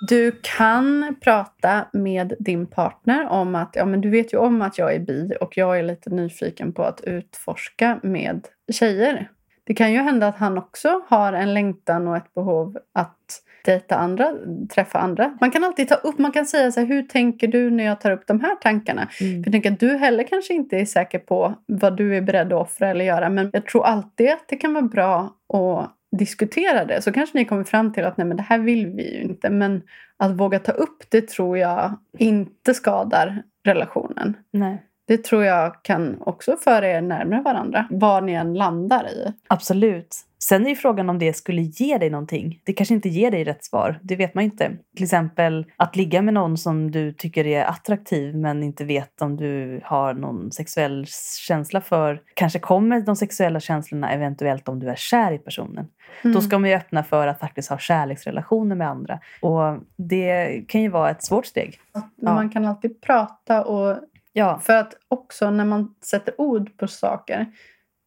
Du 0.08 0.40
kan 0.58 1.16
prata 1.22 1.86
med 1.94 2.34
din 2.40 2.68
partner 2.68 3.28
om 3.28 3.56
att 3.56 3.76
ja, 3.76 3.86
men 3.86 4.02
du 4.02 4.10
vet 4.10 4.34
ju 4.34 4.38
om 4.38 4.62
att 4.62 4.78
jag 4.78 4.96
är 4.96 5.00
bi 5.00 5.34
och 5.42 5.58
jag 5.58 5.80
är 5.80 5.84
lite 5.84 6.10
nyfiken 6.10 6.74
på 6.74 6.84
att 6.84 7.02
utforska 7.02 8.00
med 8.04 8.48
tjejer. 8.72 9.30
Det 9.64 9.74
kan 9.74 9.94
ju 9.94 10.00
hända 10.00 10.28
att 10.28 10.38
han 10.38 10.58
också 10.58 11.02
har 11.08 11.34
en 11.34 11.54
längtan 11.54 12.08
och 12.08 12.18
ett 12.18 12.34
behov 12.34 12.78
att 12.94 13.18
dejta 13.66 13.96
andra, 13.96 14.34
träffa 14.74 15.00
andra. 15.00 15.38
Man 15.42 15.52
kan 15.52 15.64
alltid 15.64 15.90
ta 15.90 15.96
upp, 15.96 16.18
man 16.18 16.32
kan 16.32 16.46
säga 16.46 16.72
så 16.72 16.80
här, 16.80 16.88
hur 16.88 17.04
tänker 17.04 17.48
du 17.48 17.70
när 17.70 17.84
jag 17.84 18.02
tar 18.02 18.12
upp 18.12 18.28
de 18.28 18.40
här 18.40 18.56
tankarna? 18.56 19.08
Mm. 19.22 19.44
För 19.44 19.48
jag 19.48 19.52
tänker 19.52 19.72
att 19.72 19.80
du 19.80 19.98
heller 19.98 20.24
kanske 20.24 20.54
inte 20.54 20.78
är 20.78 20.86
säker 20.86 21.20
på 21.20 21.54
vad 21.66 21.98
du 21.98 22.18
är 22.18 22.22
beredd 22.22 22.54
att 22.54 22.62
offra 22.62 22.90
eller 22.90 23.06
göra. 23.06 23.30
Men 23.30 23.50
jag 23.54 23.66
tror 23.66 23.86
alltid 23.86 24.30
att 24.30 24.46
det 24.48 24.56
kan 24.56 24.74
vara 24.74 24.86
bra 24.86 25.36
att 25.54 26.01
diskutera 26.12 26.86
det. 26.86 27.02
Så 27.02 27.12
kanske 27.12 27.38
ni 27.38 27.46
kommer 27.46 27.64
fram 27.64 27.94
till 27.94 28.06
att 28.06 28.18
nej 28.18 28.28
men 28.28 28.38
det 28.38 28.44
här 28.44 28.60
vill 28.60 28.88
vi 28.88 29.16
ju 29.16 29.22
inte. 29.22 29.50
Men 29.50 29.82
att 30.18 30.32
våga 30.32 30.60
ta 30.60 30.72
upp 30.72 31.04
det 31.10 31.28
tror 31.28 31.58
jag 31.58 31.98
inte 32.18 32.74
skadar 32.74 33.44
relationen. 33.64 34.38
Nej. 34.52 34.86
Det 35.08 35.24
tror 35.24 35.44
jag 35.44 35.84
kan 35.84 36.22
också 36.22 36.58
föra 36.58 36.88
er 36.88 37.02
närmare 37.02 37.42
varandra. 37.42 37.88
Vad 37.90 38.24
ni 38.24 38.34
än 38.34 38.54
landar 38.54 39.08
i. 39.08 39.34
Absolut. 39.48 40.18
Sen 40.44 40.66
är 40.66 40.70
ju 40.70 40.76
frågan 40.76 41.10
om 41.10 41.20
det 41.20 41.34
skulle 41.34 41.62
ge 41.62 41.98
dig 41.98 42.10
någonting. 42.10 42.62
Det 42.64 42.74
kanske 42.74 42.94
inte 42.94 43.10
ger 43.10 43.32
dig 43.32 43.44
rätt 43.44 43.66
svar. 43.66 44.00
Det 44.04 44.16
vet 44.16 44.36
man 44.36 44.44
inte. 44.44 44.72
Till 44.96 45.04
exempel 45.04 45.66
att 45.78 45.96
ligga 45.96 46.22
med 46.22 46.34
någon 46.34 46.58
som 46.58 46.92
du 46.92 47.14
tycker 47.14 47.48
är 47.48 47.66
attraktiv 47.66 48.36
men 48.36 48.64
inte 48.64 48.86
vet 48.86 49.22
om 49.22 49.38
du 49.38 49.82
har 49.84 50.14
någon 50.14 50.52
sexuell 50.52 51.06
känsla 51.48 51.82
för. 51.82 52.22
Kanske 52.34 52.60
kommer 52.60 53.02
de 53.02 53.16
sexuella 53.16 53.60
känslorna 53.60 54.12
eventuellt 54.12 54.70
om 54.70 54.80
du 54.80 54.90
är 54.90 54.96
kär 54.96 55.32
i 55.32 55.38
personen. 55.38 55.88
Mm. 56.24 56.36
Då 56.36 56.42
ska 56.42 56.60
man 56.60 56.70
ju 56.70 56.76
öppna 56.76 57.04
för 57.04 57.28
att 57.28 57.40
faktiskt 57.40 57.70
ha 57.70 57.78
kärleksrelationer 57.78 58.76
med 58.76 58.90
andra. 58.90 59.20
Och 59.42 59.80
det 59.98 60.64
kan 60.68 60.82
ju 60.82 60.90
vara 60.90 61.10
ett 61.10 61.24
svårt 61.24 61.46
steg. 61.46 61.80
Ja. 61.94 62.34
Man 62.34 62.50
kan 62.50 62.66
alltid 62.66 63.02
prata 63.02 63.64
och 63.64 63.98
Ja, 64.34 64.60
För 64.60 64.78
att 64.78 64.94
också 65.08 65.52
när 65.52 65.66
man 65.66 65.96
sätter 66.02 66.42
ord 66.42 66.78
på 66.78 66.88
saker 66.88 67.46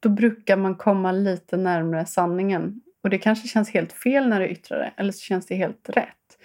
då 0.04 0.14
brukar 0.14 0.56
man 0.56 0.74
komma 0.74 1.12
lite 1.12 1.56
närmare 1.56 2.06
sanningen. 2.06 2.80
Och 3.02 3.10
det 3.10 3.18
kanske 3.18 3.48
känns 3.48 3.70
helt 3.70 3.92
fel 3.92 4.28
när 4.28 4.40
du 4.40 4.48
yttrar 4.48 4.78
det, 4.78 4.92
eller 4.96 5.12
så 5.12 5.20
känns 5.20 5.46
det 5.46 5.54
helt 5.54 5.88
rätt. 5.88 6.38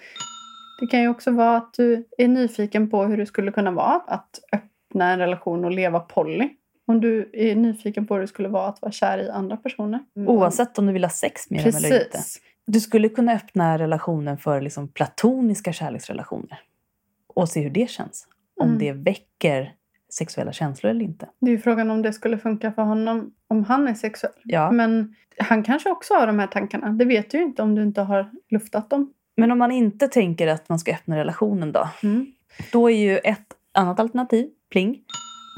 Det 0.80 0.86
kan 0.86 1.00
ju 1.00 1.08
också 1.08 1.30
vara 1.30 1.56
att 1.56 1.74
du 1.74 2.08
är 2.18 2.28
nyfiken 2.28 2.90
på 2.90 3.04
hur 3.04 3.16
det 3.16 3.26
skulle 3.26 3.52
kunna 3.52 3.70
vara 3.70 4.02
att 4.06 4.40
öppna 4.52 5.10
en 5.12 5.18
relation 5.18 5.64
och 5.64 5.70
leva 5.70 6.00
poly. 6.00 6.48
Om 6.86 7.00
du 7.00 7.30
är 7.32 7.54
nyfiken 7.54 8.06
på 8.06 8.14
hur 8.14 8.20
det 8.20 8.26
skulle 8.28 8.48
vara 8.48 8.68
att 8.68 8.82
vara 8.82 8.92
kär 8.92 9.18
i 9.18 9.30
andra 9.30 9.56
personer. 9.56 10.00
oavsett 10.14 10.78
om 10.78 10.86
du 10.86 10.92
vill 10.92 11.04
ha 11.04 11.10
sex 11.10 11.50
med 11.50 11.64
dem 11.64 11.72
eller 11.76 11.92
inte. 11.94 12.08
Precis. 12.12 12.40
Du 12.66 12.80
skulle 12.80 13.08
kunna 13.08 13.32
öppna 13.32 13.78
relationen 13.78 14.38
för 14.38 14.60
liksom 14.60 14.88
platoniska 14.88 15.72
kärleksrelationer. 15.72 16.60
Och 17.34 17.48
se 17.48 17.60
hur 17.60 17.70
det 17.70 17.90
känns. 17.90 18.26
Om 18.60 18.66
Mm. 18.66 18.78
det 18.78 18.92
väcker 18.92 19.74
sexuella 20.12 20.52
känslor 20.52 20.90
eller 20.90 21.04
inte. 21.04 21.28
Det 21.40 21.46
är 21.46 21.50
ju 21.52 21.58
frågan 21.58 21.90
om 21.90 22.02
det 22.02 22.12
skulle 22.12 22.38
funka 22.38 22.72
för 22.72 22.82
honom 22.82 23.32
om 23.50 23.64
han 23.64 23.88
är 23.88 23.94
sexuell. 23.94 24.32
Ja. 24.44 24.70
Men 24.70 25.14
han 25.38 25.62
kanske 25.62 25.90
också 25.90 26.14
har 26.14 26.26
de 26.26 26.38
här 26.38 26.46
tankarna. 26.46 26.88
Det 26.90 27.04
vet 27.04 27.30
du 27.30 27.38
ju 27.38 27.44
inte 27.44 27.62
om 27.62 27.74
du 27.74 27.82
inte 27.82 28.00
har 28.02 28.30
luftat 28.48 28.90
dem. 28.90 29.12
Men 29.36 29.50
om 29.52 29.58
man 29.58 29.72
inte 29.72 30.08
tänker 30.08 30.46
att 30.48 30.68
man 30.68 30.78
ska 30.78 30.92
öppna 30.92 31.16
relationen 31.16 31.72
då? 31.72 31.88
Mm. 32.02 32.26
Då 32.72 32.90
är 32.90 32.96
ju 32.96 33.18
ett 33.18 33.46
annat 33.72 34.00
alternativ, 34.00 34.48
pling, 34.70 34.98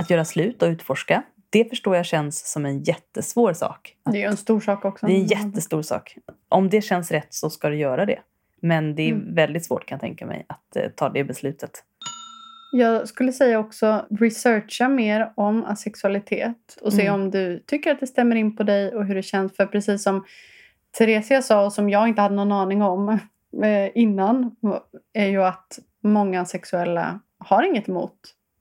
att 0.01 0.11
göra 0.11 0.25
slut 0.25 0.63
och 0.63 0.67
utforska. 0.69 1.23
Det 1.51 1.65
förstår 1.65 1.97
jag 1.97 2.07
känns 2.07 2.53
som 2.53 2.67
en 2.67 2.83
jättesvår 2.83 3.53
sak. 3.53 3.97
Det 4.05 4.17
är 4.19 4.21
ju 4.21 4.27
en 4.29 4.37
stor 4.37 4.61
sak 4.61 4.85
också. 4.85 5.07
Det 5.07 5.13
är 5.13 5.17
en 5.17 5.27
jättestor 5.27 5.83
sak. 5.83 6.17
Om 6.49 6.69
det 6.71 6.83
känns 6.83 7.11
rätt 7.11 7.35
så 7.35 7.51
ska 7.51 7.69
du 7.69 7.77
göra 7.77 8.07
det. 8.07 8.19
Men 8.61 8.95
det 8.95 9.03
är 9.03 9.13
Mm. 9.13 9.35
väldigt 9.35 9.65
svårt 9.65 9.87
kan 9.87 9.97
jag 9.97 10.01
tänka 10.01 10.27
mig 10.27 10.45
att 10.49 10.77
eh, 10.77 10.89
ta 10.89 11.09
det 11.09 11.25
beslutet. 11.25 11.85
Jag 12.75 13.09
skulle 13.09 13.33
säga 13.33 13.59
också 13.59 14.07
researcha 14.11 14.89
mer 14.89 15.33
om 15.35 15.65
asexualitet 15.65 16.79
och 16.83 16.93
se 16.93 17.07
Mm. 17.07 17.21
om 17.21 17.31
du 17.31 17.59
tycker 17.67 17.93
att 17.93 18.01
det 18.01 18.07
stämmer 18.07 18.37
in 18.37 18.57
på 18.57 18.63
dig 18.63 18.95
och 18.95 19.05
hur 19.07 19.15
det 19.15 19.23
känns. 19.23 19.57
För 19.57 19.67
precis 19.67 20.03
som 20.03 20.25
Theresia 20.99 21.43
sa 21.43 21.65
och 21.65 21.73
som 21.73 21.91
jag 21.91 22.09
inte 22.09 22.21
hade 22.21 22.35
någon 22.35 22.53
aning 22.53 22.83
om 22.83 23.09
eh, 23.65 23.91
innan 23.95 24.57
är 25.13 25.27
ju 25.27 25.43
att 25.45 25.79
många 26.03 26.45
sexuella 26.45 27.21
har 27.39 27.63
inget 27.63 27.89
emot 27.89 28.15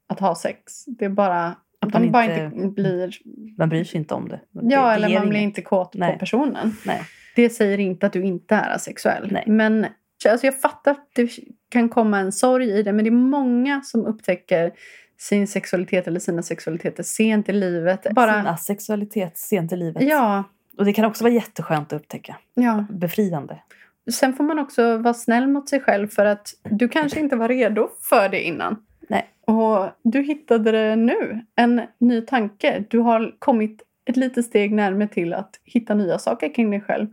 att 0.08 0.20
ha 0.20 0.36
sex. 0.36 0.86
Det 0.86 1.06
är 1.06 1.10
bara 1.10 1.46
Att 1.80 1.92
de 1.92 2.00
man 2.04 2.12
bara 2.12 2.24
inte- 2.24 2.52
inte 2.58 2.68
blir... 2.82 3.12
Man 3.58 3.70
bryr 3.70 3.84
sig 3.84 3.98
inte 4.00 4.14
om 4.14 4.28
det. 4.30 4.40
det 4.52 4.74
Ja, 4.74 4.94
eller 4.94 5.20
man 5.20 5.30
blir 5.30 5.40
inget. 5.40 5.50
inte 5.50 5.62
kåt 5.62 5.94
Nej. 5.96 6.14
på 6.14 6.20
personen. 6.20 6.72
Nej. 6.86 7.02
Det 7.36 7.50
säger 7.50 7.78
inte 7.78 8.06
att 8.06 8.14
du 8.14 8.24
inte 8.24 8.56
är 8.56 8.76
asexuell. 8.76 9.30
Nej. 9.32 9.44
Men 9.48 9.86
alltså 10.30 10.48
jag 10.48 10.62
fattar 10.62 10.92
att 10.92 11.10
det 11.14 11.30
kan 11.70 11.90
komma 11.90 12.20
en 12.20 12.32
sorg 12.32 12.70
i 12.70 12.84
det. 12.84 12.94
Men 12.94 13.06
det 13.06 13.10
är 13.10 13.12
många 13.12 13.82
som 13.82 14.06
upptäcker 14.06 14.72
sin 15.18 15.48
sexualitet 15.48 16.08
eller 16.08 16.20
sina 16.20 16.44
sexualiteter 16.44 17.04
sent 17.04 17.50
i 17.50 17.54
livet. 17.54 18.08
Bara, 18.12 18.34
asexualitet 18.50 19.38
sent 19.38 19.74
i 19.74 19.76
livet. 19.76 20.04
ja, 20.04 20.44
Och 20.78 20.86
det 20.86 20.94
kan 20.94 21.06
också 21.06 21.24
vara 21.24 21.34
jätteskönt 21.34 21.94
att 21.94 22.02
upptäcka. 22.02 22.36
ja. 22.54 22.86
Befriande. 22.90 23.58
Sen 24.12 24.34
får 24.34 24.44
man 24.44 24.60
också 24.60 24.98
vara 24.98 25.14
snäll 25.14 25.48
mot 25.48 25.70
sig 25.70 25.80
själv 25.80 26.08
för 26.08 26.26
att 26.26 26.48
du 26.64 26.88
kanske 26.88 27.20
inte 27.20 27.36
var 27.36 27.48
redo 27.48 27.90
för 28.02 28.30
det 28.30 28.42
innan. 28.44 28.84
Nej. 29.08 29.28
Och 29.48 29.90
du 30.04 30.22
hittade 30.22 30.72
det 30.72 30.96
nu. 30.96 31.46
En 31.56 31.82
ny 31.98 32.22
tanke. 32.22 32.84
Du 32.90 33.00
har 33.00 33.36
kommit 33.40 33.82
ett 34.06 34.18
litet 34.18 34.46
steg 34.46 34.72
närmare 34.74 35.08
till 35.08 35.34
att 35.34 35.60
hitta 35.64 35.94
nya 35.94 36.20
saker 36.20 36.54
kring 36.54 36.72
dig 36.72 36.82
själv. 36.82 37.08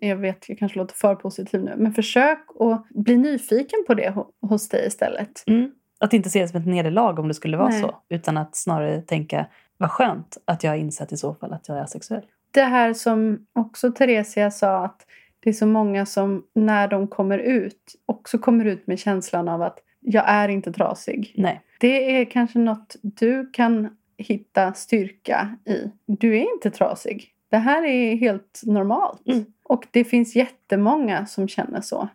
Jag 0.00 0.16
vet, 0.16 0.48
jag 0.48 0.58
kanske 0.58 0.78
låter 0.78 0.94
för 0.94 1.14
positiv 1.14 1.62
nu. 1.64 1.74
Men 1.76 1.92
försök 1.92 2.38
att 2.60 2.88
bli 2.88 3.16
nyfiken 3.16 3.84
på 3.86 3.94
det 3.94 4.10
ho- 4.10 4.26
hos 4.40 4.68
dig 4.68 4.86
istället. 4.86 5.44
Mm. 5.46 5.70
Att 6.00 6.12
inte 6.12 6.30
se 6.30 6.40
det 6.40 6.48
som 6.48 6.60
ett 6.60 6.66
nederlag 6.66 7.18
om 7.18 7.28
det 7.28 7.34
skulle 7.34 7.56
vara 7.56 7.68
Nej. 7.68 7.80
så. 7.80 7.96
Utan 8.08 8.36
att 8.36 8.56
snarare 8.56 9.02
tänka, 9.02 9.46
vad 9.76 9.90
skönt 9.90 10.38
att 10.44 10.64
jag 10.64 10.70
har 10.70 10.76
insett 10.76 11.12
i 11.12 11.16
så 11.16 11.34
fall 11.34 11.52
att 11.52 11.68
jag 11.68 11.78
är 11.78 11.82
asexuell. 11.82 12.26
Det 12.50 12.62
här 12.62 12.92
som 12.92 13.46
också 13.52 13.92
Theresia 13.92 14.50
sa 14.50 14.84
att 14.84 15.06
det 15.40 15.50
är 15.50 15.54
så 15.54 15.66
många 15.66 16.06
som 16.06 16.44
när 16.54 16.88
de 16.88 17.08
kommer 17.08 17.38
ut 17.38 17.94
också 18.06 18.38
kommer 18.38 18.64
ut 18.64 18.86
med 18.86 18.98
känslan 18.98 19.48
av 19.48 19.62
att 19.62 19.78
jag 20.00 20.24
är 20.26 20.48
inte 20.48 20.72
trasig. 20.72 21.34
Nej. 21.36 21.60
Det 21.80 22.20
är 22.20 22.24
kanske 22.24 22.58
något 22.58 22.96
du 23.02 23.50
kan 23.52 23.96
hitta 24.18 24.72
styrka 24.72 25.56
i. 25.66 25.90
Du 26.06 26.36
är 26.36 26.54
inte 26.54 26.70
trasig. 26.70 27.28
Det 27.50 27.58
här 27.58 27.84
är 27.84 28.16
helt 28.16 28.60
normalt. 28.66 29.28
Mm. 29.28 29.44
Och 29.62 29.86
det 29.90 30.04
finns 30.04 30.36
jättemånga 30.36 31.26
som 31.26 31.48
känner 31.48 31.80
så. 31.80 32.08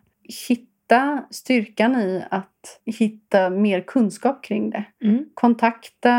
Hitta 0.48 1.24
styrkan 1.30 1.96
i 1.96 2.24
att 2.30 2.80
hitta 2.84 3.50
mer 3.50 3.80
kunskap 3.80 4.44
kring 4.44 4.70
det. 4.70 4.84
Mm. 5.04 5.24
Kontakta 5.34 6.14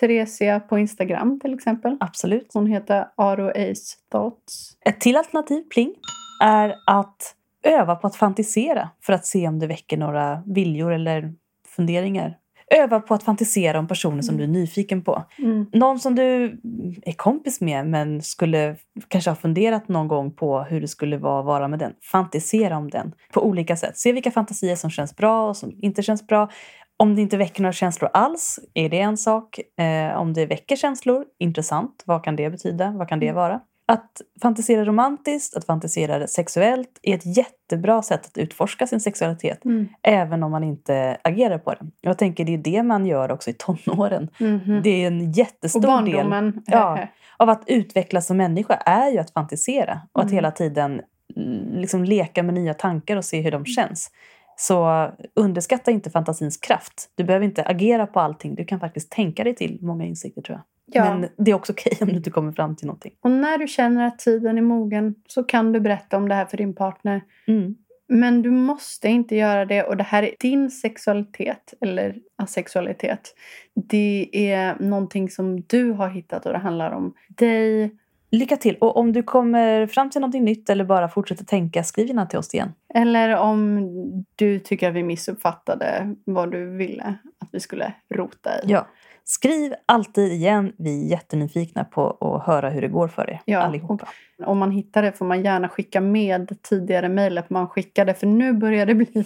Theresia 0.00 0.60
på 0.60 0.78
Instagram 0.78 1.40
till 1.40 1.54
exempel. 1.54 1.96
Absolut. 2.00 2.50
Hon 2.54 2.66
heter 2.66 3.08
Aro 3.16 3.48
Ace 3.48 3.96
Thoughts. 4.12 4.76
Ett 4.80 5.00
till 5.00 5.16
alternativ, 5.16 5.62
pling, 5.62 5.94
är 6.42 6.74
att 6.86 7.36
öva 7.62 7.96
på 7.96 8.06
att 8.06 8.16
fantisera 8.16 8.88
för 9.02 9.12
att 9.12 9.26
se 9.26 9.48
om 9.48 9.58
det 9.58 9.66
väcker 9.66 9.96
några 9.96 10.42
viljor 10.46 10.92
eller 10.92 11.34
funderingar. 11.76 12.38
Öva 12.74 13.00
på 13.00 13.14
att 13.14 13.22
fantisera 13.22 13.78
om 13.78 13.88
personer 13.88 14.22
som 14.22 14.36
du 14.36 14.44
är 14.44 14.48
nyfiken 14.48 15.02
på. 15.02 15.24
Mm. 15.38 15.66
Någon 15.72 15.98
som 15.98 16.14
du 16.14 16.60
är 17.02 17.12
kompis 17.12 17.60
med 17.60 17.86
men 17.86 18.22
skulle 18.22 18.76
kanske 19.08 19.30
ha 19.30 19.36
funderat 19.36 19.88
någon 19.88 20.08
gång 20.08 20.34
på 20.34 20.60
hur 20.60 20.80
det 20.80 20.88
skulle 20.88 21.18
vara 21.18 21.40
att 21.40 21.46
vara 21.46 21.68
med 21.68 21.78
den. 21.78 21.92
Fantisera 22.12 22.76
om 22.76 22.90
den 22.90 23.12
på 23.32 23.46
olika 23.46 23.76
sätt. 23.76 23.98
Se 23.98 24.12
vilka 24.12 24.30
fantasier 24.30 24.76
som 24.76 24.90
känns 24.90 25.16
bra 25.16 25.48
och 25.48 25.56
som 25.56 25.72
inte 25.82 26.02
känns 26.02 26.26
bra. 26.26 26.48
Om 26.96 27.14
det 27.14 27.22
inte 27.22 27.36
väcker 27.36 27.62
några 27.62 27.72
känslor 27.72 28.10
alls, 28.14 28.58
är 28.74 28.88
det 28.88 29.00
en 29.00 29.16
sak. 29.16 29.58
Eh, 29.58 30.20
om 30.20 30.32
det 30.32 30.46
väcker 30.46 30.76
känslor, 30.76 31.24
intressant. 31.38 32.02
Vad 32.06 32.24
kan 32.24 32.36
det 32.36 32.50
betyda? 32.50 32.90
Vad 32.90 33.08
kan 33.08 33.20
det 33.20 33.32
vara? 33.32 33.60
Att 33.90 34.22
fantisera 34.42 34.84
romantiskt, 34.84 35.56
att 35.56 35.64
fantisera 35.64 36.26
sexuellt 36.26 36.98
är 37.02 37.14
ett 37.14 37.36
jättebra 37.36 38.02
sätt 38.02 38.26
att 38.26 38.38
utforska 38.38 38.86
sin 38.86 39.00
sexualitet. 39.00 39.64
Mm. 39.64 39.88
Även 40.02 40.42
om 40.42 40.50
man 40.50 40.64
inte 40.64 41.16
agerar 41.24 41.58
på 41.58 41.74
den. 41.74 41.92
Jag 42.00 42.18
tänker 42.18 42.44
det 42.44 42.54
är 42.54 42.58
det 42.58 42.82
man 42.82 43.06
gör 43.06 43.32
också 43.32 43.50
i 43.50 43.52
tonåren. 43.52 44.28
Mhm. 44.38 44.80
Det 44.82 44.90
är 44.90 45.06
en 45.06 45.32
jättestor 45.32 46.04
del. 46.04 46.52
Ja. 46.66 46.98
av 47.36 47.50
att 47.50 47.62
utvecklas 47.66 48.26
som 48.26 48.36
människa 48.36 48.74
är 48.74 49.10
ju 49.10 49.18
att 49.18 49.30
fantisera 49.30 50.00
och 50.12 50.20
att 50.20 50.26
Mm. 50.26 50.34
hela 50.34 50.50
tiden 50.50 51.00
mm, 51.36 51.78
liksom 51.80 52.04
leka 52.04 52.42
med 52.42 52.54
nya 52.54 52.74
tankar 52.74 53.16
och 53.16 53.24
se 53.24 53.40
hur 53.40 53.50
de 53.50 53.64
känns. 53.64 54.10
Så 54.56 55.10
underskatta 55.34 55.90
inte 55.90 56.10
fantasins 56.10 56.56
kraft. 56.56 57.10
Du 57.14 57.24
behöver 57.24 57.46
inte 57.46 57.62
agera 57.62 58.06
på 58.06 58.20
allting. 58.20 58.54
Du 58.54 58.64
kan 58.64 58.80
faktiskt 58.80 59.10
tänka 59.10 59.44
dig 59.44 59.54
till 59.54 59.78
många 59.82 60.04
insikter 60.04 60.42
tror 60.42 60.58
jag. 60.58 60.64
Ja. 60.92 61.14
Men 61.14 61.28
det 61.36 61.50
är 61.50 61.54
också 61.54 61.72
okej 61.72 61.98
om 62.00 62.08
du 62.08 62.16
inte 62.16 62.30
kommer 62.30 62.52
fram 62.52 62.76
till 62.76 62.86
någonting. 62.86 63.12
Och 63.20 63.30
när 63.30 63.58
du 63.58 63.66
känner 63.66 64.06
att 64.06 64.18
tiden 64.18 64.58
är 64.58 64.62
mogen 64.62 65.14
så 65.26 65.44
kan 65.44 65.72
du 65.72 65.80
berätta 65.80 66.16
om 66.16 66.28
det 66.28 66.34
här 66.34 66.46
för 66.46 66.56
din 66.56 66.74
partner. 66.74 67.22
Mm. 67.46 67.76
Men 68.08 68.42
du 68.42 68.50
måste 68.50 69.08
inte 69.08 69.36
göra 69.36 69.64
det 69.64 69.82
och 69.82 69.96
det 69.96 70.04
här 70.04 70.22
är 70.22 70.34
din 70.40 70.70
sexualitet 70.70 71.74
eller 71.80 72.16
asexualitet. 72.36 73.34
Det 73.74 74.28
är 74.32 74.76
någonting 74.80 75.30
som 75.30 75.60
du 75.60 75.92
har 75.92 76.08
hittat 76.08 76.46
och 76.46 76.52
det 76.52 76.58
handlar 76.58 76.90
om 76.90 77.14
dig. 77.28 77.96
Lycka 78.32 78.56
till! 78.56 78.76
Och 78.76 78.96
om 78.96 79.12
du 79.12 79.22
kommer 79.22 79.86
fram 79.86 80.10
till 80.10 80.20
någonting 80.20 80.44
nytt 80.44 80.70
eller 80.70 80.84
bara 80.84 81.08
fortsätter 81.08 81.44
tänka, 81.44 81.84
skriv 81.84 82.06
gärna 82.06 82.26
till 82.26 82.38
oss 82.38 82.54
igen. 82.54 82.72
Eller 82.94 83.36
om 83.36 83.88
du 84.36 84.58
tycker 84.58 84.88
att 84.88 84.94
vi 84.94 85.02
missuppfattade 85.02 86.14
vad 86.24 86.52
du 86.52 86.76
ville 86.76 87.14
att 87.38 87.48
vi 87.52 87.60
skulle 87.60 87.92
rota 88.14 88.50
i. 88.50 88.62
Ja. 88.66 88.86
Skriv 89.30 89.74
alltid 89.86 90.32
igen. 90.32 90.72
Vi 90.78 91.04
är 91.04 91.10
jättenyfikna 91.10 91.84
på 91.84 92.10
att 92.20 92.46
höra 92.46 92.70
hur 92.70 92.80
det 92.80 92.88
går 92.88 93.08
för 93.08 93.30
er 93.30 93.40
Ja, 93.44 93.58
allihopa. 93.58 94.08
Om 94.44 94.58
man 94.58 94.70
hittar 94.70 95.02
det 95.02 95.12
får 95.12 95.24
man 95.24 95.42
gärna 95.42 95.68
skicka 95.68 96.00
med 96.00 96.62
tidigare 96.62 97.08
mejlet 97.08 97.50
man 97.50 97.68
skickade. 97.68 98.14
För 98.14 98.26
nu 98.26 98.52
börjar 98.52 98.86
det 98.86 98.94
bli... 98.94 99.06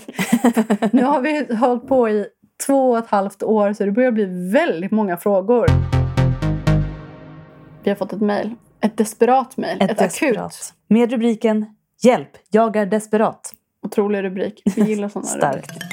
nu 0.93 1.03
har 1.03 1.21
vi 1.21 1.55
hållit 1.55 1.89
på 1.89 2.09
i 2.09 2.27
två 2.67 2.91
och 2.91 2.99
ett 2.99 3.07
halvt 3.07 3.43
år 3.43 3.73
så 3.73 3.85
det 3.85 3.93
börjar 3.93 4.11
bli 4.11 4.51
väldigt 4.53 4.91
många 4.91 5.17
frågor. 5.17 5.67
Vi 7.83 7.91
har 7.91 7.97
fått 7.97 8.13
ett 8.13 8.21
mejl. 8.21 8.55
Ett 8.81 8.97
desperat 8.97 9.57
mejl. 9.57 9.83
Ett, 9.83 9.91
akut. 9.91 9.99
desperat. 9.99 10.75
Med 10.89 11.11
rubriken 11.11 11.67
Hjälp, 12.03 12.31
jag 12.51 12.77
är 12.77 12.87
desperat. 12.87 13.53
Otrolig 13.83 14.23
rubrik. 14.25 14.63
Vi 14.77 14.83
gillar 14.83 15.09
sådana 15.09 15.27
Starkt. 15.37 15.57
rubriker. 15.57 15.89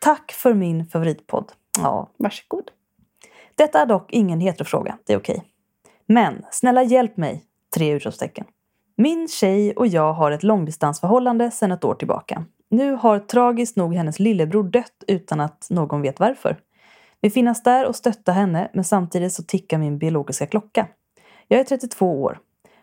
Tack 0.00 0.32
för 0.32 0.54
min 0.54 0.86
favoritpodd. 0.86 1.52
Ja, 1.78 2.10
Varsågod. 2.16 2.70
detta 3.54 3.80
är 3.80 3.86
dock 3.86 4.12
ingen 4.12 4.40
heterofråga, 4.40 4.98
det 5.06 5.12
är 5.12 5.18
okej. 5.18 5.44
Men 6.06 6.44
snälla 6.50 6.82
hjälp 6.82 7.16
mig! 7.16 7.44
Tre 7.74 7.92
utropstecken. 7.92 8.44
Min 8.96 9.28
tjej 9.28 9.72
och 9.76 9.86
jag 9.86 10.12
har 10.12 10.30
ett 10.30 10.42
långdistansförhållande 10.42 11.50
sedan 11.50 11.72
ett 11.72 11.84
år 11.84 11.94
tillbaka. 11.94 12.44
Nu 12.68 12.92
har 12.92 13.18
tragiskt 13.18 13.76
nog 13.76 13.94
hennes 13.94 14.18
lillebror 14.18 14.64
dött 14.64 15.04
utan 15.06 15.40
att 15.40 15.66
någon 15.70 16.02
vet 16.02 16.20
varför. 16.20 16.56
Vi 17.20 17.30
finnas 17.30 17.62
där 17.62 17.86
och 17.86 17.96
stötta 17.96 18.32
henne 18.32 18.70
men 18.74 18.84
samtidigt 18.84 19.32
så 19.32 19.42
tickar 19.42 19.78
min 19.78 19.98
biologiska 19.98 20.46
klocka. 20.46 20.88
Jag 21.48 21.60
är 21.60 21.64
32 21.64 22.22
år. 22.22 22.38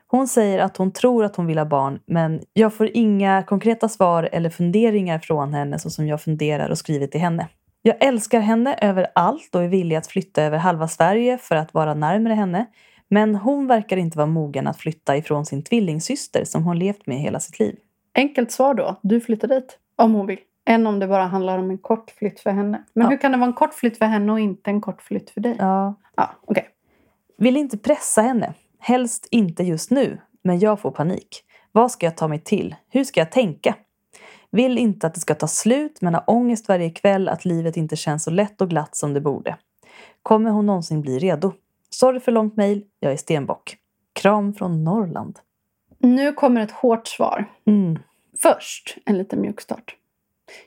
Hon 0.07 0.27
säger 0.27 0.59
att 0.59 0.77
hon 0.77 0.91
tror 0.91 1.23
att 1.25 1.35
hon 1.35 1.45
vill 1.45 1.57
ha 1.57 1.65
barn 1.65 1.99
men 2.05 2.41
jag 2.53 2.73
får 2.73 2.89
inga 2.93 3.43
konkreta 3.43 3.89
svar 3.89 4.29
eller 4.31 4.49
funderingar 4.49 5.19
från 5.19 5.53
henne 5.53 5.79
så 5.79 5.89
som 5.89 6.07
jag 6.07 6.21
funderar 6.21 6.69
och 6.69 6.77
skriver 6.77 7.07
till 7.07 7.21
henne. 7.21 7.47
Jag 7.82 8.03
älskar 8.03 8.39
henne 8.39 8.75
över 8.82 9.07
allt 9.15 9.55
och 9.55 9.63
är 9.63 9.67
villig 9.67 9.95
att 9.95 10.07
flytta 10.07 10.43
över 10.43 10.57
halva 10.57 10.88
Sverige 10.88 11.38
för 11.38 11.55
att 11.55 11.73
vara 11.73 11.93
närmare 11.93 12.34
henne. 12.34 12.65
Men 13.07 13.36
hon 13.36 13.67
verkar 13.67 13.97
inte 13.97 14.17
vara 14.17 14.27
mogen 14.27 14.67
att 14.67 14.77
flytta 14.77 15.17
ifrån 15.17 15.45
sin 15.45 15.63
tvillingsyster 15.63 16.43
som 16.45 16.63
hon 16.63 16.80
levt 16.80 17.07
med 17.07 17.17
hela 17.17 17.39
sitt 17.39 17.59
liv. 17.59 17.75
Enkelt 18.15 18.51
svar 18.51 18.73
då. 18.73 18.99
Du 19.01 19.21
flyttar 19.21 19.47
dit. 19.47 19.77
Om 19.95 20.13
hon 20.13 20.27
vill. 20.27 20.39
Än 20.65 20.88
om 20.88 20.99
det 20.99 21.07
bara 21.07 21.23
handlar 21.23 21.57
om 21.59 21.69
en 21.69 21.77
kort 21.77 22.11
flytt 22.11 22.39
för 22.39 22.49
henne. 22.51 22.84
Men 22.93 23.03
Ja. 23.03 23.09
hur 23.09 23.17
kan 23.17 23.32
det 23.32 23.38
vara 23.38 23.47
en 23.47 23.53
kort 23.53 23.73
flytt 23.73 23.97
för 23.97 24.05
henne 24.05 24.32
och 24.32 24.39
inte 24.39 24.69
en 24.69 24.82
kort 24.82 25.01
flytt 25.01 25.30
för 25.30 25.41
dig? 25.41 25.55
Ja. 25.59 25.95
Ja, 26.15 26.30
okej. 26.45 26.67
Vill 27.38 27.57
inte 27.57 27.77
pressa 27.77 28.21
henne. 28.21 28.53
Helst 28.80 29.27
inte 29.32 29.63
just 29.63 29.91
nu. 29.91 30.17
Men 30.43 30.59
jag 30.59 30.80
får 30.80 30.91
panik. 30.91 31.43
Vad 31.71 31.91
ska 31.91 32.05
jag 32.05 32.17
ta 32.17 32.27
mig 32.27 32.39
till? 32.39 32.75
Hur 32.89 33.03
ska 33.03 33.19
jag 33.19 33.32
tänka? 33.32 33.75
Vill 34.52 34.78
inte 34.78 35.08
att 35.08 35.14
det 35.14 35.20
ska 35.20 35.36
ta 35.36 35.47
slut 35.47 36.02
men 36.02 36.14
har 36.14 36.24
ångest 36.28 36.68
varje 36.68 36.89
kväll 36.89 37.30
att 37.30 37.45
livet 37.45 37.78
inte 37.78 37.95
känns 37.95 38.24
så 38.24 38.32
lätt 38.32 38.62
och 38.62 38.70
glatt 38.70 38.95
som 38.95 39.14
det 39.14 39.22
borde. 39.22 39.58
Kommer 40.24 40.52
hon 40.52 40.66
någonsin 40.66 41.02
bli 41.02 41.20
redo? 41.20 41.54
Sorry 41.89 42.20
för 42.20 42.32
långt 42.32 42.58
mejl. 42.58 42.84
Jag 43.00 43.12
är 43.12 43.18
stenbock. 43.18 43.78
Kram 44.14 44.54
från 44.54 44.84
Norrland. 44.84 45.39
Nu 45.97 46.34
kommer 46.34 46.62
ett 46.62 46.72
hårt 46.72 47.08
svar. 47.08 47.45
Mm. 47.66 48.00
Först 48.41 48.97
en 49.06 49.18
liten 49.18 49.41
mjukstart. 49.41 49.95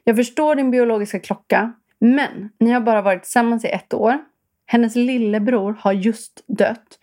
Jag 0.05 0.17
förstår 0.17 0.55
din 0.55 0.71
biologiska 0.71 1.21
klocka, 1.21 1.73
men 1.99 2.51
ni 2.61 2.71
har 2.71 2.81
bara 2.81 3.03
varit 3.03 3.23
tillsammans 3.23 3.65
i 3.65 3.69
ett 3.69 3.95
år. 3.95 4.19
Hennes 4.67 4.97
lillebror 4.97 5.77
har 5.79 5.93
just 5.93 6.45
dött. 6.47 6.99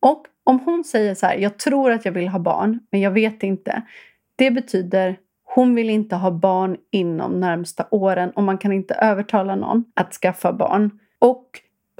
Och 0.00 0.26
om 0.44 0.60
hon 0.60 0.84
säger 0.84 1.14
så 1.14 1.26
här, 1.26 1.36
jag 1.36 1.58
tror 1.58 1.90
att 1.92 2.04
jag 2.04 2.12
vill 2.12 2.28
ha 2.28 2.38
barn, 2.38 2.80
men 2.90 3.00
jag 3.00 3.10
vet 3.10 3.42
inte. 3.42 3.82
Det 4.36 4.50
betyder 4.50 5.16
hon 5.54 5.74
vill 5.74 5.90
inte 5.90 6.16
ha 6.16 6.30
barn 6.30 6.76
inom 6.90 7.40
närmsta 7.40 7.86
åren 7.90 8.30
och 8.30 8.42
man 8.42 8.58
kan 8.58 8.72
inte 8.72 8.94
övertala 8.94 9.54
någon 9.54 9.84
att 9.94 10.12
skaffa 10.14 10.52
barn. 10.52 10.90
Och 11.18 11.46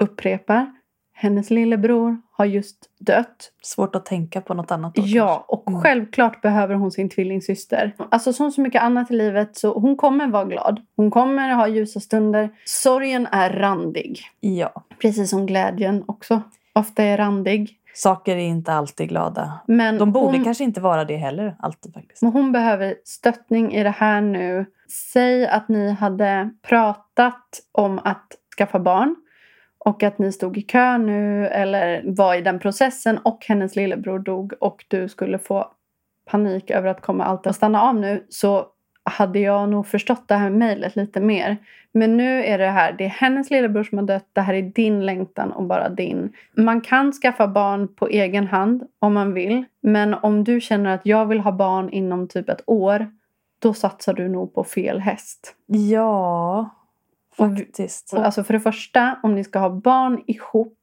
upprepar, 0.01 0.71
hennes 1.13 1.49
lillebror 1.49 2.17
har 2.31 2.45
just 2.45 2.89
dött. 2.99 3.51
Svårt 3.61 3.95
att 3.95 4.05
tänka 4.05 4.41
på 4.41 4.53
något 4.53 4.71
annat. 4.71 4.95
då, 4.95 5.01
Ja, 5.05 5.45
och 5.47 5.69
Mm. 5.69 5.81
självklart 5.81 6.41
behöver 6.41 6.75
hon 6.75 6.91
sin 6.91 7.09
tvillingsyster. 7.09 7.95
Alltså 8.11 8.33
som 8.33 8.51
så 8.51 8.61
mycket 8.61 8.81
annat 8.81 9.11
i 9.11 9.13
livet 9.13 9.57
så 9.57 9.73
hon 9.79 9.95
kommer 9.97 10.27
vara 10.27 10.45
glad. 10.45 10.81
Hon 10.95 11.11
kommer 11.11 11.49
ha 11.55 11.67
ljusa 11.67 11.99
stunder. 11.99 12.49
Sorgen 12.65 13.27
är 13.31 13.49
randig. 13.49 14.19
Ja. 14.39 14.83
Precis 15.01 15.29
som 15.29 15.45
glädjen 15.45 16.03
också 16.07 16.41
ofta 16.73 17.03
är 17.03 17.17
randig. 17.17 17.77
Saker 17.95 18.35
är 18.35 18.39
inte 18.39 18.73
alltid 18.73 19.09
glada. 19.09 19.59
Men 19.67 19.97
De 19.97 20.11
borde 20.11 20.37
hon, 20.37 20.43
kanske 20.43 20.63
inte 20.63 20.81
vara 20.81 21.05
det 21.05 21.15
heller, 21.15 21.55
alltid 21.59 21.93
faktiskt. 21.93 22.21
men 22.21 22.31
hon 22.31 22.51
behöver 22.51 22.95
stöttning 23.03 23.73
i 23.73 23.83
det 23.83 23.89
här 23.89 24.21
nu. 24.21 24.65
Säg 25.13 25.47
att 25.47 25.69
ni 25.69 25.91
hade 25.91 26.49
pratat 26.61 27.59
om 27.71 27.99
att 28.03 28.27
skaffa 28.57 28.79
barn 28.79 29.15
och 29.77 30.03
att 30.03 30.19
ni 30.19 30.31
stod 30.31 30.57
i 30.57 30.61
kö 30.61 30.97
nu 30.97 31.47
eller 31.47 32.03
var 32.05 32.35
i 32.35 32.41
den 32.41 32.59
processen 32.59 33.17
och 33.17 33.45
hennes 33.47 33.75
lillebror 33.75 34.19
dog 34.19 34.53
och 34.59 34.85
du 34.87 35.09
skulle 35.09 35.39
få 35.39 35.71
panik 36.25 36.71
över 36.71 36.89
att 36.89 37.01
kommer 37.01 37.23
allt 37.25 37.47
att 37.47 37.55
stanna 37.55 37.81
av 37.81 37.95
nu 37.95 38.25
så 38.29 38.65
hade 39.05 39.39
jag 39.39 39.69
nog 39.69 39.87
förstått 39.87 40.27
det 40.27 40.35
här 40.35 40.49
mejlet 40.49 40.95
lite 40.95 41.19
mer. 41.21 41.57
Men 41.91 42.17
nu 42.17 42.43
är 42.43 42.57
det 42.57 42.67
här, 42.69 42.91
det 42.97 43.03
är 43.05 43.09
hennes 43.09 43.51
lillebror 43.51 43.83
som 43.83 43.97
har 43.97 44.05
dött, 44.05 44.27
det 44.33 44.41
här 44.41 44.53
är 44.53 44.61
din 44.61 45.05
längtan 45.05 45.51
och 45.51 45.63
bara 45.63 45.89
din. 45.89 46.33
Man 46.53 46.81
kan 46.81 47.11
skaffa 47.11 47.47
barn 47.47 47.87
på 47.95 48.07
egen 48.07 48.47
hand 48.47 48.83
om 48.99 49.13
man 49.13 49.33
vill. 49.33 49.63
Men 49.81 50.13
om 50.13 50.43
du 50.43 50.61
känner 50.61 50.93
att 50.93 51.05
jag 51.05 51.25
vill 51.25 51.39
ha 51.39 51.51
barn 51.51 51.89
inom 51.89 52.27
typ 52.27 52.49
ett 52.49 52.63
år, 52.65 53.07
då 53.59 53.73
satsar 53.73 54.13
du 54.13 54.27
nog 54.29 54.53
på 54.53 54.63
fel 54.63 54.99
häst. 54.99 55.55
Ja, 55.65 56.69
Och- 57.37 57.57
faktiskt. 57.57 58.13
Och 58.13 58.25
Alltså 58.25 58.43
för 58.43 58.53
det 58.53 58.59
första, 58.59 59.15
om 59.23 59.35
ni 59.35 59.43
ska 59.43 59.59
ha 59.59 59.69
barn 59.69 60.23
ihop 60.27 60.77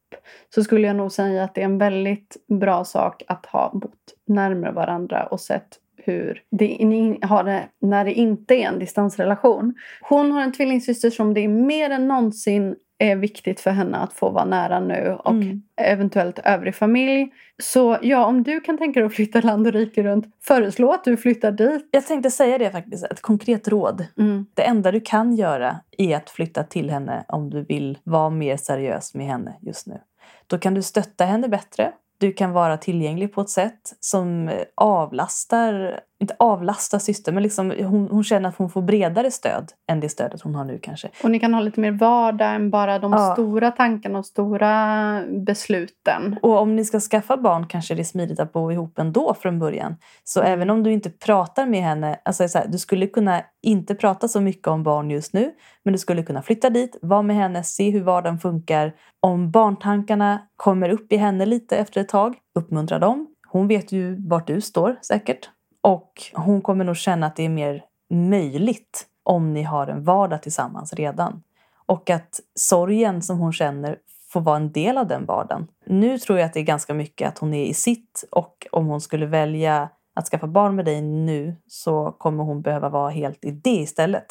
så 0.55 0.64
skulle 0.64 0.87
jag 0.87 0.97
nog 0.97 1.12
säga 1.12 1.45
att 1.45 1.55
det 1.55 1.61
är 1.61 1.64
en 1.64 1.79
väldigt 1.79 2.37
bra 2.49 2.85
sak 2.85 3.23
att 3.29 3.47
ha 3.47 3.70
bott 3.75 4.14
närmare 4.27 4.73
varandra 4.73 5.23
och 5.27 5.41
sett 5.41 5.79
hur 6.05 6.43
det, 6.51 6.85
ni 6.85 7.19
har 7.23 7.45
det 7.45 7.69
när 7.81 8.05
det 8.05 8.13
inte 8.13 8.55
är 8.55 8.69
en 8.69 8.79
distansrelation. 8.79 9.75
Hon 10.01 10.33
har 10.33 10.43
en 10.43 10.53
tvillingsyster 10.53 11.11
som 11.11 11.35
det 11.35 11.41
är 11.41 11.49
mer 11.49 11.91
än 11.91 12.09
någonsin 12.09 12.77
är 12.99 13.17
viktigt 13.17 13.61
för 13.61 13.71
henne 13.71 13.97
att 13.97 14.13
få 14.13 14.31
vara 14.31 14.45
nära 14.45 14.81
nu 14.81 15.17
och 15.25 15.31
Mm. 15.33 15.63
eventuellt 15.77 16.39
övrig 16.39 16.75
familj. 16.75 17.33
Så 17.63 17.99
ja, 18.03 18.27
om 18.27 18.43
du 18.43 18.61
kan 18.61 18.79
tänka 18.79 19.01
dig 19.01 19.07
att 19.07 19.15
flytta 19.15 19.41
land 19.41 19.67
och 19.67 19.73
rike 19.73 20.03
runt, 20.03 20.27
föreslå 20.43 20.93
att 20.93 21.05
du 21.05 21.17
flyttar 21.17 21.53
dit. 21.53 21.89
Jag 21.91 22.07
tänkte 22.07 22.31
säga 22.31 22.59
det 22.59 22.71
faktiskt, 22.71 23.05
ett 23.05 23.21
konkret 23.21 23.69
råd. 23.69 24.07
Mm. 24.19 24.47
Det 24.55 24.63
enda 24.63 24.93
du 24.93 25.01
kan 25.01 25.37
göra 25.37 25.77
är 25.99 26.17
att 26.17 26.31
flytta 26.31 26.63
till 26.63 26.91
henne 26.91 27.25
om 27.29 27.51
du 27.51 27.63
vill 27.65 27.99
vara 28.05 28.31
mer 28.31 28.57
seriös 28.57 29.15
med 29.15 29.27
henne 29.27 29.55
just 29.61 29.87
nu. 29.87 29.99
Då 30.47 30.59
kan 30.59 30.75
du 30.75 30.83
stötta 30.83 31.25
henne 31.25 31.49
bättre. 31.49 31.93
Du 32.23 32.33
kan 32.33 32.53
vara 32.53 32.77
tillgänglig 32.77 33.33
på 33.33 33.41
ett 33.41 33.49
sätt 33.49 33.97
som 34.01 34.49
eh, 34.49 34.62
avlastar, 34.75 36.01
inte 36.23 36.37
avlastar 36.39 36.99
systern, 36.99 37.35
men 37.35 37.43
liksom 37.43 37.70
hon, 37.81 38.09
hon 38.11 38.25
känner 38.25 38.49
att 38.49 38.57
hon 38.57 38.70
får 38.70 38.83
bredare 38.83 39.31
stöd 39.31 39.73
än 39.91 40.01
det 40.01 40.09
stödet 40.09 40.43
hon 40.43 40.55
har 40.55 40.64
nu 40.64 40.79
kanske. 40.79 41.09
Och 41.23 41.31
ni 41.31 41.39
kan 41.41 41.55
ha 41.55 41.61
lite 41.61 41.81
mer 41.81 41.91
vardag 41.93 42.55
än 42.55 42.70
bara 42.70 42.99
de 42.99 43.12
Ja. 43.12 43.33
stora 43.33 43.70
tankarna 43.70 44.18
och 44.18 44.27
stora 44.27 45.23
besluten. 45.47 46.37
Och 46.43 46.59
om 46.61 46.77
ni 46.77 46.85
ska 46.85 47.01
skaffa 47.01 47.37
barn 47.37 47.66
kanske 47.66 47.95
det 47.95 48.03
är 48.03 48.05
smidigt 48.05 48.41
att 48.41 48.53
bo 48.53 48.73
ihop 48.73 48.99
ändå 48.99 49.35
från 49.35 49.59
början. 49.59 49.97
Så 50.25 50.41
Mm. 50.41 50.53
även 50.53 50.70
om 50.70 50.83
du 50.83 50.93
inte 50.93 51.11
pratar 51.11 51.66
med 51.66 51.83
henne, 51.83 52.18
alltså 52.25 52.49
så 52.49 52.59
här, 52.59 52.66
du 52.68 52.79
skulle 52.79 53.07
kunna 53.07 53.43
inte 53.62 53.95
prata 53.95 54.29
så 54.29 54.41
mycket 54.41 54.68
om 54.68 54.83
barn 54.83 55.11
just 55.11 55.33
nu, 55.33 55.51
men 55.85 55.93
du 55.93 55.99
skulle 55.99 56.23
kunna 56.23 56.43
flytta 56.43 56.70
dit, 56.70 56.97
vara 57.03 57.23
med 57.23 57.37
henne, 57.37 57.62
se 57.62 57.91
hur 57.91 58.03
vardagen 58.03 58.39
funkar. 58.39 58.93
Om 59.20 59.51
barntankarna 59.51 60.39
kommer 60.57 60.89
upp 60.89 61.12
i 61.12 61.16
henne 61.16 61.47
lite 61.47 61.77
efter 61.77 62.01
ett 62.01 62.09
tag, 62.09 62.35
uppmuntra 62.59 62.99
dem. 62.99 63.27
Hon 63.49 63.68
vet 63.68 63.93
ju 63.93 64.29
vart 64.29 64.47
du 64.47 64.61
står 64.61 64.97
säkert. 65.03 65.51
Och 65.83 66.22
hon 66.35 66.62
kommer 66.62 66.85
nog 66.85 66.97
känna 66.97 67.26
att 67.26 67.37
det 67.37 67.43
är 67.43 67.49
mer 67.49 67.85
möjligt 68.11 69.07
om 69.22 69.53
ni 69.53 69.62
har 69.62 69.87
en 69.87 70.05
vardag 70.05 70.43
tillsammans 70.43 70.93
redan. 70.93 71.43
Och 71.87 72.11
att 72.11 72.41
sorgen 72.55 73.22
som 73.22 73.39
hon 73.39 73.53
känner 73.53 73.99
får 74.28 74.41
vara 74.41 74.57
en 74.57 74.72
del 74.72 74.99
av 74.99 75.07
den 75.07 75.26
vardagen. 75.26 75.66
Nu 75.87 76.18
tror 76.18 76.39
jag 76.39 76.47
att 76.47 76.53
det 76.53 76.61
är 76.61 76.64
ganska 76.64 76.95
mycket 76.95 77.28
att 77.28 77.39
hon 77.39 77.55
är 77.55 77.64
i 77.64 77.74
sitt 77.74 78.24
och 78.30 78.66
om 78.72 78.87
hon 78.87 79.01
skulle 79.01 79.26
välja 79.26 79.89
att 80.14 80.28
skaffa 80.28 80.47
barn 80.47 80.76
med 80.76 80.85
dig 80.85 81.03
nu 81.03 81.57
så 81.66 82.12
kommer 82.18 82.45
hon 82.45 82.62
behöva 82.62 82.89
vara 82.89 83.11
helt 83.11 83.45
i 83.45 83.51
det 83.51 83.70
istället. 83.70 84.26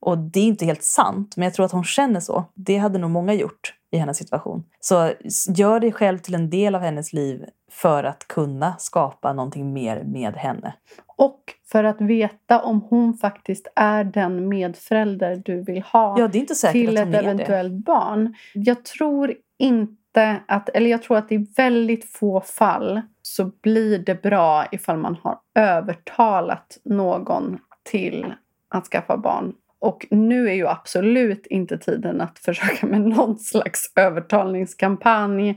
Och 0.00 0.18
det 0.18 0.40
är 0.40 0.44
inte 0.44 0.66
helt 0.66 0.82
sant, 0.82 1.36
men 1.36 1.44
jag 1.44 1.54
tror 1.54 1.66
att 1.66 1.72
hon 1.72 1.84
känner 1.84 2.20
så. 2.20 2.44
Det 2.54 2.76
hade 2.76 2.98
nog 2.98 3.10
många 3.10 3.32
gjort 3.32 3.74
i 3.92 3.98
hennes 3.98 4.16
situation. 4.16 4.64
Så 4.80 5.12
gör 5.56 5.80
dig 5.80 5.92
själv 5.92 6.18
till 6.18 6.34
en 6.34 6.50
del 6.50 6.74
av 6.74 6.80
hennes 6.80 7.12
liv 7.12 7.44
för 7.70 8.04
att 8.04 8.28
kunna 8.28 8.74
skapa 8.78 9.32
någonting 9.32 9.72
mer 9.72 10.04
med 10.04 10.34
henne. 10.36 10.74
Och 11.16 11.40
för 11.72 11.84
att 11.84 12.00
veta 12.00 12.62
om 12.62 12.80
hon 12.90 13.14
faktiskt 13.14 13.66
är 13.76 14.04
den 14.04 14.48
medförälder 14.48 15.42
du 15.44 15.62
vill 15.62 15.82
ha 15.82 16.18
Ja, 16.18 16.28
till 16.28 16.96
ett 16.96 17.02
är 17.02 17.06
det. 17.12 17.18
eventuellt 17.18 17.72
barn. 17.84 18.34
Jag 18.54 18.84
tror 18.84 19.34
inte 19.58 20.40
att, 20.48 20.68
eller 20.68 20.90
jag 20.90 21.02
tror 21.02 21.16
att 21.16 21.32
i 21.32 21.46
väldigt 21.56 22.12
få 22.12 22.40
fall 22.40 23.00
så 23.22 23.44
blir 23.44 23.98
det 23.98 24.22
bra 24.22 24.66
ifall 24.72 24.96
man 24.96 25.16
har 25.22 25.38
övertalat 25.54 26.78
någon 26.84 27.58
till 27.82 28.34
att 28.68 28.86
skaffa 28.86 29.16
barn. 29.16 29.54
Och 29.82 30.06
nu 30.10 30.48
är 30.48 30.54
ju 30.54 30.68
absolut 30.68 31.46
inte 31.46 31.78
tiden 31.78 32.20
att 32.20 32.38
försöka 32.44 32.86
med 32.86 33.00
någon 33.00 33.38
slags 33.38 33.92
övertalningskampanj 33.96 35.50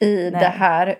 i 0.00 0.14
Nej. 0.14 0.30
det 0.30 0.38
här. 0.38 0.94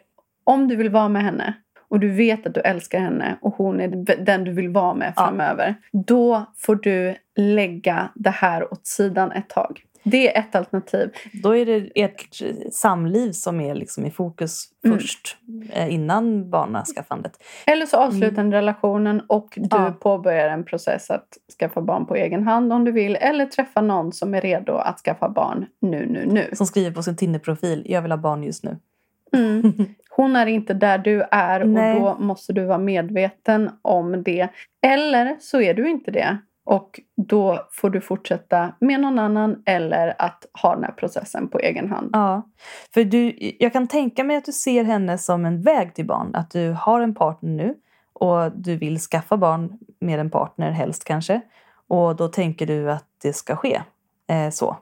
Om 0.45 0.69
du 0.69 0.77
vill 0.77 0.91
vara 0.91 1.09
med 1.09 1.23
henne 1.23 1.55
och 1.89 2.01
du 2.01 2.11
vet 2.11 2.47
att 2.47 2.55
du 2.55 2.61
älskar 2.61 3.01
henne 3.01 3.39
och 3.41 3.55
hon 3.55 3.81
är 3.81 3.89
den 4.25 4.45
du 4.45 4.53
vill 4.53 4.69
vara 4.69 4.95
med 4.95 5.13
Ja. 5.17 5.27
framöver. 5.27 5.75
Då 5.93 6.53
får 6.57 6.77
du 6.77 7.15
lägga 7.37 8.11
det 8.15 8.31
här 8.31 8.73
åt 8.73 8.87
sidan 8.87 9.33
ett 9.33 9.49
tag. 9.49 9.83
Det 10.05 10.37
är 10.37 10.41
ett 10.41 10.55
alternativ. 10.55 11.11
Då 11.43 11.57
är 11.57 11.67
det 11.67 11.91
ert 11.95 12.43
samliv 12.73 13.33
som 13.33 13.61
är 13.61 13.75
liksom 13.75 14.07
i 14.07 14.11
fokus 14.11 14.65
Mm. 14.85 14.99
först, 14.99 15.37
eh, 15.73 15.95
innan 15.95 16.51
barnaskaffandet. 16.51 17.33
Eller 17.67 17.87
så 17.87 17.97
avslutar 17.97 18.43
ni 18.45 18.51
relationen 18.57 19.21
och 19.29 19.49
du 19.57 19.77
Mm. 19.77 19.87
Ja. 19.87 19.93
påbörjar 20.01 20.49
en 20.49 20.65
process 20.65 21.11
att 21.11 21.29
skaffa 21.59 21.81
barn 21.81 22.07
på 22.07 22.15
egen 22.17 22.43
hand 22.43 22.73
om 22.73 22.85
du 22.85 22.93
vill. 22.93 23.17
Eller 23.17 23.47
träffa 23.47 23.81
någon 23.81 24.13
som 24.13 24.35
är 24.35 24.41
redo 24.41 24.73
att 24.73 24.99
skaffa 25.01 25.29
barn 25.29 25.67
nu, 25.81 26.07
nu, 26.07 26.27
nu. 26.27 26.51
Som 26.53 26.67
skriver 26.67 26.91
på 26.91 27.03
sin 27.03 27.17
Tinder-profil, 27.17 27.83
jag 27.87 28.03
vill 28.03 28.13
ha 28.13 28.19
barn 28.19 28.43
just 28.43 28.65
nu. 28.65 28.77
Mm. 29.33 29.73
Hon 30.11 30.37
är 30.37 30.47
inte 30.47 30.75
där 30.75 30.99
du 30.99 31.23
är 31.31 31.65
Nej. 31.65 31.95
och 31.97 32.01
då 32.19 32.25
måste 32.25 32.53
du 32.53 32.65
vara 32.65 32.79
medveten 32.79 33.71
om 33.83 34.23
det. 34.23 34.49
Eller 34.83 35.37
så 35.41 35.61
är 35.61 35.75
du 35.75 35.91
inte 35.91 36.11
det. 36.11 36.39
Och 36.65 37.01
då 37.17 37.69
får 37.73 37.91
du 37.91 38.01
fortsätta 38.01 38.75
med 38.81 39.01
någon 39.01 39.19
annan 39.19 39.63
eller 39.67 40.15
att 40.19 40.47
ha 40.63 40.75
den 40.75 40.85
här 40.85 40.93
processen 40.93 41.49
på 41.49 41.59
egen 41.59 41.91
hand. 41.91 42.11
Ja, 42.13 42.43
för 42.95 43.05
du, 43.05 43.37
jag 43.59 43.73
kan 43.73 43.89
tänka 43.89 44.25
mig 44.25 44.37
att 44.37 44.45
du 44.45 44.53
ser 44.53 44.85
henne 44.85 45.19
som 45.19 45.45
en 45.45 45.63
väg 45.63 45.95
till 45.95 46.07
barn. 46.07 46.35
Att 46.35 46.51
du 46.51 46.71
har 46.71 47.01
en 47.01 47.15
partner 47.15 47.51
nu 47.51 47.75
och 48.13 48.53
du 48.53 48.77
vill 48.77 48.99
skaffa 48.99 49.37
barn 49.37 49.79
med 50.01 50.21
en 50.21 50.31
partner 50.31 50.71
helst 50.71 51.05
kanske. 51.05 51.41
Och 51.89 52.17
då 52.17 52.29
tänker 52.29 52.67
du 52.67 52.91
att 52.91 53.07
det 53.23 53.33
ska 53.33 53.57
ske 53.57 53.83
eh, 54.29 54.51
så. 54.51 54.77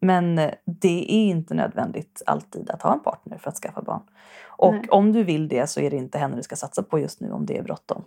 Men 0.00 0.38
eh, 0.38 0.50
det 0.64 1.14
är 1.14 1.30
inte 1.30 1.54
nödvändigt 1.54 2.22
alltid 2.26 2.70
att 2.70 2.82
ha 2.82 2.92
en 2.92 3.00
partner 3.00 3.38
för 3.38 3.50
att 3.50 3.56
skaffa 3.56 3.82
barn. 3.82 4.02
Och 4.46 4.74
Nej. 4.74 4.88
om 4.90 5.12
du 5.12 5.24
vill 5.24 5.48
det 5.48 5.70
så 5.70 5.80
är 5.80 5.90
det 5.90 5.96
inte 5.96 6.18
henne 6.18 6.36
du 6.36 6.42
ska 6.42 6.56
satsa 6.56 6.82
på 6.82 6.98
just 6.98 7.20
nu 7.20 7.32
om 7.32 7.46
det 7.46 7.58
är 7.58 7.62
bråttom. 7.62 8.04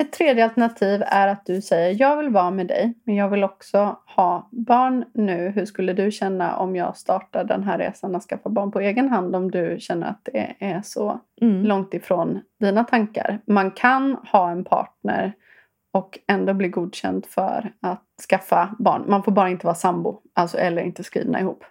Ett 0.00 0.12
tredje 0.12 0.44
alternativ 0.44 1.02
är 1.06 1.28
att 1.28 1.46
du 1.46 1.62
säger 1.62 1.96
jag 2.00 2.16
vill 2.16 2.28
vara 2.28 2.50
med 2.50 2.66
dig 2.66 2.94
men 3.04 3.14
jag 3.14 3.28
vill 3.28 3.44
också 3.44 3.96
ha 4.16 4.48
barn 4.52 5.04
nu. 5.14 5.48
Hur 5.54 5.64
skulle 5.66 5.92
du 5.92 6.10
känna 6.10 6.56
om 6.56 6.76
jag 6.76 6.96
startar 6.96 7.44
den 7.44 7.64
här 7.64 7.78
resan 7.78 8.14
att 8.16 8.22
skaffa 8.22 8.48
barn 8.48 8.70
på 8.70 8.80
egen 8.80 9.08
hand 9.08 9.36
om 9.36 9.50
du 9.50 9.76
känner 9.80 10.06
att 10.06 10.20
det 10.32 10.54
är 10.58 10.82
så 10.82 11.20
Mm. 11.40 11.64
långt 11.64 11.94
ifrån 11.94 12.40
dina 12.60 12.84
tankar? 12.84 13.38
Man 13.46 13.70
kan 13.70 14.16
ha 14.32 14.50
en 14.50 14.64
partner 14.64 15.32
och 15.92 16.18
ändå 16.28 16.54
bli 16.54 16.68
godkänd 16.68 17.26
för 17.26 17.72
att 17.80 18.04
skaffa 18.30 18.74
barn. 18.78 19.04
Man 19.08 19.22
får 19.22 19.32
bara 19.32 19.48
inte 19.50 19.66
vara 19.66 19.74
sambo 19.74 20.20
alltså, 20.34 20.58
eller 20.58 20.82
inte 20.82 21.04
skrivna 21.04 21.40
ihop. 21.40 21.64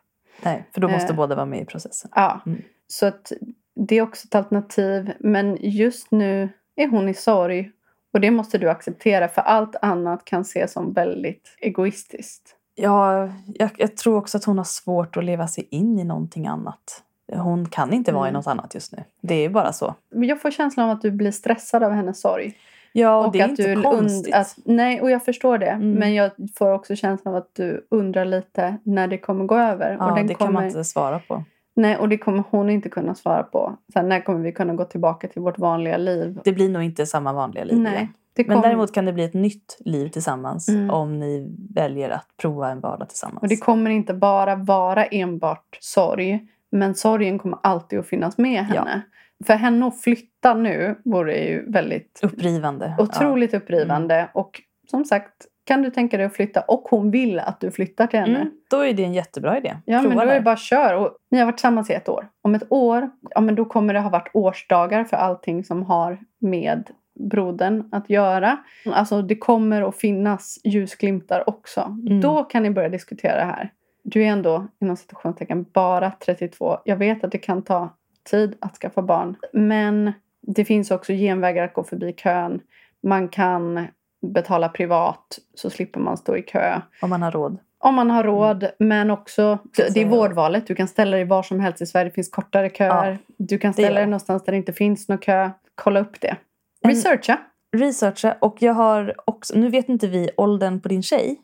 Nej, 0.44 0.68
för 0.74 0.82
då 0.82 0.90
måste 0.90 1.14
Eh. 1.14 1.18
båda 1.18 1.36
vara 1.36 1.46
med 1.46 1.62
i 1.62 1.66
processen. 1.66 2.12
Ja, 2.16 2.42
Mm. 2.46 2.62
så 2.88 3.06
att 3.06 3.32
det 3.76 3.96
är 3.96 4.02
också 4.02 4.26
ett 4.28 4.36
alternativ. 4.36 5.14
Men 5.20 5.58
just 5.62 6.12
nu 6.12 6.50
är 6.76 6.88
hon 6.88 7.10
i 7.10 7.14
sorg 7.14 7.72
och 8.14 8.20
det 8.22 8.32
måste 8.32 8.58
du 8.58 8.70
acceptera 8.70 9.28
för 9.28 9.42
allt 9.42 9.76
annat 9.82 10.26
kan 10.26 10.42
ses 10.42 10.74
som 10.74 10.94
väldigt 10.94 11.56
egoistiskt. 11.60 12.56
Ja, 12.76 13.30
jag, 13.54 13.70
jag 13.78 13.98
tror 13.98 14.18
också 14.18 14.38
att 14.38 14.46
hon 14.46 14.58
har 14.58 14.66
svårt 14.66 15.18
att 15.18 15.24
leva 15.24 15.48
sig 15.48 15.68
in 15.72 16.00
i 16.00 16.04
någonting 16.04 16.48
annat. 16.48 17.04
Hon 17.34 17.66
kan 17.70 17.94
inte 17.94 18.12
vara 18.12 18.26
i 18.28 18.30
Mm. 18.30 18.40
något 18.40 18.48
annat 18.48 18.76
just 18.76 18.92
nu. 18.92 19.04
Det 19.22 19.36
är 19.46 19.50
bara 19.50 19.74
så. 19.74 19.96
Men 20.10 20.24
Jag 20.30 20.42
får 20.42 20.52
känslan 20.52 20.90
av 20.90 20.96
att 20.96 21.02
du 21.02 21.12
blir 21.12 21.32
stressad 21.32 21.84
av 21.84 21.92
hennes 21.92 22.22
sorg. 22.22 22.58
Ja, 22.92 23.26
och, 23.26 23.32
det 23.32 23.40
är 23.40 23.44
att 23.44 23.50
inte 23.50 23.76
konstigt. 23.76 24.36
Att, 24.36 24.58
nej, 24.66 25.02
och 25.02 25.12
jag 25.12 25.26
förstår 25.26 25.58
det. 25.58 25.66
Mm. 25.70 25.92
Men 25.92 26.14
jag 26.14 26.32
får 26.56 26.74
också 26.74 26.96
känslan 26.96 27.34
av 27.34 27.42
att 27.42 27.50
du 27.56 27.88
undrar 27.90 28.26
lite 28.26 28.78
när 28.84 29.08
det 29.08 29.18
kommer 29.18 29.46
gå 29.46 29.58
över. 29.58 29.98
ja, 30.00 30.10
och 30.10 30.18
den 30.18 30.28
det 30.28 30.34
kommer, 30.34 30.48
kan 30.48 30.54
man 30.54 30.66
inte 30.66 30.84
svara 30.84 31.20
på. 31.20 31.44
Nej, 31.76 31.98
och 31.98 32.10
det 32.10 32.18
kommer 32.18 32.44
hon 32.50 32.70
inte 32.70 32.90
kunna 32.90 33.16
svara 33.16 33.44
på. 33.44 33.78
Sen 33.94 34.10
när 34.10 34.22
kommer 34.22 34.40
vi 34.40 34.52
kunna 34.52 34.74
gå 34.74 34.86
tillbaka 34.86 35.28
till 35.28 35.42
vårt 35.42 35.60
vanliga 35.60 35.98
liv? 35.98 36.40
Det 36.44 36.52
blir 36.54 36.70
nog 36.70 36.84
inte 36.84 37.06
samma 37.06 37.34
vanliga 37.34 37.64
liv 37.64 37.80
Nej. 37.80 37.94
igen. 37.94 38.08
Det 38.36 38.48
Men 38.48 38.62
däremot 38.62 38.94
kan 38.94 39.06
det 39.06 39.14
bli 39.14 39.24
ett 39.24 39.34
nytt 39.34 39.78
liv 39.80 40.08
tillsammans 40.10 40.70
Mm. 40.70 40.90
om 40.90 41.20
ni 41.20 41.56
väljer 41.76 42.10
att 42.10 42.28
prova 42.38 42.70
en 42.72 42.80
vardag 42.80 43.10
tillsammans. 43.10 43.42
Och 43.42 43.48
det 43.48 43.58
kommer 43.58 43.92
inte 43.92 44.14
bara 44.14 44.56
vara 44.56 45.06
enbart 45.06 45.78
sorg. 45.82 46.48
Men 46.72 46.96
sorgen 46.96 47.40
kommer 47.40 47.58
alltid 47.64 48.00
att 48.00 48.08
finnas 48.08 48.38
med 48.38 48.66
henne. 48.66 49.02
För 49.46 49.54
henne 49.54 49.88
att 49.88 50.02
flytta 50.02 50.54
nu 50.54 51.02
vore 51.06 51.38
ju 51.46 51.72
väldigt 51.72 52.20
Upprivande. 52.24 52.96
otroligt 53.00 53.54
upprivande. 53.54 54.30
Och 54.34 54.62
som 54.92 55.06
sagt, 55.06 55.34
kan 55.64 55.82
du 55.82 55.90
tänka 55.90 56.18
dig 56.18 56.26
att 56.26 56.34
flytta 56.34 56.62
och 56.62 56.82
hon 56.90 57.12
vill 57.12 57.40
att 57.40 57.60
du 57.60 57.72
flyttar 57.72 58.08
till 58.08 58.20
henne. 58.20 58.40
Mm, 58.40 58.52
då 58.70 58.80
är 58.80 58.94
det 58.94 59.04
en 59.04 59.14
jättebra 59.14 59.58
idé. 59.58 59.78
Ja, 59.86 60.02
men 60.02 60.12
Prova 60.12 60.26
då 60.26 60.32
är 60.32 60.36
det 60.36 60.42
bara 60.42 60.58
kör. 60.58 60.94
Och 60.96 61.18
ni 61.32 61.40
har 61.40 61.46
varit 61.46 61.58
tillsammans 61.58 61.90
i 61.90 61.94
ett 61.94 62.10
år. 62.10 62.28
Om 62.42 62.56
ett 62.56 62.64
år, 62.70 63.10
ja 63.30 63.42
men 63.42 63.56
då 63.56 63.66
kommer 63.66 63.94
det 63.94 64.00
ha 64.00 64.10
varit 64.10 64.30
årsdagar 64.34 65.04
för 65.04 65.18
allting 65.18 65.64
som 65.64 65.84
har 65.84 66.18
med 66.40 66.90
brodern 67.20 67.90
att 67.92 68.10
göra. 68.10 68.58
Alltså 68.86 69.22
det 69.22 69.36
kommer 69.36 69.82
att 69.82 69.96
finnas 69.96 70.60
ljusglimtar 70.64 71.50
också. 71.50 71.82
Mm. 71.82 72.22
Då 72.22 72.44
kan 72.44 72.64
ni 72.64 72.70
börja 72.70 72.90
diskutera 72.90 73.36
det 73.36 73.52
här. 73.52 73.72
Du 74.04 74.24
är 74.24 74.28
ändå 74.28 74.68
inom 74.82 74.98
situationstecken 74.98 75.66
bara 75.74 76.12
32. 76.12 76.78
Jag 76.86 76.98
vet 76.98 77.24
att 77.24 77.32
det 77.32 77.38
kan 77.38 77.62
ta 77.62 77.90
tid 78.24 78.56
att 78.60 78.76
skaffa 78.76 79.02
barn. 79.02 79.36
Men 79.54 80.12
det 80.42 80.66
finns 80.66 80.92
också 80.92 81.14
genvägar 81.14 81.64
att 81.64 81.74
gå 81.74 81.84
förbi 81.84 82.14
kön. 82.14 82.62
Man 83.04 83.30
kan 83.30 83.88
betala 84.24 84.70
privat 84.70 85.40
så 85.56 85.70
slipper 85.70 86.00
man 86.00 86.18
stå 86.18 86.38
i 86.38 86.42
kö. 86.42 86.82
Om 87.02 87.10
man 87.10 87.22
har 87.22 87.32
råd. 87.32 87.58
Om 87.80 87.96
man 87.96 88.12
har 88.12 88.24
råd, 88.24 88.70
men 88.80 89.12
också... 89.12 89.58
Det 89.94 90.02
är 90.02 90.06
vårdvalet. 90.06 90.68
Du 90.68 90.76
kan 90.76 90.88
ställa 90.88 91.18
dig 91.18 91.26
var 91.26 91.44
som 91.44 91.60
helst 91.60 91.82
i 91.82 91.86
Sverige. 91.86 92.10
Det 92.10 92.14
finns 92.14 92.30
kortare 92.30 92.70
köer. 92.70 93.18
Du 93.38 93.58
kan 93.58 93.74
ställa 93.74 93.96
dig 93.96 94.06
någonstans 94.06 94.44
där 94.44 94.52
det 94.52 94.58
inte 94.58 94.74
finns 94.74 95.10
någon 95.10 95.18
kö. 95.18 95.50
Kolla 95.76 96.00
upp 96.00 96.22
det. 96.22 96.36
En- 96.82 96.90
Researcha. 96.90 97.38
researcha 97.78 98.36
och 98.42 98.58
jag 98.60 98.74
har 98.74 99.14
också, 99.26 99.58
nu 99.58 99.70
vet 99.70 99.90
inte 99.90 100.08
vi 100.08 100.30
åldern 100.38 100.82
på 100.82 100.88
din 100.90 101.04
tjej. 101.04 101.40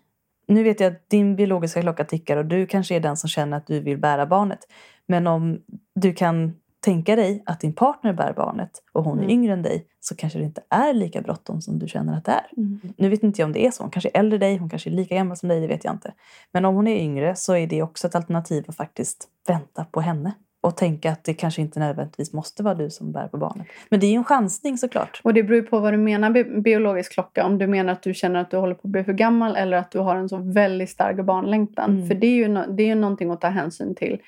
Nu 0.48 0.64
vet 0.64 0.80
jag 0.80 0.94
att 0.94 1.10
din 1.10 1.36
biologiska 1.36 1.82
klocka 1.82 2.04
tickar 2.04 2.38
och 2.38 2.46
du 2.46 2.66
kanske 2.66 2.96
är 2.96 3.00
den 3.00 3.18
som 3.18 3.30
känner 3.30 3.58
att 3.58 3.68
du 3.68 3.80
vill 3.80 3.98
bära 3.98 4.26
barnet. 4.26 4.60
Men 5.08 5.28
om 5.28 5.62
du 5.96 6.14
kan 6.14 6.54
tänka 6.80 7.16
dig 7.16 7.44
att 7.46 7.60
din 7.60 7.74
partner 7.74 8.14
bär 8.14 8.34
barnet 8.34 8.72
och 8.94 9.04
hon 9.04 9.18
är 9.20 9.24
Mm. 9.24 9.32
yngre 9.34 9.54
än 9.54 9.62
dig 9.62 9.86
så 10.00 10.16
kanske 10.16 10.40
det 10.40 10.46
inte 10.46 10.62
är 10.70 10.94
lika 10.94 11.22
bråttom 11.22 11.62
som 11.62 11.80
du 11.80 11.88
känner 11.88 12.18
att 12.18 12.26
det 12.26 12.32
är. 12.32 12.46
Mm. 12.58 12.80
Nu 12.98 13.10
vet 13.10 13.24
inte 13.24 13.42
jag 13.42 13.46
om 13.48 13.54
det 13.54 13.66
är 13.66 13.72
så. 13.72 13.84
Hon 13.84 13.92
kanske 13.92 14.10
är 14.14 14.20
äldre 14.20 14.38
dig, 14.40 14.58
hon 14.58 14.70
kanske 14.70 14.90
är 14.90 14.92
lika 14.92 15.16
gammal 15.16 15.38
som 15.38 15.50
dig, 15.50 15.62
det 15.62 15.68
vet 15.68 15.84
jag 15.84 15.94
inte. 15.94 16.14
Men 16.54 16.66
om 16.66 16.76
hon 16.76 16.88
är 16.88 16.96
yngre 16.96 17.36
så 17.36 17.54
är 17.56 17.68
det 17.68 17.82
också 17.84 18.08
ett 18.08 18.16
alternativ 18.16 18.66
att 18.68 18.76
faktiskt 18.76 19.28
vänta 19.48 19.86
på 19.92 20.02
henne. 20.02 20.32
Och 20.62 20.78
tänka 20.78 21.12
att 21.12 21.24
det 21.24 21.34
kanske 21.34 21.62
inte 21.62 21.80
nödvändigtvis 21.80 22.34
måste 22.34 22.64
vara 22.64 22.76
du 22.76 22.90
som 22.90 23.12
bär 23.12 23.28
på 23.28 23.38
barnet. 23.38 23.68
Men 23.90 24.00
det 24.00 24.06
är 24.06 24.12
ju 24.12 24.16
en 24.18 24.24
chansning 24.24 24.78
såklart. 24.78 25.22
Och 25.24 25.34
det 25.34 25.44
beror 25.44 25.56
ju 25.56 25.64
på 25.64 25.80
vad 25.80 25.94
du 25.94 25.98
menar 25.98 26.30
bi- 26.30 26.62
biologisk 26.62 27.14
klocka. 27.14 27.46
Om 27.46 27.58
du 27.58 27.68
menar 27.68 27.94
att 27.94 28.04
du 28.04 28.14
känner 28.14 28.40
att 28.40 28.52
du 28.52 28.58
håller 28.58 28.76
på 28.76 28.82
att 28.88 28.92
bli 28.92 29.04
för 29.04 29.14
gammal 29.14 29.56
eller 29.56 29.78
att 29.78 29.92
du 29.92 30.00
har 30.00 30.16
en 30.16 30.30
så 30.30 30.38
väldigt 30.38 30.90
stark 30.90 31.26
barnlängtan. 31.26 31.92
Mm. 31.96 32.08
För 32.08 32.16
det 32.16 32.28
är, 32.28 32.36
ju 32.36 32.48
no- 32.48 32.76
det 32.76 32.84
är 32.84 32.88
ju 32.88 32.96
någonting 32.96 33.32
att 33.32 33.42
ta 33.42 33.48
hänsyn 33.48 33.96
till. 33.96 34.20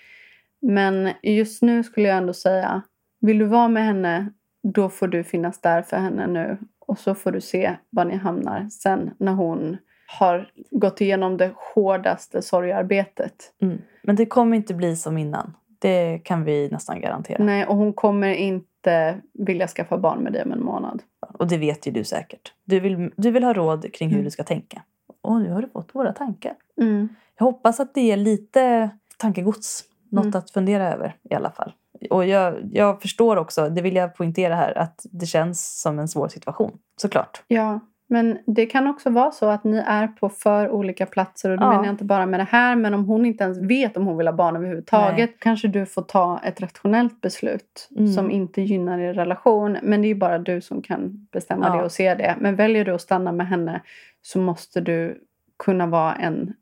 Men 0.62 1.10
just 1.22 1.62
nu 1.62 1.84
skulle 1.84 2.08
jag 2.08 2.18
ändå 2.18 2.34
säga, 2.34 2.82
vill 3.20 3.38
du 3.38 3.46
vara 3.46 3.68
med 3.68 3.86
henne, 3.86 4.30
då 4.64 4.90
får 4.90 5.08
du 5.08 5.24
finnas 5.24 5.62
där 5.62 5.82
för 5.82 5.98
henne 5.98 6.28
nu. 6.28 6.58
Och 6.80 7.00
så 7.00 7.16
får 7.16 7.32
du 7.32 7.42
se 7.42 7.76
var 7.90 8.06
ni 8.06 8.16
hamnar 8.16 8.70
sen 8.70 9.12
när 9.18 9.32
hon 9.34 9.78
har 10.20 10.52
gått 10.72 11.02
igenom 11.02 11.38
det 11.38 11.52
hårdaste 11.76 12.42
sorgearbetet. 12.42 13.54
Mm. 13.62 13.82
Men 14.04 14.16
det 14.16 14.26
kommer 14.26 14.58
inte 14.58 14.74
bli 14.74 14.96
som 14.96 15.18
innan. 15.18 15.54
Det 15.80 16.20
kan 16.24 16.44
vi 16.44 16.70
nästan 16.72 17.02
garantera. 17.02 17.44
Nej, 17.44 17.66
och 17.66 17.76
hon 17.76 17.94
kommer 17.94 18.34
inte 18.34 19.18
vilja 19.34 19.68
skaffa 19.68 19.98
barn 19.98 20.20
med 20.20 20.34
dig 20.34 20.44
om 20.44 20.52
en 20.52 20.64
månad. 20.64 21.04
Och 21.34 21.48
det 21.48 21.58
vet 21.58 21.88
ju 21.88 21.92
du 21.92 22.04
säkert. 22.04 22.54
Du 22.66 22.80
vill, 22.80 23.12
du 23.18 23.32
vill 23.32 23.44
ha 23.44 23.54
råd 23.54 23.94
kring 23.94 24.10
hur 24.10 24.16
Mm. 24.16 24.26
du 24.26 24.32
ska 24.32 24.44
tänka. 24.44 24.82
Och 25.22 25.42
nu 25.42 25.50
har 25.52 25.62
du 25.62 25.70
fått 25.70 25.96
våra 25.96 26.14
tankar. 26.14 26.54
Mm. 26.82 27.10
Jag 27.38 27.46
hoppas 27.46 27.80
att 27.80 27.94
det 27.94 28.12
är 28.12 28.18
lite 28.18 28.90
tankegods. 29.18 29.84
Något 30.12 30.26
Mm. 30.26 30.38
att 30.40 30.52
fundera 30.52 30.94
över 30.94 31.16
i 31.30 31.34
alla 31.36 31.52
fall. 31.52 31.74
Och 32.10 32.26
jag, 32.26 32.56
jag 32.72 33.02
förstår 33.02 33.38
också, 33.38 33.70
det 33.70 33.82
vill 33.82 33.96
jag 33.96 34.16
poängtera 34.16 34.56
här, 34.56 34.78
att 34.78 35.06
det 35.12 35.26
känns 35.26 35.82
som 35.82 36.00
en 36.00 36.08
svår 36.08 36.28
situation. 36.28 36.72
Såklart. 37.02 37.44
Ja, 37.48 37.80
men 38.08 38.38
det 38.48 38.66
kan 38.66 38.88
också 38.88 39.10
vara 39.10 39.32
så 39.32 39.46
att 39.50 39.64
ni 39.64 39.78
är 39.78 40.08
på 40.08 40.30
för 40.30 40.70
olika 40.70 41.06
platser. 41.06 41.50
Och 41.52 41.58
då 41.58 41.64
Ja. 41.64 41.70
menar 41.70 41.84
jag 41.86 41.94
inte 41.94 42.04
bara 42.06 42.26
med 42.26 42.40
det 42.40 42.48
här, 42.50 42.76
men 42.76 42.94
om 42.94 43.06
hon 43.06 43.26
inte 43.26 43.44
ens 43.44 43.58
vet 43.58 43.98
om 43.98 44.06
hon 44.06 44.18
vill 44.18 44.28
ha 44.28 44.34
barn 44.34 44.56
överhuvudtaget. 44.56 45.40
Kanske 45.40 45.68
du 45.68 45.86
får 45.86 46.02
ta 46.02 46.40
ett 46.44 46.62
rationellt 46.62 47.22
beslut 47.22 47.90
Mm. 47.98 48.08
som 48.14 48.32
inte 48.32 48.62
gynnar 48.62 49.00
er 49.00 49.14
relation. 49.14 49.78
Men 49.84 50.02
det 50.02 50.08
är 50.08 50.16
bara 50.16 50.38
du 50.40 50.62
som 50.62 50.82
kan 50.82 51.28
bestämma 51.32 51.68
Ja. 51.68 51.76
det 51.76 51.84
och 51.84 51.92
se 51.92 52.16
det. 52.16 52.36
Men 52.40 52.56
väljer 52.56 52.86
du 52.86 52.92
att 52.94 53.02
stanna 53.02 53.32
med 53.32 53.48
henne 53.48 53.82
så 54.22 54.40
måste 54.40 54.82
du 54.82 55.24
kunna 55.64 55.88
vara 55.88 56.16
en 56.16 56.54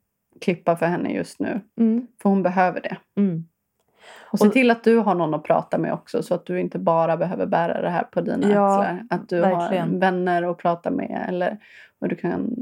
klippa 0.42 0.76
för 0.76 0.86
henne 0.86 1.10
just 1.14 1.40
nu. 1.40 1.62
Mm. 1.80 2.08
För 2.22 2.30
hon 2.30 2.44
behöver 2.44 2.82
det. 2.82 2.98
Mm. 3.18 3.46
Och 4.32 4.40
se 4.40 4.50
till 4.50 4.72
att 4.72 4.84
du 4.84 4.98
har 4.98 5.16
någon 5.16 5.34
att 5.34 5.44
prata 5.44 5.78
med 5.78 5.94
också 5.94 6.24
så 6.24 6.34
att 6.34 6.46
du 6.46 6.60
inte 6.60 6.80
bara 6.80 7.18
behöver 7.18 7.46
bära 7.46 7.82
det 7.82 7.90
här 7.90 8.04
på 8.04 8.22
dina 8.22 8.52
Ja, 8.52 8.80
axlar. 8.80 9.06
Att 9.10 9.30
du 9.30 9.40
verkligen. 9.40 9.90
har 9.94 10.00
vänner 10.00 10.44
att 10.52 10.58
prata 10.58 10.92
med 10.92 11.26
eller 11.30 11.58
och 12.02 12.08
du 12.10 12.16
kan 12.16 12.62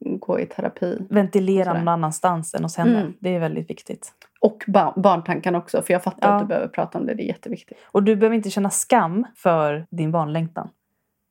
eh, 0.00 0.16
gå 0.18 0.40
i 0.40 0.46
terapi. 0.46 0.98
Ventilera 1.10 1.72
någon 1.74 1.88
annanstans 1.88 2.54
än 2.54 2.62
hos 2.62 2.76
henne. 2.76 3.00
Mm. 3.00 3.12
Det 3.20 3.34
är 3.34 3.40
väldigt 3.40 3.70
viktigt. 3.70 4.12
Och 4.40 4.64
ba- 4.66 4.92
barntanken 4.96 5.54
också 5.54 5.82
för 5.82 5.92
jag 5.92 6.02
fattar 6.02 6.28
Ja. 6.28 6.34
att 6.34 6.42
du 6.42 6.46
behöver 6.46 6.68
prata 6.68 6.98
om 6.98 7.06
det. 7.06 7.14
Det 7.14 7.22
är 7.22 7.28
jätteviktigt. 7.28 7.78
Och 7.84 8.02
du 8.02 8.16
behöver 8.16 8.36
inte 8.36 8.50
känna 8.50 8.70
skam 8.70 9.26
för 9.36 9.86
din 9.90 10.12
barnlängtan. 10.12 10.68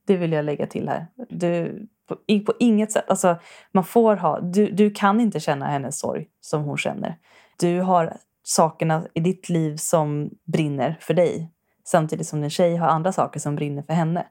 Det 0.08 0.18
vill 0.18 0.32
jag 0.32 0.46
lägga 0.46 0.66
till 0.66 0.89
här. 0.89 1.06
Du, 1.30 1.86
på, 2.08 2.16
på 2.45 2.53
inget 2.60 2.91
sätt. 2.91 3.06
Alltså, 3.08 3.38
man 3.72 3.84
får 3.84 4.16
ha, 4.16 4.39
du, 4.39 4.72
du 4.72 4.91
kan 4.91 5.20
inte 5.20 5.39
känna 5.39 5.66
hennes 5.66 5.99
sorg 5.99 6.28
som 6.41 6.64
hon 6.64 6.78
känner. 6.78 7.18
Du 7.60 7.82
har 7.82 8.18
sakerna 8.43 9.03
i 9.14 9.20
ditt 9.20 9.49
liv 9.49 9.76
som 9.76 10.30
brinner 10.43 10.97
för 11.01 11.14
dig. 11.14 11.51
Samtidigt 11.84 12.28
som 12.28 12.41
din 12.41 12.49
tjej 12.49 12.76
har 12.76 12.88
andra 12.88 13.12
saker 13.12 13.39
som 13.39 13.56
brinner 13.56 13.84
för 13.84 13.93
henne. 13.93 14.28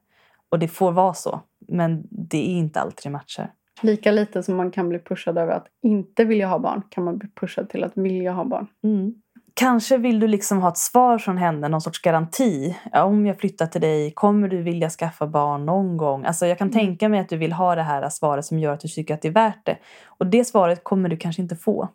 Och 0.49 0.59
det 0.59 0.69
får 0.69 0.93
vara 0.93 1.15
så. 1.15 1.41
Men 1.69 2.07
det 2.11 2.39
är 2.39 2.59
inte 2.59 2.81
alltid 2.81 3.01
det 3.05 3.11
matchar. 3.11 3.53
Lika 3.83 4.11
lite 4.11 4.43
som 4.43 4.57
man 4.57 4.71
kan 4.71 4.89
bli 4.89 4.99
pushad 4.99 5.39
över 5.39 5.53
att 5.53 5.67
inte 5.83 6.25
vilja 6.25 6.47
ha 6.47 6.59
barn 6.59 6.83
kan 6.89 7.05
man 7.05 7.19
bli 7.19 7.29
pushad 7.29 7.69
till 7.69 7.85
att 7.85 7.93
vilja 7.95 8.33
ha 8.33 8.45
barn. 8.45 8.67
Mm. 8.85 9.15
Kanske 9.57 9.97
vill 9.99 10.21
du 10.21 10.27
liksom 10.29 10.63
ha 10.63 10.69
ett 10.69 10.79
svar 10.79 11.19
från 11.19 11.39
henne, 11.39 11.69
någon 11.69 11.81
sorts 11.81 12.01
garanti. 12.03 12.77
Ja, 12.93 13.03
om 13.05 13.27
jag 13.27 13.39
flyttar 13.39 13.67
till 13.67 13.81
dig, 13.81 14.13
kommer 14.15 14.49
du 14.49 14.63
vilja 14.63 14.91
skaffa 14.91 15.27
barn 15.27 15.67
någon 15.67 15.97
gång? 15.97 16.25
Alltså 16.25 16.47
jag 16.47 16.59
kan 16.59 16.69
Mm. 16.69 16.79
tänka 16.79 17.09
mig 17.09 17.21
att 17.21 17.29
du 17.29 17.37
vill 17.37 17.53
ha 17.53 17.75
det 17.75 17.83
här 17.83 18.09
svaret 18.09 18.45
som 18.45 18.59
gör 18.59 18.73
att 18.73 18.81
du 18.81 18.89
tycker 18.89 19.15
att 19.15 19.23
det 19.23 19.29
är 19.29 19.33
värt 19.33 19.61
det. 19.67 19.77
Och 20.07 20.27
det 20.27 20.45
svaret 20.45 20.85
kommer 20.85 21.09
du 21.09 21.17
kanske 21.17 21.43
inte 21.43 21.57
få. 21.57 21.89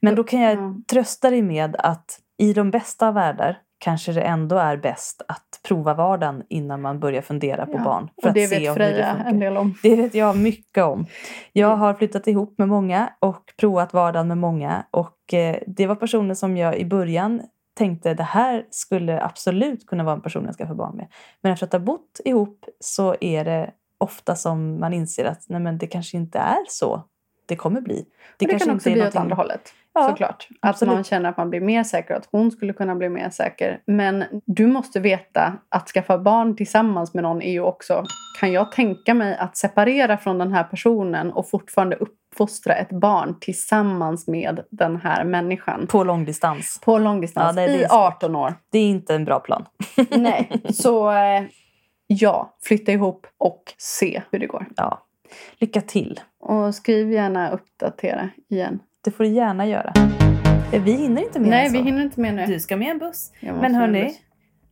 Men 0.00 0.14
då 0.14 0.24
kan 0.24 0.40
jag 0.40 0.58
Ja. 0.58 0.74
trösta 0.92 1.30
dig 1.30 1.42
med 1.42 1.76
att 1.78 2.18
i 2.38 2.52
de 2.52 2.70
bästa 2.70 3.08
av 3.08 3.14
världar 3.14 3.58
kanske 3.84 4.12
det 4.12 4.20
ändå 4.22 4.56
är 4.56 4.76
bäst 4.76 5.22
att 5.28 5.60
prova 5.68 5.94
vardagen 5.94 6.42
innan 6.48 6.82
man 6.82 7.00
börjar 7.00 7.22
fundera 7.22 7.66
på 7.66 7.72
Ja. 7.76 7.84
barn. 7.84 8.08
För 8.22 8.28
Och 8.28 8.34
det 8.34 8.44
att 8.44 8.50
se 8.50 8.58
vet 8.58 8.68
om 8.70 8.74
hur 8.76 8.84
det 8.84 8.92
Freja 8.92 9.12
funkar. 9.14 9.30
en 9.30 9.40
del 9.40 9.56
om. 9.56 9.74
Det 9.82 9.96
vet 9.96 10.14
jag 10.14 10.36
mycket 10.36 10.84
om. 10.84 11.06
Jag 11.52 11.76
har 11.76 11.94
flyttat 11.94 12.26
ihop 12.26 12.54
med 12.58 12.68
många 12.68 13.10
och 13.20 13.42
provat 13.60 13.92
vardagen 13.94 14.28
med 14.28 14.38
många. 14.38 14.84
Och 14.90 15.34
eh, 15.34 15.56
det 15.66 15.86
var 15.86 15.94
personer 15.94 16.34
som 16.34 16.56
jag 16.56 16.78
i 16.78 16.84
början 16.84 17.42
tänkte 17.78 18.14
det 18.14 18.22
här 18.22 18.64
skulle 18.70 19.22
absolut 19.22 19.86
kunna 19.86 20.04
vara 20.04 20.14
en 20.14 20.22
person 20.22 20.44
jag 20.44 20.54
ska 20.54 20.66
få 20.66 20.74
barn 20.74 20.96
med. 20.96 21.06
Men 21.42 21.52
efter 21.52 21.66
att 21.66 21.72
ha 21.72 21.80
bott 21.80 22.20
ihop 22.24 22.64
så 22.80 23.14
är 23.20 23.44
det 23.44 23.70
ofta 23.98 24.36
som 24.36 24.80
man 24.80 24.92
inser 24.94 25.24
att 25.24 25.44
nej 25.48 25.60
men 25.60 25.78
det 25.78 25.86
kanske 25.86 26.16
inte 26.16 26.38
är 26.38 26.64
så 26.68 27.02
det 27.46 27.56
kommer 27.56 27.80
bli. 27.80 27.94
Det, 27.94 28.04
det 28.38 28.50
kanske 28.50 28.66
kan 28.68 28.76
också 28.76 28.90
bli 28.90 28.92
åt 28.92 28.98
någonting- 28.98 29.20
andra 29.20 29.36
hållet. 29.36 29.72
Ja, 29.94 30.08
såklart. 30.08 30.48
Att 30.60 30.70
absolut. 30.70 30.94
man 30.94 31.04
känner 31.04 31.28
att 31.28 31.36
man 31.36 31.50
blir 31.50 31.60
mer 31.60 31.84
säker. 31.84 32.14
Att 32.14 32.28
hon 32.32 32.50
skulle 32.50 32.72
kunna 32.72 32.94
bli 32.94 33.08
mer 33.08 33.30
säker. 33.30 33.80
Men 33.86 34.24
du 34.44 34.66
måste 34.66 35.00
veta 35.00 35.52
att 35.68 35.88
skaffa 35.88 36.18
barn 36.18 36.56
tillsammans 36.56 37.14
med 37.14 37.22
någon 37.22 37.42
är 37.42 37.52
ju 37.52 37.60
också... 37.60 38.04
Kan 38.40 38.52
jag 38.52 38.72
tänka 38.72 39.14
mig 39.14 39.36
att 39.36 39.56
separera 39.56 40.16
från 40.16 40.38
den 40.38 40.52
här 40.52 40.64
personen 40.64 41.32
och 41.32 41.50
fortfarande 41.50 41.96
uppfostra 41.96 42.74
ett 42.74 42.90
barn 42.90 43.36
tillsammans 43.40 44.28
med 44.28 44.60
den 44.70 44.96
här 44.96 45.24
människan? 45.24 45.86
På 45.86 46.04
långdistans. 46.04 46.80
På 46.84 46.98
långdistans 46.98 47.56
Ja, 47.56 47.62
i 47.62 47.78
svårt. 47.78 47.88
18 47.90 48.36
år. 48.36 48.54
Det 48.72 48.78
är 48.78 48.88
inte 48.88 49.14
en 49.14 49.24
bra 49.24 49.40
plan. 49.40 49.64
Nej, 50.10 50.62
så 50.74 51.10
eh, 51.10 51.42
ja, 52.06 52.56
flytta 52.62 52.92
ihop 52.92 53.26
och 53.38 53.62
se 53.78 54.22
hur 54.30 54.38
det 54.38 54.46
går. 54.46 54.66
Ja. 54.76 55.06
Lycka 55.58 55.80
till. 55.80 56.20
Och 56.40 56.74
skriv 56.74 57.12
gärna 57.12 57.50
uppdatera 57.50 58.28
igen. 58.50 58.78
Det 59.04 59.10
får 59.10 59.24
du 59.24 59.30
gärna 59.30 59.66
göra. 59.66 59.92
Eh, 60.72 60.82
Vi 60.82 60.92
hinner 60.92 61.22
inte 61.22 61.40
mer 61.40 61.50
Nej, 61.50 61.70
vi 61.72 61.78
hinner 61.78 62.02
inte 62.02 62.20
med 62.20 62.34
nu. 62.34 62.46
Du 62.46 62.60
ska 62.60 62.76
med 62.76 62.88
en 62.90 62.98
buss. 62.98 63.32
Men 63.40 63.74
hörni, 63.74 64.12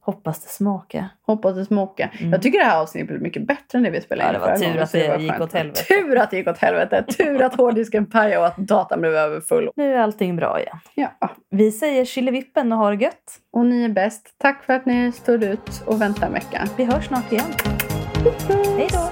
hoppas 0.00 0.40
det 0.44 0.48
smakar. 0.48 1.08
Hoppas 1.26 1.54
det 1.56 1.64
smakar. 1.64 2.10
Mm. 2.18 2.32
Jag 2.32 2.42
tycker 2.42 2.58
det 2.58 2.64
här 2.64 2.80
avsnittet 2.82 3.08
blev 3.08 3.22
mycket 3.22 3.46
bättre 3.46 3.78
än 3.78 3.82
det 3.82 3.90
vi 3.90 4.00
spelade 4.00 4.38
Ja, 4.38 4.54
in 4.54 4.60
det 4.60 4.66
var 4.68 4.72
tur 4.72 4.82
att 4.82 4.92
det 4.92 5.08
var 5.08 5.18
gick 5.18 5.40
åt 5.40 5.52
helvete. 5.52 5.84
Tur 5.84 6.16
att 6.18 6.30
det 6.30 6.36
gick 6.36 6.48
åt 6.48 6.58
helvete. 6.58 7.04
Tur 7.18 7.42
att 7.42 7.54
hårddisken 7.54 8.06
pajade 8.06 8.38
och 8.38 8.46
att 8.46 8.56
datan 8.56 9.00
blev 9.00 9.14
överfull. 9.14 9.70
Nu 9.76 9.94
är 9.94 9.98
allting 9.98 10.36
bra 10.36 10.60
igen. 10.60 10.76
Ja. 10.94 11.10
Vi 11.50 11.72
säger 11.72 12.04
chillevippen 12.04 12.72
och 12.72 12.78
ha 12.78 12.90
det 12.90 13.02
gött. 13.04 13.38
Och 13.52 13.66
ni 13.66 13.84
är 13.84 13.88
bäst. 13.88 14.34
Tack 14.38 14.64
för 14.64 14.72
att 14.72 14.86
ni 14.86 15.12
stod 15.12 15.44
ut 15.44 15.82
och 15.86 16.00
väntade 16.00 16.26
en 16.26 16.32
vecka. 16.32 16.68
Vi 16.76 16.84
hörs 16.84 17.06
snart 17.06 17.32
igen. 17.32 17.44
Hej 18.78 18.88
då! 18.92 19.11